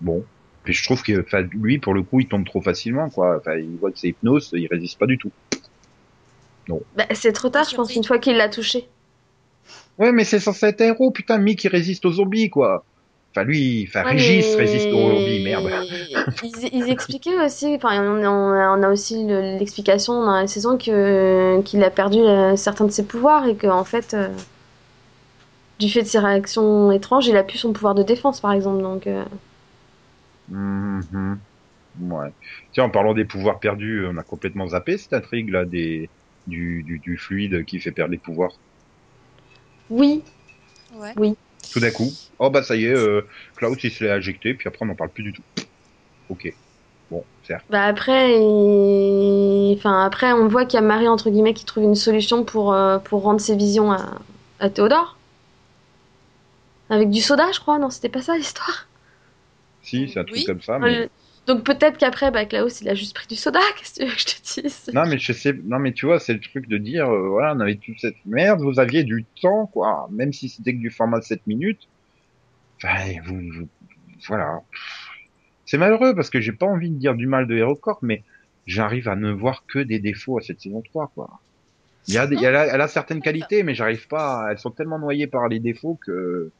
bon. 0.00 0.24
Puis 0.64 0.72
je 0.74 0.84
trouve 0.84 1.02
que, 1.02 1.24
lui, 1.56 1.78
pour 1.78 1.92
le 1.94 2.02
coup, 2.02 2.20
il 2.20 2.28
tombe 2.28 2.44
trop 2.46 2.62
facilement, 2.62 3.10
quoi. 3.10 3.36
Enfin, 3.38 3.56
il 3.56 3.76
voit 3.80 3.90
que 3.90 3.98
c'est 3.98 4.08
hypnose, 4.08 4.50
il 4.52 4.68
résiste 4.70 4.98
pas 4.98 5.06
du 5.06 5.18
tout. 5.18 5.32
Bah, 6.96 7.04
c'est 7.12 7.32
trop 7.32 7.48
tard, 7.48 7.64
je 7.68 7.74
pense, 7.74 7.94
une 7.94 8.04
fois 8.04 8.18
qu'il 8.18 8.36
l'a 8.36 8.48
touché. 8.48 8.88
Ouais, 9.98 10.12
mais 10.12 10.24
c'est 10.24 10.38
censé 10.38 10.66
être 10.66 10.80
un 10.80 10.86
héros, 10.86 11.10
putain, 11.10 11.38
Mick, 11.38 11.64
il 11.64 11.68
résiste 11.68 12.04
aux 12.06 12.12
zombies, 12.12 12.48
quoi. 12.50 12.84
Enfin, 13.34 13.44
lui, 13.44 13.86
enfin, 13.88 14.04
Ouais, 14.04 14.12
Régis 14.12 14.46
mais- 14.50 14.56
résiste 14.64 14.88
aux 14.88 15.10
zombies, 15.10 15.42
merde. 15.42 15.70
Ils, 16.44 16.68
ils 16.72 16.90
expliquaient 16.90 17.44
aussi, 17.44 17.74
enfin, 17.76 18.00
on 18.04 18.22
a, 18.22 18.28
on 18.28 18.52
a- 18.52 18.78
on 18.78 18.82
a 18.82 18.88
aussi 18.90 19.26
le- 19.26 19.58
l'explication 19.58 20.12
dans 20.24 20.34
la 20.40 20.46
saison 20.46 20.76
que 20.76 21.60
qu'il 21.62 21.82
a 21.82 21.90
perdu 21.90 22.18
euh, 22.18 22.56
certains 22.56 22.84
de 22.84 22.90
ses 22.90 23.04
pouvoirs 23.04 23.46
et 23.46 23.54
que 23.56 23.66
en 23.66 23.84
fait, 23.84 24.12
euh, 24.14 24.28
du 25.78 25.88
fait 25.88 26.02
de 26.02 26.06
ses 26.08 26.18
réactions 26.18 26.92
étranges, 26.92 27.26
il 27.26 27.36
a 27.36 27.42
plus 27.42 27.58
son 27.58 27.72
pouvoir 27.72 27.94
de 27.94 28.02
défense, 28.02 28.40
par 28.40 28.52
exemple. 28.52 28.82
Donc, 28.82 29.06
euh, 29.06 29.24
Mhm. 30.48 31.38
Ouais. 32.00 32.30
Tiens, 32.72 32.84
en 32.84 32.90
parlant 32.90 33.14
des 33.14 33.24
pouvoirs 33.24 33.60
perdus, 33.60 34.06
on 34.06 34.16
a 34.16 34.22
complètement 34.22 34.68
zappé 34.68 34.96
cette 34.98 35.12
intrigue, 35.12 35.50
là, 35.50 35.64
des, 35.64 36.08
du, 36.46 36.82
du, 36.82 36.98
du 36.98 37.16
fluide 37.18 37.64
qui 37.64 37.80
fait 37.80 37.92
perdre 37.92 38.12
les 38.12 38.18
pouvoirs. 38.18 38.52
oui, 39.90 40.22
Ouais. 40.94 41.14
Tout 41.72 41.80
d'un 41.80 41.90
coup, 41.90 42.10
oh 42.38 42.50
bah 42.50 42.62
ça 42.62 42.76
y 42.76 42.84
est, 42.84 42.94
euh, 42.94 43.22
Klaus 43.56 43.78
il 43.82 43.90
se 43.90 44.04
l'est 44.04 44.10
injecté, 44.10 44.52
puis 44.52 44.68
après 44.68 44.80
on 44.82 44.86
n'en 44.86 44.94
parle 44.94 45.10
plus 45.10 45.22
du 45.22 45.32
tout. 45.32 45.42
Ok. 46.28 46.52
Bon, 47.10 47.24
certes. 47.46 47.64
bah 47.70 47.84
après, 47.84 48.38
il- 48.38 49.74
enfin 49.78 50.04
après, 50.04 50.32
on 50.32 50.48
voit 50.48 50.66
qu'il 50.66 50.78
y 50.78 50.82
a 50.82 50.86
Marie 50.86 51.08
entre 51.08 51.30
guillemets 51.30 51.54
qui 51.54 51.64
trouve 51.64 51.84
une 51.84 51.94
solution 51.94 52.44
pour 52.44 52.74
euh, 52.74 52.98
pour 52.98 53.22
rendre 53.22 53.40
ses 53.40 53.56
visions 53.56 53.90
à, 53.92 54.18
à 54.60 54.68
Théodore. 54.70 55.16
Avec 56.90 57.08
du 57.10 57.20
soda, 57.22 57.50
je 57.52 57.60
crois. 57.60 57.78
Non, 57.78 57.88
c'était 57.90 58.10
pas 58.10 58.20
ça 58.22 58.36
l'histoire. 58.36 58.86
Si, 59.82 60.08
c'est 60.08 60.20
un 60.20 60.24
truc 60.24 60.36
Oui. 60.38 60.44
comme 60.44 60.60
ça, 60.62 60.78
mais... 60.78 60.98
Euh, 61.02 61.06
Donc 61.46 61.64
peut-être 61.64 61.98
qu'après, 61.98 62.30
bah, 62.30 62.44
Klaus, 62.44 62.80
il 62.80 62.88
a 62.88 62.94
juste 62.94 63.14
pris 63.14 63.26
du 63.26 63.34
soda. 63.36 63.60
Qu'est-ce 63.78 63.94
que 63.94 64.04
tu 64.04 64.08
veux 64.08 64.14
que 64.14 64.20
je 64.20 64.26
te 64.26 64.60
dise? 64.60 64.90
Non, 64.94 65.06
mais 65.06 65.18
je 65.18 65.32
sais, 65.32 65.52
non, 65.64 65.78
mais 65.78 65.92
tu 65.92 66.06
vois, 66.06 66.20
c'est 66.20 66.34
le 66.34 66.40
truc 66.40 66.68
de 66.68 66.78
dire, 66.78 67.08
euh, 67.10 67.28
voilà, 67.28 67.54
on 67.54 67.60
avait 67.60 67.76
toute 67.76 67.98
cette 67.98 68.16
merde, 68.24 68.60
vous 68.60 68.78
aviez 68.78 69.02
du 69.04 69.26
temps, 69.40 69.66
quoi, 69.66 70.08
même 70.12 70.32
si 70.32 70.48
c'était 70.48 70.72
que 70.72 70.78
du 70.78 70.90
format 70.90 71.18
de 71.18 71.24
7 71.24 71.46
minutes. 71.46 71.88
Enfin, 72.82 72.96
vous, 73.24 73.40
vous- 73.54 73.68
voilà. 74.28 74.60
C'est 75.64 75.78
malheureux 75.78 76.14
parce 76.14 76.30
que 76.30 76.40
j'ai 76.40 76.52
pas 76.52 76.66
envie 76.66 76.90
de 76.90 76.96
dire 76.98 77.14
du 77.14 77.26
mal 77.26 77.46
de 77.46 77.56
HeroCorp, 77.56 77.98
mais 78.02 78.24
j'arrive 78.66 79.08
à 79.08 79.16
ne 79.16 79.30
voir 79.32 79.64
que 79.66 79.78
des 79.78 79.98
défauts 79.98 80.38
à 80.38 80.42
cette 80.42 80.60
saison 80.60 80.82
3, 80.82 81.10
quoi. 81.14 81.28
Il 82.08 82.14
y 82.14 82.18
a, 82.18 82.26
des- 82.26 82.36
il 82.36 82.42
y 82.42 82.46
a 82.46 82.50
la- 82.50 82.66
elle 82.66 82.80
a 82.80 82.88
certaines 82.88 83.22
qualités, 83.22 83.62
mais 83.62 83.74
j'arrive 83.74 84.06
pas, 84.08 84.46
à- 84.46 84.52
elles 84.52 84.58
sont 84.58 84.70
tellement 84.70 84.98
noyées 84.98 85.26
par 85.28 85.48
les 85.48 85.60
défauts 85.60 85.98
que, 86.04 86.50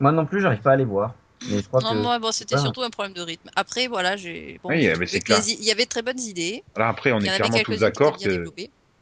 Moi 0.00 0.12
non 0.12 0.26
plus, 0.26 0.40
j'arrive 0.40 0.60
pas 0.60 0.72
à 0.72 0.76
les 0.76 0.84
voir. 0.84 1.14
Mais 1.50 1.60
je 1.60 1.68
crois 1.68 1.80
Non, 1.80 1.90
que. 2.16 2.20
bon, 2.20 2.32
c'était 2.32 2.54
Ah. 2.56 2.58
surtout 2.58 2.82
un 2.82 2.90
problème 2.90 3.14
de 3.14 3.20
rythme. 3.22 3.48
Après, 3.56 3.86
voilà, 3.88 4.16
j'ai. 4.16 4.60
Bon, 4.62 4.68
Oui, 4.70 4.88
mais 4.98 5.06
clair. 5.06 5.40
les 5.40 5.52
Il 5.52 5.64
y 5.64 5.70
avait 5.70 5.84
de 5.84 5.88
très 5.88 6.02
bonnes 6.02 6.20
idées. 6.20 6.62
là 6.76 6.88
après, 6.88 7.12
on 7.12 7.20
est 7.20 7.28
clairement 7.34 7.58
tous 7.64 7.78
d'accord 7.80 8.16
que 8.18 8.44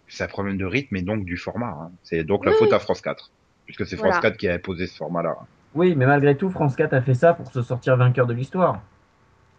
c'est 0.09 0.24
un 0.24 0.29
problème 0.29 0.57
de 0.57 0.64
rythme 0.64 0.96
et 0.96 1.03
donc 1.03 1.24
du 1.24 1.37
format. 1.37 1.68
hein. 1.68 1.92
C'est 2.03 2.24
donc 2.24 2.44
la 2.44 2.50
Oui, 2.53 2.57
faute 2.59 2.68
oui. 2.70 2.74
à 2.74 2.81
France 2.81 3.00
4. 3.00 3.31
Puisque 3.64 3.87
c'est 3.87 3.96
France 3.96 4.09
Voilà. 4.09 4.20
4 4.22 4.37
qui 4.37 4.48
a 4.48 4.55
imposé 4.55 4.88
ce 4.88 4.96
format-là. 4.96 5.37
Oui, 5.74 5.94
mais 5.94 6.05
malgré 6.07 6.37
tout, 6.37 6.50
France 6.50 6.74
4 6.74 6.92
a 6.94 7.00
fait 7.03 7.14
ça 7.14 7.35
pour 7.35 7.53
se 7.53 7.62
sortir 7.62 7.96
vainqueur 7.96 8.26
de 8.26 8.35
l'histoire. 8.35 8.81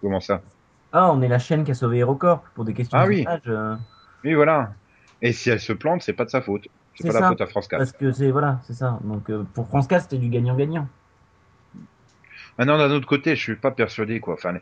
Comment 0.01 0.19
ça? 0.19 0.41
Ah, 0.91 1.09
on 1.13 1.21
est 1.21 1.29
la 1.29 1.39
chaîne 1.39 1.63
qui 1.63 1.71
a 1.71 1.73
sauvé 1.73 1.99
HeroCorp 1.99 2.43
pour 2.53 2.65
des 2.65 2.73
questions 2.73 2.97
Ah 2.97 3.05
de 3.05 3.09
oui. 3.09 3.25
euh, 3.47 3.75
Oui, 4.25 4.33
voilà. 4.33 4.73
Et 5.21 5.31
si 5.31 5.49
elle 5.49 5.61
se 5.61 5.71
plante, 5.71 6.01
c'est 6.01 6.11
pas 6.11 6.25
de 6.25 6.29
sa 6.29 6.41
faute. 6.41 6.63
C'est 6.95 7.07
pas 7.07 7.13
la 7.13 7.19
ça. 7.21 7.27
faute 7.29 7.39
à 7.41 7.47
France 7.47 7.69
4. 7.69 7.79
parce 7.79 7.93
que 7.93 8.11
c'est 8.11 8.29
voilà, 8.31 8.59
c'est 8.67 8.73
ça. 8.73 8.99
Donc 9.05 9.29
euh, 9.29 9.43
pour 9.53 9.67
France 9.67 9.87
4, 9.87 10.01
c'était 10.03 10.17
du 10.17 10.27
gagnant-gagnant. 10.27 10.87
Maintenant, 12.61 12.77
d'un 12.77 12.91
autre 12.91 13.07
côté, 13.07 13.35
je 13.35 13.41
suis 13.41 13.55
pas 13.55 13.71
persuadé, 13.71 14.19
quoi. 14.19 14.35
Enfin, 14.35 14.59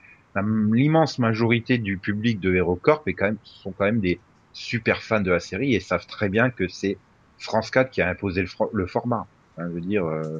l'immense 0.71 1.19
majorité 1.19 1.77
du 1.77 1.97
public 1.97 2.39
de 2.39 2.55
HeroCorp 2.55 3.03
est 3.07 3.13
quand 3.13 3.25
même, 3.25 3.37
sont 3.43 3.73
quand 3.73 3.83
même 3.83 3.99
des 3.99 4.21
super 4.53 5.03
fans 5.03 5.19
de 5.19 5.31
la 5.31 5.41
série 5.41 5.75
et 5.75 5.81
savent 5.81 6.07
très 6.07 6.29
bien 6.29 6.49
que 6.49 6.69
c'est 6.69 6.97
France 7.39 7.69
4 7.71 7.91
qui 7.91 8.01
a 8.01 8.07
imposé 8.07 8.45
le, 8.71 8.87
format. 8.87 9.27
Hein, 9.57 9.65
je 9.67 9.73
veux 9.73 9.81
dire, 9.81 10.05
euh, 10.05 10.39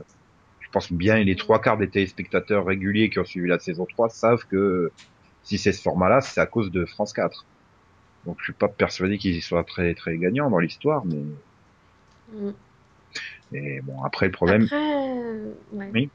je 0.62 0.70
pense 0.72 0.90
bien 0.94 1.18
les 1.18 1.36
trois 1.36 1.60
quarts 1.60 1.78
des 1.78 1.90
téléspectateurs 1.90 2.66
réguliers 2.66 3.10
qui 3.10 3.20
ont 3.20 3.26
suivi 3.26 3.50
la 3.50 3.60
saison 3.60 3.86
3 3.86 4.08
savent 4.08 4.46
que 4.50 4.90
si 5.44 5.58
c'est 5.58 5.74
ce 5.74 5.82
format-là, 5.82 6.22
c'est 6.22 6.40
à 6.40 6.46
cause 6.46 6.72
de 6.72 6.86
France 6.86 7.12
4. 7.12 7.46
Donc, 8.26 8.38
je 8.40 8.46
suis 8.46 8.54
pas 8.54 8.70
persuadé 8.70 9.18
qu'ils 9.18 9.36
y 9.36 9.42
soient 9.42 9.66
très, 9.66 9.94
très 9.96 10.18
gagnants 10.18 10.50
dans 10.50 10.60
l'histoire, 10.60 11.06
mais, 11.06 11.24
Mm. 12.32 12.52
mais 13.52 13.82
bon, 13.82 14.02
après, 14.04 14.28
le 14.28 14.32
problème, 14.32 14.64
Après, 14.64 14.78
euh, 14.78 15.54
ouais. 15.74 15.92
Oui. 15.94 16.10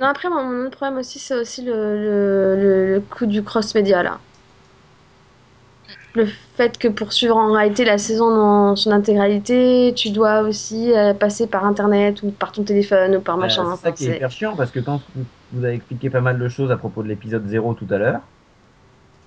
Non, 0.00 0.06
après, 0.08 0.28
mon, 0.28 0.42
mon 0.44 0.66
autre 0.66 0.76
problème 0.76 0.98
aussi, 0.98 1.18
c'est 1.20 1.34
aussi 1.36 1.62
le, 1.62 1.72
le, 1.96 2.56
le, 2.56 2.94
le 2.94 3.00
coup 3.00 3.26
du 3.26 3.44
cross-média, 3.44 4.02
là. 4.02 4.24
Le 6.14 6.26
fait 6.26 6.78
que 6.78 6.88
pour 6.88 7.12
suivre 7.12 7.36
en 7.36 7.52
réalité 7.52 7.84
la 7.84 7.98
saison 7.98 8.30
dans 8.34 8.76
son 8.76 8.90
intégralité, 8.90 9.92
tu 9.96 10.10
dois 10.10 10.40
aussi 10.40 10.92
euh, 10.94 11.14
passer 11.14 11.46
par 11.46 11.64
Internet 11.64 12.22
ou 12.22 12.30
par 12.32 12.52
ton 12.52 12.64
téléphone 12.64 13.16
ou 13.16 13.20
par 13.20 13.36
machin. 13.36 13.64
Euh, 13.72 13.76
c'est 13.76 13.82
ça 13.82 13.92
qui 13.92 14.06
est 14.06 14.10
hyper 14.10 14.30
chiant 14.30 14.56
parce 14.56 14.70
que 14.70 14.80
quand 14.80 15.02
vous, 15.14 15.24
vous 15.52 15.64
avez 15.64 15.74
expliqué 15.74 16.10
pas 16.10 16.20
mal 16.20 16.38
de 16.38 16.48
choses 16.48 16.70
à 16.72 16.76
propos 16.76 17.02
de 17.02 17.08
l'épisode 17.08 17.46
0 17.46 17.74
tout 17.74 17.86
à 17.90 17.98
l'heure. 17.98 18.22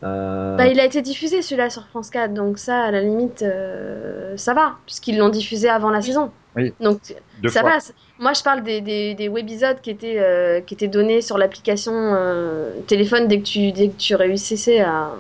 euh, 0.04 0.56
Bah, 0.58 0.68
il 0.68 0.80
a 0.80 0.86
été 0.86 1.02
diffusé 1.02 1.42
celui-là 1.42 1.70
sur 1.70 1.88
France 1.88 2.10
4, 2.10 2.34
donc 2.34 2.58
ça, 2.58 2.82
à 2.84 2.92
la 2.92 3.02
limite, 3.02 3.42
euh, 3.44 4.36
ça 4.38 4.54
va, 4.54 4.80
puisqu'ils 4.86 5.18
l'ont 5.18 5.30
diffusé 5.30 5.70
avant 5.70 5.90
la 5.90 6.02
saison. 6.02 6.32
Oui. 6.56 6.74
Donc 6.80 7.00
deux 7.42 7.50
ça 7.50 7.62
fois. 7.62 7.72
passe. 7.72 7.94
Moi, 8.20 8.34
je 8.34 8.44
parle 8.44 8.64
des, 8.64 8.82
des, 8.82 9.16
des 9.16 9.30
webisodes 9.30 9.82
qui 9.82 9.90
étaient, 9.90 10.20
euh, 10.20 10.62
qui 10.62 10.74
étaient 10.74 10.88
donnés 10.88 11.22
sur 11.22 11.38
l'application 11.38 11.94
euh, 11.96 12.80
téléphone 12.88 13.28
dès 13.28 13.40
que 13.40 13.46
tu, 13.46 13.72
dès 13.72 13.90
que 13.90 13.98
tu 13.98 14.16
réussissais 14.16 14.82
à. 14.82 15.12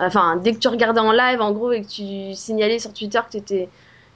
Enfin, 0.00 0.36
dès 0.36 0.54
que 0.54 0.58
tu 0.58 0.68
regardais 0.68 1.00
en 1.00 1.12
live, 1.12 1.40
en 1.42 1.52
gros, 1.52 1.72
et 1.72 1.82
que 1.82 1.88
tu 1.88 2.34
signalais 2.34 2.78
sur 2.78 2.92
Twitter 2.94 3.20
que 3.26 3.32
tu 3.32 3.36
étais, 3.38 3.68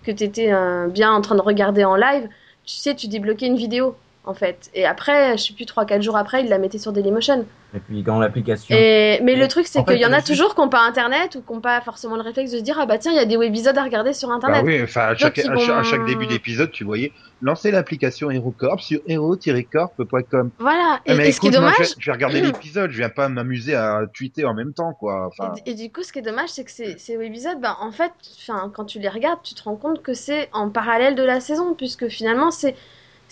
que 0.03 0.11
t'étais, 0.11 0.53
euh, 0.53 0.88
bien 0.88 1.12
en 1.12 1.20
train 1.20 1.35
de 1.35 1.42
regarder 1.42 1.85
en 1.85 1.96
live, 1.96 2.29
tu 2.64 2.77
sais, 2.77 2.94
tu 2.94 3.07
débloquais 3.09 3.46
une 3.46 3.57
vidéo, 3.57 3.94
en 4.26 4.34
fait. 4.34 4.70
Et 4.74 4.87
après, 4.87 5.37
je 5.37 5.42
sais 5.44 5.52
plus, 5.54 5.64
3-4 5.64 6.00
jours 6.02 6.16
après, 6.16 6.42
ils 6.42 6.48
la 6.48 6.58
mettaient 6.58 6.78
sur 6.78 6.92
Dailymotion. 6.92 7.44
Et 7.76 7.80
puis 7.80 8.02
quand 8.04 8.20
l'application. 8.20 8.74
Et, 8.76 9.18
mais 9.22 9.32
Et 9.32 9.37
le 9.37 9.48
truc, 9.48 9.66
c'est 9.66 9.84
qu'il 9.84 9.98
y 9.98 10.06
en 10.06 10.12
a 10.12 10.16
juste- 10.16 10.28
toujours 10.28 10.54
qui 10.54 10.60
n'ont 10.60 10.68
pas 10.68 10.80
internet 10.82 11.34
ou 11.34 11.42
qui 11.42 11.52
n'ont 11.52 11.60
pas 11.60 11.80
forcément 11.80 12.14
le 12.14 12.22
réflexe 12.22 12.52
de 12.52 12.58
se 12.58 12.62
dire 12.62 12.76
Ah 12.80 12.87
bah 12.87 12.98
tiens, 12.98 13.10
il 13.12 13.16
y 13.16 13.20
a 13.20 13.24
des 13.26 13.37
webisodes 13.37 13.76
à 13.76 13.82
regarder 13.82 14.12
sur 14.12 14.28
Bah 14.28 14.37
internet. 14.37 14.62
oui, 14.64 14.80
enfin, 14.82 15.08
à 15.08 15.14
chaque, 15.16 15.38
à 15.38 15.42
chaque, 15.42 15.50
à 15.50 15.54
vont- 15.78 15.82
chaque 15.82 16.06
début 16.06 16.26
d'épisode, 16.28 16.70
tu 16.70 16.84
voyais 16.84 17.12
lancer 17.42 17.70
l'application 17.72 18.30
HeroCorp 18.30 18.80
sur 18.80 19.00
hero-corp.com. 19.08 20.50
Voilà. 20.58 21.00
Et, 21.06 21.12
Ah, 21.12 21.14
mais 21.16 21.28
et 21.28 21.32
ce 21.32 21.40
qui 21.40 21.46
est 21.46 21.50
écoute, 21.50 21.60
moi, 21.60 21.70
dommage, 21.72 21.76
je, 21.76 21.82
vais- 21.82 22.00
je 22.00 22.06
vais 22.06 22.12
regarder 22.12 22.40
l'épisode, 22.40 22.90
je 22.90 22.96
viens 22.96 23.08
pas 23.08 23.28
m'amuser 23.28 23.74
à 23.74 24.02
tweeter 24.12 24.44
en 24.44 24.54
même 24.54 24.72
temps, 24.72 24.92
quoi. 24.94 25.26
Enfin, 25.28 25.52
Et, 25.66 25.70
et 25.72 25.74
du 25.74 25.90
coup, 25.92 26.02
ce 26.02 26.12
qui 26.12 26.20
est 26.20 26.22
dommage, 26.22 26.48
c'est 26.50 26.64
que 26.64 26.70
ces, 26.70 26.96
ces 26.98 27.16
webisodes, 27.16 27.60
ben, 27.60 27.76
en 27.80 27.90
fait, 27.92 28.12
enfin, 28.38 28.70
quand 28.74 28.84
tu 28.84 28.98
les 28.98 29.08
regardes, 29.08 29.40
tu 29.42 29.54
te 29.54 29.62
rends 29.64 29.76
compte 29.76 30.02
que 30.02 30.14
c'est 30.14 30.48
en 30.52 30.70
parallèle 30.70 31.14
de 31.14 31.22
la 31.24 31.40
saison, 31.40 31.74
puisque 31.74 32.08
finalement, 32.08 32.50
c'est 32.50 32.74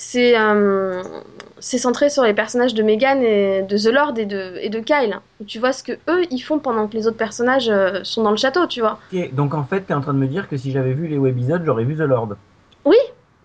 c'est 0.02 0.36
euh, 0.36 1.00
c'est 1.60 1.78
centré 1.78 2.10
sur 2.10 2.24
les 2.24 2.34
personnages 2.34 2.74
de 2.74 2.82
Megan 2.82 3.22
et 3.22 3.62
de 3.62 3.78
The 3.78 3.92
Lord 3.92 4.14
et 4.18 4.26
de, 4.26 4.54
et 4.60 4.68
de 4.68 4.80
Kyle. 4.80 5.20
Tu 5.46 5.60
vois 5.60 5.72
ce 5.72 5.84
que 5.84 5.92
eux 6.08 6.24
ils 6.30 6.40
font 6.40 6.58
pendant 6.58 6.88
que 6.88 6.94
les 6.94 7.06
autres 7.06 7.16
personnages 7.16 7.68
euh, 7.70 8.00
sont 8.02 8.24
dans 8.24 8.32
le 8.32 8.36
château, 8.36 8.66
tu 8.66 8.80
vois. 8.80 8.98
Donc 9.32 9.54
en 9.54 9.62
fait, 9.62 9.82
t'es 9.82 9.94
en 9.94 10.00
train 10.00 10.12
de 10.12 10.18
me 10.18 10.26
dire 10.26 10.48
que 10.48 10.56
si 10.56 10.72
j'avais 10.72 10.92
vu 10.92 11.06
les 11.06 11.18
webisodes, 11.18 11.62
j'aurais 11.64 11.84
vu 11.84 11.94
The 11.94 12.00
Lord. 12.00 12.30
Oui, 12.84 12.96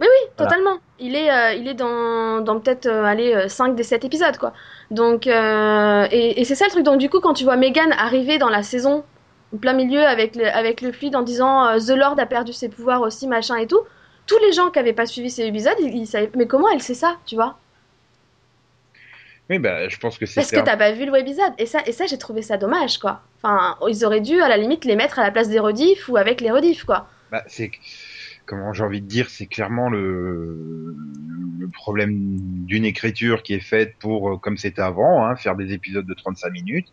oui, 0.02 0.08
oui, 0.08 0.08
Voilà. 0.36 0.50
totalement. 0.50 0.78
Il 1.00 1.16
est, 1.16 1.30
euh, 1.32 1.54
il 1.54 1.68
est 1.68 1.76
dans, 1.76 2.42
dans 2.42 2.60
peut-être 2.60 2.88
allez, 2.88 3.36
euh, 3.36 3.48
5 3.48 3.76
des 3.76 3.84
7 3.84 4.04
épisodes, 4.04 4.38
quoi. 4.38 4.52
Donc, 4.90 5.28
et, 5.28 6.42
et 6.42 6.44
c'est 6.44 6.56
ça 6.56 6.66
le 6.66 6.72
truc. 6.72 6.84
Donc, 6.84 6.98
du 6.98 7.10
coup, 7.10 7.20
quand 7.20 7.34
tu 7.36 7.44
vois 7.44 7.56
Megan 7.56 7.92
arriver 8.00 8.40
dans 8.40 8.50
la 8.50 8.64
saison, 8.64 9.04
en 9.54 9.58
plein 9.58 9.74
milieu, 9.74 10.04
avec 10.04 10.36
le, 10.36 10.48
avec 10.48 10.82
le 10.82 10.92
fluide 10.92 11.16
en 11.16 11.22
disant 11.22 11.78
The 11.78 11.92
Lord 11.96 12.16
a 12.20 12.26
perdu 12.26 12.52
ses 12.52 12.68
pouvoirs 12.68 13.02
aussi, 13.02 13.28
machin 13.28 13.58
et 13.58 13.68
tout, 13.68 13.82
tous 14.28 14.38
les 14.40 14.52
gens 14.52 14.70
qui 14.70 14.80
avaient 14.80 14.94
pas 14.94 15.06
suivi 15.06 15.32
ces 15.32 15.46
épisodes, 15.46 15.76
ils, 15.80 15.96
ils 15.96 16.08
savaient, 16.08 16.30
mais 16.36 16.48
comment 16.48 16.70
elle 16.70 16.82
sait 16.82 16.94
ça, 16.94 17.18
tu 17.26 17.36
vois? 17.36 17.58
Oui, 19.50 19.60
bah, 19.60 19.88
je 19.88 19.98
pense 19.98 20.18
que 20.18 20.26
c'est 20.26 20.36
Parce 20.36 20.52
que 20.52 20.60
t'as 20.60 20.76
pas 20.76 20.92
vu 20.92 21.06
le 21.06 21.12
webisode. 21.12 21.54
Et 21.58 21.66
ça, 21.66 21.82
et 21.86 21.94
ça 21.94 22.06
j'ai 22.06 22.18
trouvé 22.18 22.42
ça 22.42 22.58
dommage, 22.58 22.98
quoi. 22.98 23.22
Enfin, 23.42 23.78
ils 23.88 24.04
auraient 24.04 24.22
dû, 24.22 24.42
à 24.42 24.50
la 24.50 24.58
limite, 24.58 24.84
les 24.84 24.96
mettre 24.96 25.20
à 25.20 25.24
la 25.24 25.32
place 25.32 25.48
des 25.48 25.60
rediffs 25.60 26.10
ou 26.10 26.18
avec 26.18 26.42
les 26.42 26.52
rediffs, 26.52 26.84
quoi. 26.84 27.08
bah, 27.32 27.44
c'est, 27.48 27.72
comment 28.46 28.74
j'ai 28.74 28.84
envie 28.84 29.02
de 29.02 29.08
dire, 29.08 29.30
c'est 29.30 29.46
clairement 29.46 29.90
le, 29.90 30.96
le 31.60 31.68
problème 31.70 32.12
d'une 32.66 32.86
écriture 32.86 33.44
qui 33.44 33.54
est 33.54 33.62
faite 33.62 33.96
pour, 34.00 34.34
euh, 34.34 34.38
comme 34.38 34.58
c'était 34.58 34.82
avant, 34.82 35.26
hein, 35.26 35.36
faire 35.36 35.56
des 35.56 35.74
épisodes 35.74 36.06
de 36.06 36.14
35 36.14 36.50
minutes. 36.52 36.88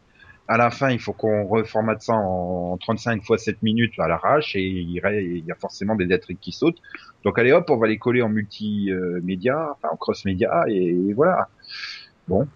À 0.47 0.59
la 0.59 0.71
fin, 0.71 0.91
il 0.91 0.99
faut 1.01 1.15
qu'on 1.15 1.47
reformate 1.47 2.03
ça 2.03 2.13
en 2.15 2.77
35 2.77 3.23
fois 3.25 3.39
7 3.39 3.63
minutes 3.63 3.99
à 3.99 4.09
l'arrache 4.09 4.55
et 4.57 4.63
il 4.63 4.91
y 4.91 5.51
a 5.51 5.55
forcément 5.55 5.95
des 5.95 6.13
intrigues 6.13 6.39
qui 6.39 6.53
sautent. 6.53 6.81
Donc 7.25 7.39
allez 7.39 7.53
hop, 7.53 7.71
on 7.71 7.79
va 7.79 7.87
les 7.87 7.99
coller 7.99 8.21
en 8.21 8.29
multimédia, 8.29 9.71
enfin 9.73 9.89
en 9.93 9.97
cross-média 9.97 10.65
et 10.69 11.13
voilà. 11.15 11.49
Bon. 12.29 12.47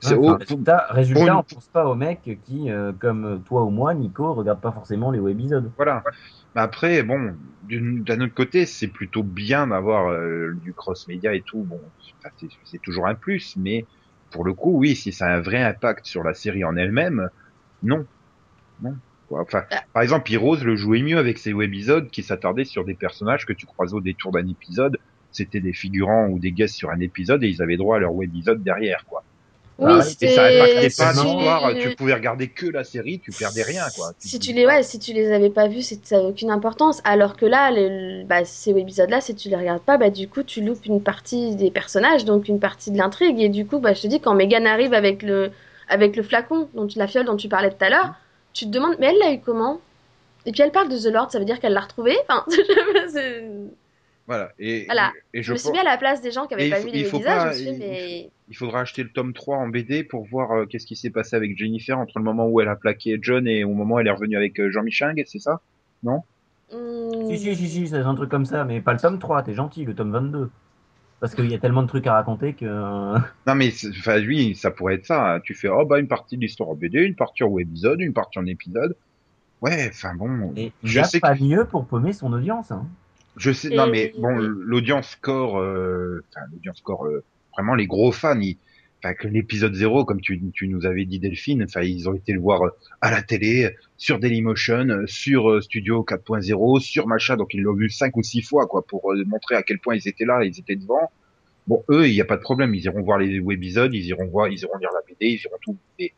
C'est 0.00 0.14
Ouais, 0.14 0.28
au- 0.28 0.36
résultat, 0.36 0.86
résultat 0.90 1.20
pour 1.20 1.28
une- 1.28 1.34
on 1.38 1.42
pense 1.42 1.68
pas 1.68 1.86
aux 1.88 1.94
mecs 1.96 2.38
qui, 2.44 2.70
euh, 2.70 2.92
comme 2.92 3.42
toi 3.44 3.64
ou 3.64 3.70
moi, 3.70 3.94
Nico, 3.94 4.32
regardent 4.32 4.60
pas 4.60 4.70
forcément 4.70 5.10
les 5.10 5.18
webisodes. 5.18 5.72
Voilà. 5.76 6.04
Mais 6.54 6.60
après, 6.60 7.02
bon, 7.02 7.34
d'un 7.68 8.20
autre 8.20 8.34
côté, 8.34 8.64
c'est 8.64 8.86
plutôt 8.88 9.24
bien 9.24 9.66
d'avoir 9.66 10.08
euh, 10.08 10.52
du 10.62 10.72
cross-média 10.72 11.34
et 11.34 11.42
tout. 11.42 11.64
Bon, 11.64 11.80
c'est 12.64 12.80
toujours 12.82 13.08
un 13.08 13.14
plus, 13.16 13.56
mais 13.56 13.86
pour 14.30 14.44
le 14.44 14.52
coup, 14.54 14.72
oui, 14.78 14.94
si 14.96 15.12
ça 15.12 15.26
a 15.26 15.36
un 15.36 15.40
vrai 15.40 15.62
impact 15.62 16.06
sur 16.06 16.22
la 16.22 16.34
série 16.34 16.64
en 16.64 16.76
elle-même, 16.76 17.30
non. 17.82 18.06
Non. 18.82 18.94
Enfin, 19.30 19.64
Ah. 19.70 19.82
par 19.92 20.02
exemple, 20.02 20.32
Heroes 20.32 20.64
le 20.64 20.76
jouait 20.76 21.02
mieux 21.02 21.18
avec 21.18 21.38
ses 21.38 21.52
webisodes 21.52 22.08
qui 22.10 22.22
s'attardaient 22.22 22.64
sur 22.64 22.84
des 22.84 22.94
personnages 22.94 23.44
que 23.46 23.52
tu 23.52 23.66
croisais 23.66 23.94
au 23.94 24.00
détour 24.00 24.32
d'un 24.32 24.46
épisode. 24.48 24.98
C'était 25.32 25.60
des 25.60 25.74
figurants 25.74 26.28
ou 26.28 26.38
des 26.38 26.52
guests 26.52 26.74
sur 26.76 26.90
un 26.90 27.00
épisode 27.00 27.44
et 27.44 27.48
ils 27.48 27.60
avaient 27.62 27.76
droit 27.76 27.96
à 27.96 28.00
leur 28.00 28.14
webisode 28.14 28.62
derrière, 28.62 29.04
quoi. 29.06 29.24
Oui, 29.78 29.92
Ah, 29.96 30.02
c'était. 30.02 30.26
Et 30.26 30.34
ça 30.34 30.42
impactait 30.46 30.74
pas 30.74 31.12
si- 31.14 31.24
l'histoire. 31.24 31.72
Tu 31.78 31.96
pouvais 31.96 32.14
regarder 32.14 32.48
que 32.48 32.66
la 32.66 32.82
série, 32.82 33.20
tu 33.20 33.30
perdais 33.30 33.62
rien, 33.62 33.84
quoi. 33.94 34.10
Si 34.18 34.38
tu 34.40 34.52
les, 34.52 34.66
ouais, 34.66 34.82
si 34.82 34.98
tu 34.98 35.12
les 35.12 35.30
avais 35.32 35.50
pas 35.50 35.68
vus, 35.68 35.82
c'est- 35.82 36.04
ça 36.04 36.16
avait 36.18 36.26
aucune 36.26 36.50
importance. 36.50 37.00
Alors 37.04 37.36
que 37.36 37.46
là, 37.46 37.70
les, 37.70 38.24
bah, 38.24 38.44
ces 38.44 38.70
épisodes-là, 38.70 39.20
si 39.20 39.34
tu 39.36 39.48
les 39.48 39.56
regardes 39.56 39.82
pas, 39.82 39.96
bah, 39.96 40.10
du 40.10 40.26
coup, 40.28 40.42
tu 40.42 40.62
loupes 40.62 40.84
une 40.86 41.00
partie 41.02 41.54
des 41.54 41.70
personnages, 41.70 42.24
donc 42.24 42.48
une 42.48 42.58
partie 42.58 42.90
de 42.90 42.98
l'intrigue. 42.98 43.40
Et 43.40 43.48
du 43.48 43.66
coup, 43.66 43.78
bah, 43.78 43.94
je 43.94 44.02
te 44.02 44.06
dis, 44.08 44.20
quand 44.20 44.34
Megan 44.34 44.66
arrive 44.66 44.94
avec 44.94 45.22
le, 45.22 45.52
avec 45.88 46.16
le 46.16 46.22
flacon, 46.24 46.68
dont, 46.74 46.88
la 46.96 47.06
fiole 47.06 47.24
dont 47.26 47.36
tu 47.36 47.48
parlais 47.48 47.70
tout 47.70 47.76
à 47.84 47.88
l'heure, 47.88 48.14
tu 48.52 48.64
te 48.66 48.70
demandes, 48.70 48.96
mais 48.98 49.06
elle 49.06 49.18
l'a 49.18 49.32
eu 49.32 49.38
comment? 49.40 49.80
Et 50.46 50.52
puis 50.52 50.62
elle 50.62 50.72
parle 50.72 50.88
de 50.88 50.98
The 50.98 51.12
Lord, 51.12 51.30
ça 51.30 51.38
veut 51.38 51.44
dire 51.44 51.60
qu'elle 51.60 51.72
l'a 51.74 51.80
retrouvé 51.80 52.16
Enfin, 52.28 52.44
c'est- 53.12 53.44
Voilà. 54.28 54.52
Et, 54.60 54.84
Voilà. 54.84 55.12
et 55.34 55.42
je 55.42 55.48
je 55.48 55.52
me 55.54 55.58
suis 55.58 55.70
mis 55.72 55.78
à 55.78 55.84
la 55.84 55.96
place 55.98 56.20
des 56.20 56.30
gens 56.30 56.46
qui 56.46 56.54
Et 56.54 56.56
avaient 56.56 56.66
il 56.68 56.70
pas 56.70 56.80
vu 56.80 56.90
les 56.90 57.02
visages. 57.02 57.64
pas- 57.64 57.70
il- 57.72 57.78
mais. 57.78 58.30
il 58.50 58.56
faudra 58.56 58.82
acheter 58.82 59.02
le 59.02 59.08
tome 59.10 59.32
3 59.32 59.56
en 59.56 59.68
BD 59.68 60.04
pour 60.04 60.24
voir 60.26 60.52
euh, 60.52 60.66
qu'est-ce 60.66 60.86
qui 60.86 60.94
s'est 60.96 61.10
passé 61.10 61.34
avec 61.34 61.56
Jennifer 61.58 61.98
entre 61.98 62.18
le 62.18 62.24
moment 62.24 62.46
où 62.46 62.60
elle 62.60 62.68
a 62.68 62.76
plaqué 62.76 63.18
John 63.20 63.48
et 63.48 63.64
au 63.64 63.72
moment 63.74 63.96
où 63.96 63.98
elle 64.00 64.06
est 64.06 64.10
revenue 64.12 64.36
avec 64.36 64.60
euh, 64.60 64.70
Jean 64.70 64.82
Miching, 64.84 65.20
c'est 65.26 65.38
ça? 65.40 65.60
Hmm, 66.02 66.18
Si, 67.30 67.38
si, 67.38 67.56
si, 67.56 67.68
si, 67.68 67.88
c'est 67.88 67.96
un 67.96 68.14
truc 68.14 68.30
comme 68.30 68.44
ça, 68.44 68.64
mais 68.64 68.80
pas 68.80 68.92
le 68.92 68.98
tome 69.00 69.18
3, 69.18 69.42
t'es 69.42 69.54
gentil, 69.54 69.84
le 69.84 69.94
tome 69.94 70.12
22. 70.12 70.50
Parce 71.20 71.34
qu'il 71.34 71.50
y 71.50 71.54
a 71.54 71.58
tellement 71.58 71.82
de 71.82 71.88
trucs 71.88 72.06
à 72.06 72.12
raconter 72.12 72.52
que. 72.52 72.64
euh, 72.64 73.18
Non 73.46 73.54
mais 73.56 73.72
enfin 73.98 74.20
oui, 74.24 74.54
ça 74.54 74.70
pourrait 74.70 74.94
être 74.96 75.06
ça. 75.06 75.34
hein. 75.34 75.40
Tu 75.40 75.54
fais 75.54 75.68
oh 75.68 75.84
bah 75.84 75.98
une 75.98 76.06
partie 76.06 76.36
de 76.36 76.42
l'histoire 76.42 76.68
en 76.68 76.74
BD, 76.74 77.00
une 77.00 77.16
partie 77.16 77.42
en 77.42 77.56
épisode, 77.58 78.00
une 78.00 78.12
partie 78.12 78.38
en 78.38 78.46
épisode. 78.46 78.94
Ouais, 79.60 79.88
enfin 79.88 80.14
bon, 80.14 80.52
Et 80.56 80.70
il 80.84 80.88
je 80.88 80.94
n'y 80.98 81.00
a 81.00 81.04
sais 81.04 81.18
pas 81.18 81.34
que, 81.36 81.42
mieux 81.42 81.64
pour 81.64 81.86
paumer 81.86 82.12
son 82.12 82.32
audience. 82.32 82.70
Hein. 82.70 82.86
Je 83.38 83.52
sais 83.52 83.70
non 83.70 83.86
mais 83.88 84.12
bon 84.18 84.36
l'audience 84.38 85.10
score 85.10 85.58
euh, 85.58 86.24
enfin 86.30 86.46
l'audience 86.52 86.78
score 86.78 87.06
euh, 87.06 87.24
vraiment 87.54 87.74
les 87.74 87.86
gros 87.86 88.12
fans 88.12 88.40
ils 88.40 88.56
Enfin, 89.04 89.14
que 89.14 89.28
l'épisode 89.28 89.74
0, 89.74 90.04
comme 90.04 90.20
tu, 90.20 90.40
tu 90.52 90.66
nous 90.66 90.84
avais 90.84 91.04
dit 91.04 91.20
Delphine, 91.20 91.62
enfin, 91.62 91.82
ils 91.82 92.08
ont 92.08 92.14
été 92.14 92.32
le 92.32 92.40
voir 92.40 92.62
euh, 92.62 92.70
à 93.00 93.12
la 93.12 93.22
télé, 93.22 93.76
sur 93.96 94.18
Dailymotion, 94.18 94.88
euh, 94.88 95.06
sur 95.06 95.50
euh, 95.50 95.60
Studio 95.60 96.02
4.0, 96.02 96.80
sur 96.80 97.06
machin, 97.06 97.36
donc 97.36 97.54
ils 97.54 97.60
l'ont 97.60 97.74
vu 97.74 97.90
cinq 97.90 98.16
ou 98.16 98.24
six 98.24 98.42
fois, 98.42 98.66
quoi, 98.66 98.84
pour 98.84 99.14
montrer 99.26 99.54
à 99.54 99.62
quel 99.62 99.78
point 99.78 99.94
ils 99.94 100.08
étaient 100.08 100.24
là, 100.24 100.42
ils 100.44 100.58
étaient 100.58 100.74
devant. 100.74 101.12
Bon, 101.68 101.84
eux, 101.90 102.08
il 102.08 102.12
n'y 102.12 102.20
a 102.20 102.24
pas 102.24 102.36
de 102.36 102.42
problème, 102.42 102.74
ils 102.74 102.84
iront 102.84 103.02
voir 103.02 103.18
les 103.18 103.38
webisodes, 103.38 103.94
ils 103.94 104.06
iront 104.06 104.26
voir, 104.26 104.48
ils 104.48 104.58
iront 104.58 104.76
lire 104.78 104.90
la 104.92 105.00
BD, 105.06 105.34
ils 105.34 105.42
iront 105.44 105.58
tout. 105.62 105.76
Mais, 106.00 106.12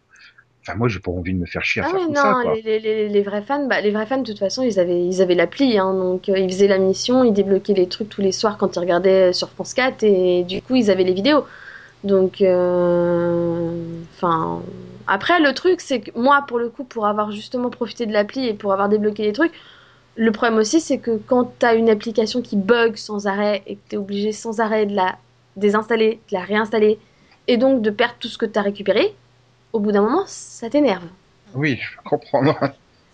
enfin, 0.63 0.77
moi, 0.77 0.89
j'ai 0.89 1.01
pas 1.01 1.11
envie 1.11 1.33
de 1.35 1.39
me 1.39 1.47
faire 1.47 1.65
chier 1.65 1.83
à 1.83 1.85
Ah 1.85 1.89
faire 1.89 2.01
tout 2.01 2.13
non, 2.13 2.15
ça, 2.15 2.35
quoi. 2.35 2.55
les, 2.55 2.63
les, 2.63 2.79
les, 2.81 3.09
les 3.09 3.23
vrais 3.23 3.43
fans, 3.43 3.67
bah, 3.67 3.81
les 3.81 3.91
vrais 3.91 4.05
fans, 4.07 4.19
de 4.19 4.25
toute 4.25 4.39
façon, 4.39 4.63
ils 4.63 4.79
avaient, 4.79 5.07
ils 5.07 5.23
avaient 5.23 5.35
l'appli, 5.35 5.79
hein, 5.79 5.95
donc 5.95 6.29
euh, 6.29 6.39
ils 6.39 6.51
faisaient 6.51 6.69
la 6.69 6.77
mission, 6.79 7.25
ils 7.25 7.33
débloquaient 7.33 7.73
les 7.75 7.89
trucs 7.89 8.11
tous 8.11 8.21
les 8.21 8.33
soirs 8.33 8.59
quand 8.59 8.77
ils 8.77 8.79
regardaient 8.81 9.33
sur 9.33 9.49
France 9.51 9.73
4, 9.73 10.03
et 10.03 10.45
du 10.45 10.61
coup, 10.61 10.77
ils 10.77 10.91
avaient 10.91 11.05
les 11.05 11.15
vidéos. 11.15 11.47
Donc, 12.05 12.43
euh, 12.43 14.03
enfin, 14.15 14.63
après, 15.07 15.41
le 15.41 15.55
truc, 15.55 15.81
c'est 15.81 16.01
que 16.03 16.11
moi, 16.19 16.45
pour 16.49 16.59
le 16.59 16.69
coup, 16.71 16.85
pour 16.85 17.07
avoir 17.07 17.31
justement 17.33 17.71
profité 17.71 18.07
de 18.07 18.13
l'appli 18.13 18.47
et 18.49 18.55
pour 18.55 18.73
avoir 18.73 18.89
débloqué 18.91 19.23
les 19.25 19.33
trucs, 19.33 19.53
le 20.17 20.33
problème 20.33 20.59
aussi, 20.59 20.81
c'est 20.81 20.99
que 20.99 21.17
quand 21.19 21.59
tu 21.59 21.67
as 21.67 21.75
une 21.75 21.89
application 21.91 22.43
qui 22.43 22.57
bug 22.57 22.97
sans 22.97 23.27
arrêt 23.27 23.63
et 23.67 23.77
que 23.77 23.81
tu 23.91 23.95
es 23.97 23.99
obligé 23.99 24.33
sans 24.33 24.61
arrêt 24.61 24.87
de 24.87 24.95
la 24.95 25.19
désinstaller, 25.57 26.21
de 26.31 26.37
la 26.37 26.43
réinstaller, 26.45 26.99
et 27.49 27.57
donc 27.57 27.83
de 27.83 27.91
perdre 27.91 28.17
tout 28.21 28.29
ce 28.29 28.39
que 28.39 28.47
tu 28.47 28.59
as 28.59 28.63
récupéré, 28.63 29.17
au 29.73 29.81
bout 29.81 29.93
d'un 29.93 30.03
moment, 30.03 30.25
ça 30.27 30.71
t'énerve. 30.71 31.05
Oui, 31.55 31.79
je 31.81 31.97
comprends. 32.05 32.43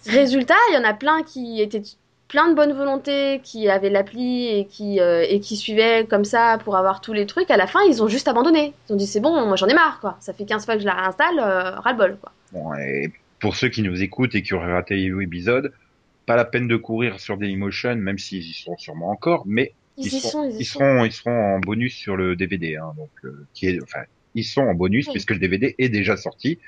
Résultat, 0.06 0.54
il 0.70 0.74
y 0.74 0.78
en 0.78 0.84
a 0.84 0.94
plein 0.94 1.22
qui 1.22 1.60
étaient 1.60 1.82
plein 2.28 2.48
de 2.48 2.54
bonne 2.54 2.72
volonté, 2.72 3.40
qui 3.42 3.68
avaient 3.68 3.90
l'appli 3.90 4.48
et 4.48 4.66
qui 4.66 5.00
euh, 5.00 5.24
et 5.28 5.40
qui 5.40 5.56
suivaient 5.56 6.06
comme 6.08 6.24
ça 6.24 6.58
pour 6.64 6.76
avoir 6.76 7.00
tous 7.00 7.12
les 7.12 7.26
trucs. 7.26 7.50
À 7.50 7.56
la 7.56 7.66
fin, 7.66 7.80
ils 7.88 8.02
ont 8.02 8.08
juste 8.08 8.28
abandonné. 8.28 8.72
Ils 8.88 8.92
ont 8.92 8.96
dit 8.96 9.06
c'est 9.06 9.20
bon, 9.20 9.46
moi 9.46 9.56
j'en 9.56 9.68
ai 9.68 9.74
marre 9.74 10.00
quoi. 10.00 10.16
Ça 10.20 10.32
fait 10.32 10.44
15 10.44 10.64
fois 10.64 10.74
que 10.74 10.80
je 10.80 10.86
la 10.86 10.94
réinstalle, 10.94 11.38
euh, 11.38 11.70
ras-le-bol 11.78 12.18
quoi. 12.20 12.32
Bon, 12.52 12.74
et 12.74 13.12
pour 13.40 13.56
ceux 13.56 13.68
qui 13.68 13.82
nous 13.82 14.02
écoutent 14.02 14.34
et 14.34 14.42
qui 14.42 14.54
auraient 14.54 14.72
raté 14.72 14.96
les 14.96 15.22
épisodes, 15.22 15.72
pas 16.26 16.36
la 16.36 16.44
peine 16.44 16.68
de 16.68 16.76
courir 16.76 17.20
sur 17.20 17.36
Dailymotion, 17.36 17.96
même 17.96 18.18
s'ils 18.18 18.48
y 18.48 18.52
sont 18.52 18.76
sûrement 18.76 19.10
encore, 19.10 19.44
mais 19.46 19.72
Ils, 19.96 20.06
ils, 20.06 20.14
y 20.14 20.20
sont, 20.20 20.28
sont, 20.28 20.44
ils 20.44 20.56
y 20.56 20.58
ils 20.60 20.64
sont. 20.64 20.78
seront, 20.80 21.04
ils 21.04 21.12
seront 21.12 21.56
en 21.56 21.58
bonus 21.60 21.94
sur 21.94 22.16
le 22.16 22.34
DVD, 22.34 22.76
hein, 22.76 22.92
donc 22.96 23.10
euh, 23.24 23.46
qui 23.54 23.68
est, 23.68 23.82
enfin, 23.82 24.00
ils 24.36 24.44
sont 24.44 24.60
en 24.62 24.74
bonus 24.74 25.06
Oui. 25.08 25.12
puisque 25.14 25.32
le 25.32 25.38
DVD 25.40 25.74
est 25.78 25.88
déjà 25.88 26.16
sorti, 26.16 26.60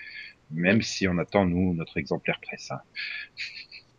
même 0.50 0.82
si 0.82 1.06
on 1.06 1.16
attend 1.18 1.44
nous 1.44 1.74
notre 1.74 1.96
exemplaire 1.98 2.40
presse. 2.42 2.72
hein. 2.72 2.80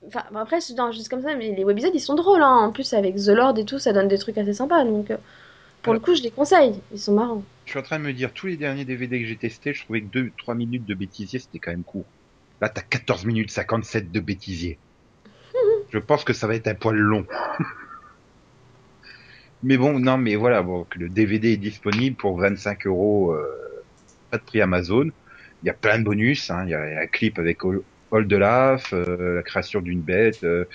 Enfin, 0.08 0.24
bon, 0.32 0.40
après, 0.40 0.60
non, 0.78 0.92
juste 0.92 1.10
comme 1.10 1.22
ça, 1.22 1.36
mais 1.36 1.54
les 1.56 1.64
webisodes 1.64 1.94
ils 1.94 2.00
sont 2.00 2.16
drôles. 2.16 2.42
Hein. 2.42 2.56
En 2.68 2.72
plus, 2.72 2.94
avec 2.94 3.16
The 3.16 3.30
Lord 3.30 3.58
et 3.58 3.66
tout, 3.66 3.80
ça 3.80 3.94
donne 3.94 4.08
des 4.08 4.18
trucs 4.18 4.38
assez 4.38 4.54
sympas. 4.54 4.84
Donc, 4.86 5.12
euh, 5.12 5.18
pour 5.82 5.94
le 5.94 6.00
coup, 6.00 6.16
je 6.16 6.22
les 6.24 6.32
conseille. 6.32 6.82
Ils 6.92 7.00
sont 7.00 7.14
marrants. 7.14 7.44
Je 7.66 7.72
suis 7.72 7.80
en 7.80 7.84
train 7.84 8.00
de 8.00 8.04
me 8.04 8.14
dire, 8.14 8.34
tous 8.34 8.48
les 8.48 8.58
derniers 8.58 8.86
DVD 8.86 9.20
que 9.22 9.26
j'ai 9.28 9.36
testés, 9.38 9.74
je 9.74 9.84
trouvais 9.84 10.02
que 10.02 10.08
2-3 10.08 10.56
minutes 10.56 10.86
de 10.86 10.94
bêtisier, 10.96 11.40
c'était 11.40 11.60
quand 11.60 11.72
même 11.72 11.84
court. 11.84 12.06
Là, 12.62 12.70
t'as 12.70 12.82
14 12.82 13.26
minutes 13.26 13.52
57 13.52 14.12
de 14.12 14.20
bêtisier. 14.20 14.78
Je 15.92 15.98
pense 16.00 16.24
que 16.24 16.34
ça 16.34 16.48
va 16.48 16.56
être 16.56 16.68
un 16.68 16.76
poil 16.76 16.96
long. 16.98 17.26
mais 19.64 19.78
bon, 19.78 20.00
non, 20.00 20.18
mais 20.18 20.36
voilà, 20.36 20.62
bon, 20.64 20.86
que 20.86 21.00
le 21.00 21.10
DVD 21.10 21.54
est 21.54 21.58
disponible 21.58 22.16
pour 22.16 22.40
25 22.40 22.86
euros, 22.88 23.32
euh, 23.34 23.46
pas 24.32 24.38
de 24.38 24.44
prix 24.44 24.62
Amazon. 24.62 25.10
Il 25.64 25.68
y 25.68 25.70
a 25.70 25.74
plein 25.74 26.00
de 26.00 26.04
bonus, 26.06 26.50
hein. 26.52 26.64
il 26.66 26.72
y 26.72 26.74
a 26.76 26.82
un 26.82 27.08
clip 27.08 27.40
avec 27.40 27.64
Ol- 27.66 27.84
Oldelaf, 28.12 28.94
euh, 28.94 29.36
la 29.36 29.44
création 29.44 29.82
d'une 29.82 30.02
bête, 30.02 30.44
euh, 30.44 30.66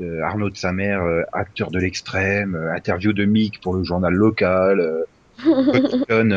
euh, 0.00 0.22
Arnaud 0.22 0.50
de 0.50 0.56
sa 0.56 0.72
mère, 0.72 1.02
euh, 1.02 1.22
acteur 1.32 1.70
de 1.70 1.78
l'extrême, 1.78 2.54
euh, 2.54 2.74
interview 2.74 3.12
de 3.12 3.24
Mick 3.26 3.60
pour 3.60 3.74
le 3.74 3.84
journal 3.84 4.14
local, 4.14 4.80
euh, 4.80 5.04
Comic 5.70 5.98
Con, 6.08 6.30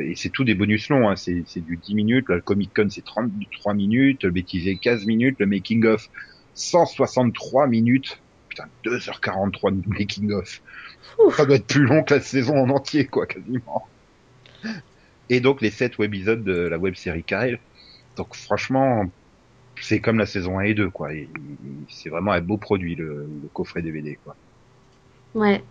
et 0.00 0.14
c'est 0.16 0.30
tout 0.30 0.44
des 0.44 0.54
bonus 0.54 0.88
longs, 0.88 1.08
hein. 1.10 1.16
c'est, 1.16 1.44
c'est 1.46 1.60
du 1.60 1.76
10 1.78 1.94
minutes, 1.94 2.26
le 2.28 2.40
Comic 2.40 2.72
Con 2.74 2.88
c'est 2.90 3.04
33 3.04 3.74
minutes, 3.74 4.24
le 4.24 4.30
bêtisier 4.30 4.78
15 4.78 5.06
minutes, 5.06 5.36
le 5.40 5.46
making 5.46 5.84
of 5.86 6.08
163 6.54 7.66
minutes, 7.66 8.22
putain 8.48 8.64
2h43 8.84 9.80
de 9.82 9.88
making 9.88 10.32
of, 10.32 10.62
Ouf. 11.18 11.36
ça 11.36 11.46
doit 11.46 11.56
être 11.56 11.66
plus 11.66 11.84
long 11.86 12.02
que 12.02 12.14
la 12.14 12.20
saison 12.20 12.56
en 12.56 12.70
entier 12.70 13.06
quoi 13.06 13.26
quasiment. 13.26 13.86
Et 15.28 15.40
donc 15.40 15.60
les 15.60 15.70
7 15.70 15.98
webisodes 15.98 16.44
de 16.44 16.56
la 16.56 16.78
web 16.78 16.94
série 16.94 17.24
Kyle, 17.24 17.58
donc 18.16 18.34
franchement 18.34 19.10
c'est 19.80 20.00
comme 20.00 20.18
la 20.18 20.26
saison 20.26 20.58
1 20.58 20.62
et 20.62 20.74
2 20.74 20.90
quoi, 20.90 21.10
c'est 21.88 22.08
vraiment 22.08 22.32
un 22.32 22.40
beau 22.40 22.56
produit 22.58 22.94
le, 22.94 23.28
le 23.42 23.48
coffret 23.52 23.82
DVD 23.82 24.18
quoi. 24.24 24.36
ouais. 25.34 25.62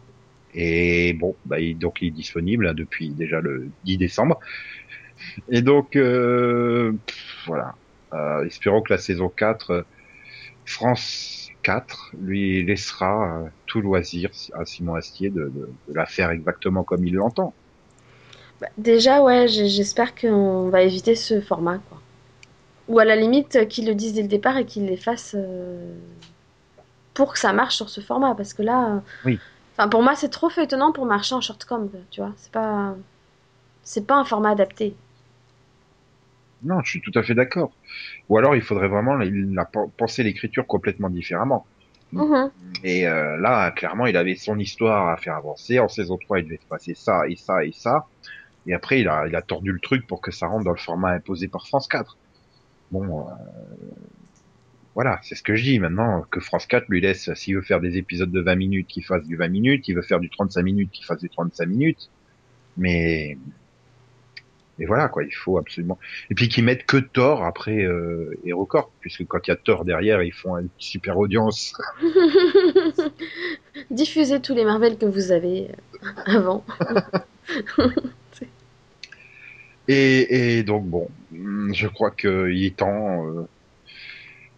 Et 0.56 1.14
bon, 1.14 1.36
bah, 1.46 1.60
il, 1.60 1.78
donc 1.78 2.02
il 2.02 2.08
est 2.08 2.12
disponible 2.12 2.68
hein, 2.68 2.74
depuis 2.74 3.10
déjà 3.10 3.42
le 3.42 3.70
10 3.84 3.98
décembre. 3.98 4.40
Et 5.50 5.62
donc, 5.62 5.96
euh, 5.98 6.94
voilà. 7.46 7.76
Euh, 8.14 8.46
espérons 8.46 8.82
que 8.82 8.94
la 8.94 8.98
saison 9.00 9.28
4, 9.30 9.72
euh, 9.72 9.82
France 10.66 11.50
4, 11.64 12.12
lui 12.22 12.64
laissera 12.64 13.44
euh, 13.44 13.50
tout 13.76 13.82
loisir 13.82 14.30
à 14.54 14.64
Simon 14.66 14.96
Astier 14.96 15.30
de, 15.32 15.50
de, 15.50 15.78
de 15.88 15.94
la 15.94 16.06
faire 16.06 16.32
exactement 16.32 16.86
comme 16.86 17.06
il 17.06 17.16
l'entend. 17.16 17.58
Bah, 18.62 18.68
déjà, 18.78 19.22
ouais, 19.22 19.48
j'espère 19.48 20.16
qu'on 20.16 20.70
va 20.70 20.82
éviter 20.82 21.16
ce 21.16 21.42
format, 21.42 21.80
quoi. 21.90 22.00
Ou 22.90 23.00
à 23.00 23.06
la 23.06 23.16
limite, 23.16 23.58
euh, 23.58 23.66
qu'ils 23.66 23.88
le 23.88 23.96
disent 23.96 24.14
dès 24.14 24.24
le 24.24 24.28
départ 24.30 24.58
et 24.58 24.66
qu'ils 24.66 24.86
les 24.86 24.98
fassent 24.98 25.36
euh, 25.38 25.94
pour 27.14 27.34
que 27.34 27.40
ça 27.40 27.54
marche 27.54 27.76
sur 27.76 27.90
ce 27.90 28.02
format. 28.02 28.36
Parce 28.36 28.54
que 28.54 28.62
là, 28.62 28.96
euh, 28.96 29.00
Oui. 29.24 29.46
pour 29.90 30.04
moi, 30.04 30.16
c'est 30.16 30.30
trop 30.30 30.50
feuilletonnant 30.50 30.92
pour 30.92 31.06
marcher 31.06 31.36
en 31.36 31.42
shortcom, 31.42 31.90
tu 32.12 32.22
vois. 32.22 32.34
C'est 32.38 32.52
pas, 32.52 32.96
c'est 33.84 34.08
pas 34.08 34.16
un 34.18 34.26
format 34.26 34.52
adapté. 34.52 34.96
Non, 36.62 36.82
je 36.84 36.90
suis 36.90 37.02
tout 37.02 37.12
à 37.16 37.24
fait 37.24 37.34
d'accord. 37.36 37.78
Ou 38.30 38.38
alors 38.38 38.56
il 38.56 38.62
faudrait 38.62 38.88
vraiment 38.90 39.20
il 39.22 39.58
a 39.60 39.66
pen- 39.66 39.92
penser 39.98 40.24
l'écriture 40.24 40.68
complètement 40.68 41.10
différemment. 41.10 41.68
Mhm. 42.12 42.52
Et 42.84 43.08
euh, 43.08 43.38
là, 43.38 43.72
clairement, 43.72 44.06
il 44.06 44.16
avait 44.18 44.36
son 44.36 44.58
histoire 44.60 45.10
à 45.10 45.18
faire 45.18 45.36
avancer. 45.36 45.80
En 45.80 45.88
saison 45.88 46.18
3, 46.18 46.40
il 46.40 46.46
devait 46.46 46.60
se 46.62 46.68
passer 46.68 46.94
ça 46.94 47.28
et 47.28 47.36
ça 47.36 47.66
et 47.66 47.72
ça. 47.72 48.06
Et 48.68 48.74
après, 48.74 49.02
il 49.02 49.08
a, 49.08 49.28
il 49.28 49.36
a 49.36 49.42
tordu 49.42 49.72
le 49.72 49.80
truc 49.80 50.08
pour 50.08 50.22
que 50.22 50.32
ça 50.32 50.48
rentre 50.48 50.66
dans 50.66 50.72
le 50.72 50.78
format 50.78 51.12
imposé 51.12 51.48
par 51.48 51.68
France 51.68 51.88
4. 51.88 52.18
Bon, 52.92 53.22
euh, 53.22 53.32
voilà, 54.96 55.20
c'est 55.24 55.36
ce 55.36 55.44
que 55.44 55.56
je 55.56 55.64
dis 55.64 55.80
maintenant, 55.80 56.26
que 56.32 56.40
France 56.40 56.66
4 56.66 56.86
lui 56.88 57.02
laisse, 57.02 57.34
s'il 57.34 57.56
veut 57.56 57.62
faire 57.62 57.82
des 57.82 57.98
épisodes 57.98 58.32
de 58.32 58.42
20 58.42 58.56
minutes, 58.56 58.88
qu'il 58.88 59.04
fasse 59.04 59.26
du 59.26 59.36
20 59.36 59.50
minutes, 59.50 59.88
il 59.88 59.96
veut 59.96 60.02
faire 60.02 60.20
du 60.20 60.30
35 60.30 60.64
minutes, 60.64 60.92
qu'il 60.92 61.06
fasse 61.06 61.20
du 61.20 61.30
35 61.30 61.66
minutes. 61.66 62.10
Mais 62.78 63.38
et 64.80 64.86
voilà 64.86 65.08
quoi, 65.08 65.24
il 65.24 65.34
faut 65.34 65.58
absolument. 65.58 65.98
Et 66.30 66.36
puis 66.36 66.50
qu'ils 66.50 66.64
mettent 66.64 66.86
que 66.86 66.98
Thor 66.98 67.44
après 67.44 67.84
euh, 67.84 68.38
HeroCorp, 68.46 68.92
puisque 69.00 69.26
quand 69.26 69.40
il 69.48 69.52
y 69.52 69.54
a 69.54 69.56
Thor 69.56 69.86
derrière, 69.86 70.22
ils 70.22 70.34
font 70.34 70.58
une 70.58 70.70
super 70.78 71.18
audience. 71.18 71.74
Diffusez 73.92 74.42
tous 74.42 74.54
les 74.54 74.66
Marvel 74.66 74.98
que 74.98 75.06
vous 75.06 75.32
avez 75.32 75.70
euh, 76.04 76.08
avant. 76.26 76.66
Et, 79.88 80.58
et 80.58 80.64
donc 80.64 80.86
bon, 80.86 81.10
hmm, 81.32 81.74
je 81.74 81.88
crois 81.88 82.12
qu'il 82.12 82.66
est 82.66 82.76
temps 82.76 83.26
euh, 83.28 83.48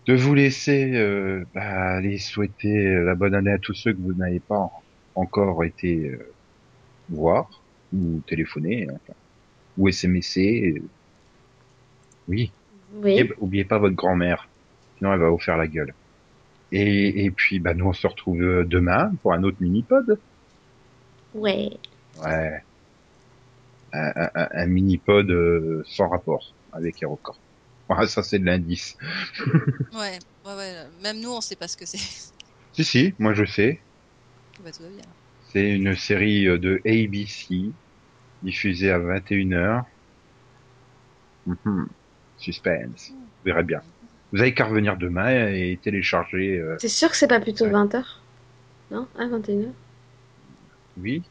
de 0.05 0.15
vous 0.15 0.33
laisser 0.33 0.93
euh, 0.95 1.43
bah, 1.53 1.95
aller 1.95 2.17
souhaiter 2.17 2.95
la 3.03 3.13
bonne 3.13 3.35
année 3.35 3.51
à 3.51 3.57
tous 3.57 3.73
ceux 3.73 3.91
que 3.91 3.99
vous 3.99 4.13
n'avez 4.13 4.39
pas 4.39 4.71
encore 5.15 5.65
été 5.65 6.11
euh, 6.11 6.31
voir 7.09 7.61
ou 7.93 8.21
téléphoner 8.25 8.87
enfin, 8.89 9.13
ou 9.77 9.89
SMSer. 9.89 10.81
Oui, 12.27 12.51
Oui. 12.95 13.19
et, 13.19 13.31
oubliez 13.39 13.65
pas 13.65 13.77
votre 13.77 13.95
grand-mère, 13.95 14.47
sinon 14.97 15.13
elle 15.13 15.19
va 15.19 15.29
vous 15.29 15.37
faire 15.39 15.57
la 15.57 15.67
gueule. 15.67 15.93
Et, 16.71 17.23
et 17.25 17.31
puis 17.31 17.59
bah 17.59 17.73
nous 17.73 17.85
on 17.85 17.93
se 17.93 18.05
retrouve 18.07 18.41
euh, 18.41 18.65
demain 18.65 19.13
pour 19.21 19.33
un 19.33 19.43
autre 19.43 19.57
mini-pod. 19.61 20.19
Ouais. 21.33 21.69
Ouais. 22.23 22.61
Un, 23.93 24.11
un- 24.15 24.29
un- 24.35 24.49
un 24.51 24.65
mini-pod 24.65 25.29
euh, 25.31 25.83
sans 25.85 26.09
rapport 26.09 26.53
avec 26.73 27.01
HeroCorp. 27.01 27.37
Ouais, 27.89 28.07
ça 28.07 28.23
c'est 28.23 28.39
de 28.39 28.45
l'indice. 28.45 28.97
Ouais, 29.93 30.19
ouais, 30.45 30.53
ouais. 30.55 30.73
Même 31.01 31.21
nous, 31.21 31.31
on 31.31 31.39
sait 31.41 31.55
pas 31.55 31.67
ce 31.69 31.77
que 31.77 31.85
c'est. 31.85 31.97
Si 32.73 32.83
si, 32.83 33.13
moi 33.17 33.33
je 33.33 33.45
sais. 33.45 33.79
bah, 34.63 34.71
tout 34.71 34.83
va 34.83 34.89
bien. 34.89 35.05
C'est 35.53 35.69
une 35.75 35.95
série 35.95 36.47
euh, 36.47 36.57
de 36.57 36.81
ABC 36.85 37.71
diffusée 38.43 38.91
à 38.91 38.99
21h. 38.99 39.83
Mhm. 41.45 41.87
Suspense. 42.37 43.09
Vous 43.11 43.45
verrez 43.45 43.63
bien. 43.63 43.81
Vous 44.33 44.41
avez 44.41 44.53
qu'à 44.53 44.65
revenir 44.65 44.97
demain 44.97 45.47
et 45.49 45.79
télécharger. 45.81 46.57
euh, 46.59 46.75
T'es 46.77 46.87
sûr 46.89 47.09
que 47.09 47.15
c'est 47.15 47.27
pas 47.27 47.39
plutôt 47.39 47.65
Ouais. 47.65 47.71
20h 47.71 48.03
Non 48.91 49.07
À 49.17 49.25
21h 49.27 49.69
oui. 50.99 51.21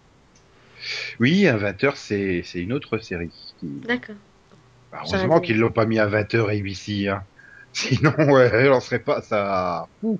Oui, 1.19 1.49
à 1.49 1.57
20h 1.59 1.93
c'est 1.97 2.43
c'est 2.45 2.61
une 2.63 2.73
autre 2.73 2.99
série. 2.99 3.31
Qui... 3.59 3.67
D'accord. 3.67 4.15
Bah, 4.93 5.01
heureusement 5.05 5.41
qu'ils 5.41 5.59
l'ont 5.59 5.73
pas 5.73 5.87
mis 5.87 5.99
à 5.99 6.07
20h 6.07 6.57
ABC. 6.57 7.09
Hein. 7.09 7.25
Sinon, 7.73 8.13
ouais, 8.17 8.49
elle 8.53 8.73
en 8.73 8.81
serait 8.81 9.01
pas 9.01 9.21
ça. 9.23 9.89
Ouh. 10.05 10.19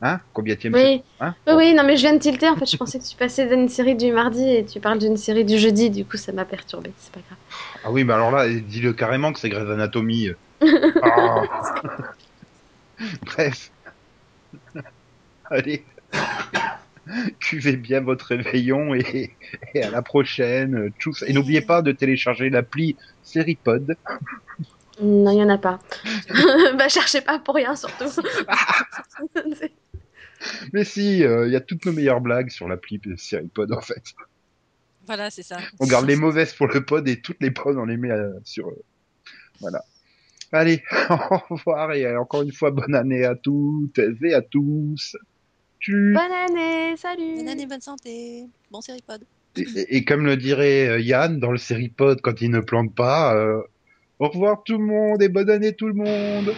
Hein 0.00 0.20
Combien 0.32 0.54
de 0.54 0.68
Oui. 0.72 1.02
hein 1.20 1.34
Oui, 1.46 1.54
oui, 1.56 1.74
non, 1.74 1.82
mais 1.82 1.96
je 1.96 2.02
viens 2.02 2.12
de 2.14 2.18
tilter. 2.18 2.48
En 2.48 2.56
fait, 2.56 2.70
je 2.70 2.76
pensais 2.76 2.98
que 3.00 3.04
tu 3.04 3.16
passais 3.16 3.48
d'une 3.48 3.68
série 3.68 3.96
du 3.96 4.12
mardi 4.12 4.48
et 4.48 4.64
tu 4.64 4.78
parles 4.78 4.98
d'une 4.98 5.16
série 5.16 5.44
du 5.44 5.58
jeudi. 5.58 5.90
Du 5.90 6.04
coup, 6.04 6.16
ça 6.16 6.32
m'a 6.32 6.44
perturbé. 6.44 6.92
C'est 6.98 7.12
pas 7.12 7.20
grave. 7.26 7.38
Ah 7.84 7.90
oui, 7.90 8.04
mais 8.04 8.12
alors 8.12 8.30
là, 8.30 8.48
dis-le 8.48 8.92
carrément 8.92 9.32
que 9.32 9.40
c'est 9.40 9.48
Grey's 9.48 9.68
Anatomy. 9.68 10.30
Ah. 11.02 11.42
Bref. 13.26 13.70
Allez. 15.50 15.84
Cuvez 17.40 17.76
bien 17.76 18.00
votre 18.00 18.26
réveillon 18.26 18.94
et, 18.94 19.34
et 19.74 19.82
à 19.82 19.90
la 19.90 20.02
prochaine. 20.02 20.90
Tchuss. 20.98 21.22
Et 21.26 21.32
n'oubliez 21.32 21.60
pas 21.60 21.80
de 21.82 21.92
télécharger 21.92 22.50
l'appli 22.50 22.96
Seripod. 23.22 23.96
Non, 25.00 25.30
il 25.30 25.38
y 25.38 25.42
en 25.42 25.48
a 25.48 25.58
pas. 25.58 25.78
bah, 26.76 26.88
cherchez 26.88 27.20
pas 27.20 27.38
pour 27.38 27.54
rien, 27.54 27.76
surtout. 27.76 28.10
Mais 30.72 30.84
si, 30.84 31.24
euh, 31.24 31.46
il 31.46 31.52
y 31.52 31.56
a 31.56 31.60
toutes 31.60 31.84
nos 31.86 31.92
meilleures 31.92 32.20
blagues 32.20 32.50
sur 32.50 32.68
l'appli 32.68 33.00
Seripod 33.16 33.72
en 33.72 33.80
fait. 33.80 34.02
Voilà, 35.06 35.30
c'est 35.30 35.42
ça. 35.42 35.56
On 35.80 35.86
garde 35.86 36.06
les 36.06 36.16
mauvaises 36.16 36.52
pour 36.52 36.66
le 36.66 36.84
pod 36.84 37.06
et 37.08 37.20
toutes 37.20 37.40
les 37.40 37.50
pods 37.50 37.76
on 37.78 37.84
les 37.86 37.96
met 37.96 38.10
euh, 38.10 38.32
sur. 38.44 38.68
euh, 38.68 38.82
Voilà. 39.60 39.82
Allez, 40.52 40.82
au 41.10 41.54
revoir 41.54 41.92
et 41.92 42.04
euh, 42.06 42.20
encore 42.20 42.42
une 42.42 42.52
fois 42.52 42.70
bonne 42.70 42.94
année 42.94 43.24
à 43.24 43.34
toutes 43.34 43.98
et 44.22 44.34
à 44.34 44.42
tous. 44.42 45.16
Bonne 45.86 46.16
année, 46.16 46.96
salut. 46.96 47.36
Bonne 47.36 47.48
année, 47.48 47.66
bonne 47.66 47.80
santé. 47.80 48.44
Bon 48.70 48.80
séripod. 48.80 49.22
Et, 49.56 49.62
et- 49.76 49.96
et 49.96 50.04
comme 50.04 50.24
le 50.26 50.36
dirait 50.36 50.88
euh, 50.88 51.00
Yann 51.00 51.38
dans 51.40 51.52
le 51.52 51.58
série 51.58 51.88
pod 51.88 52.20
quand 52.22 52.40
il 52.40 52.50
ne 52.50 52.60
plante 52.60 52.94
pas, 52.94 53.34
euh, 53.34 53.62
au 54.18 54.28
revoir 54.28 54.62
tout 54.64 54.76
le 54.78 54.84
monde 54.84 55.22
et 55.22 55.28
bonne 55.28 55.48
année 55.50 55.74
tout 55.74 55.86
le 55.88 55.94
monde. 55.94 56.52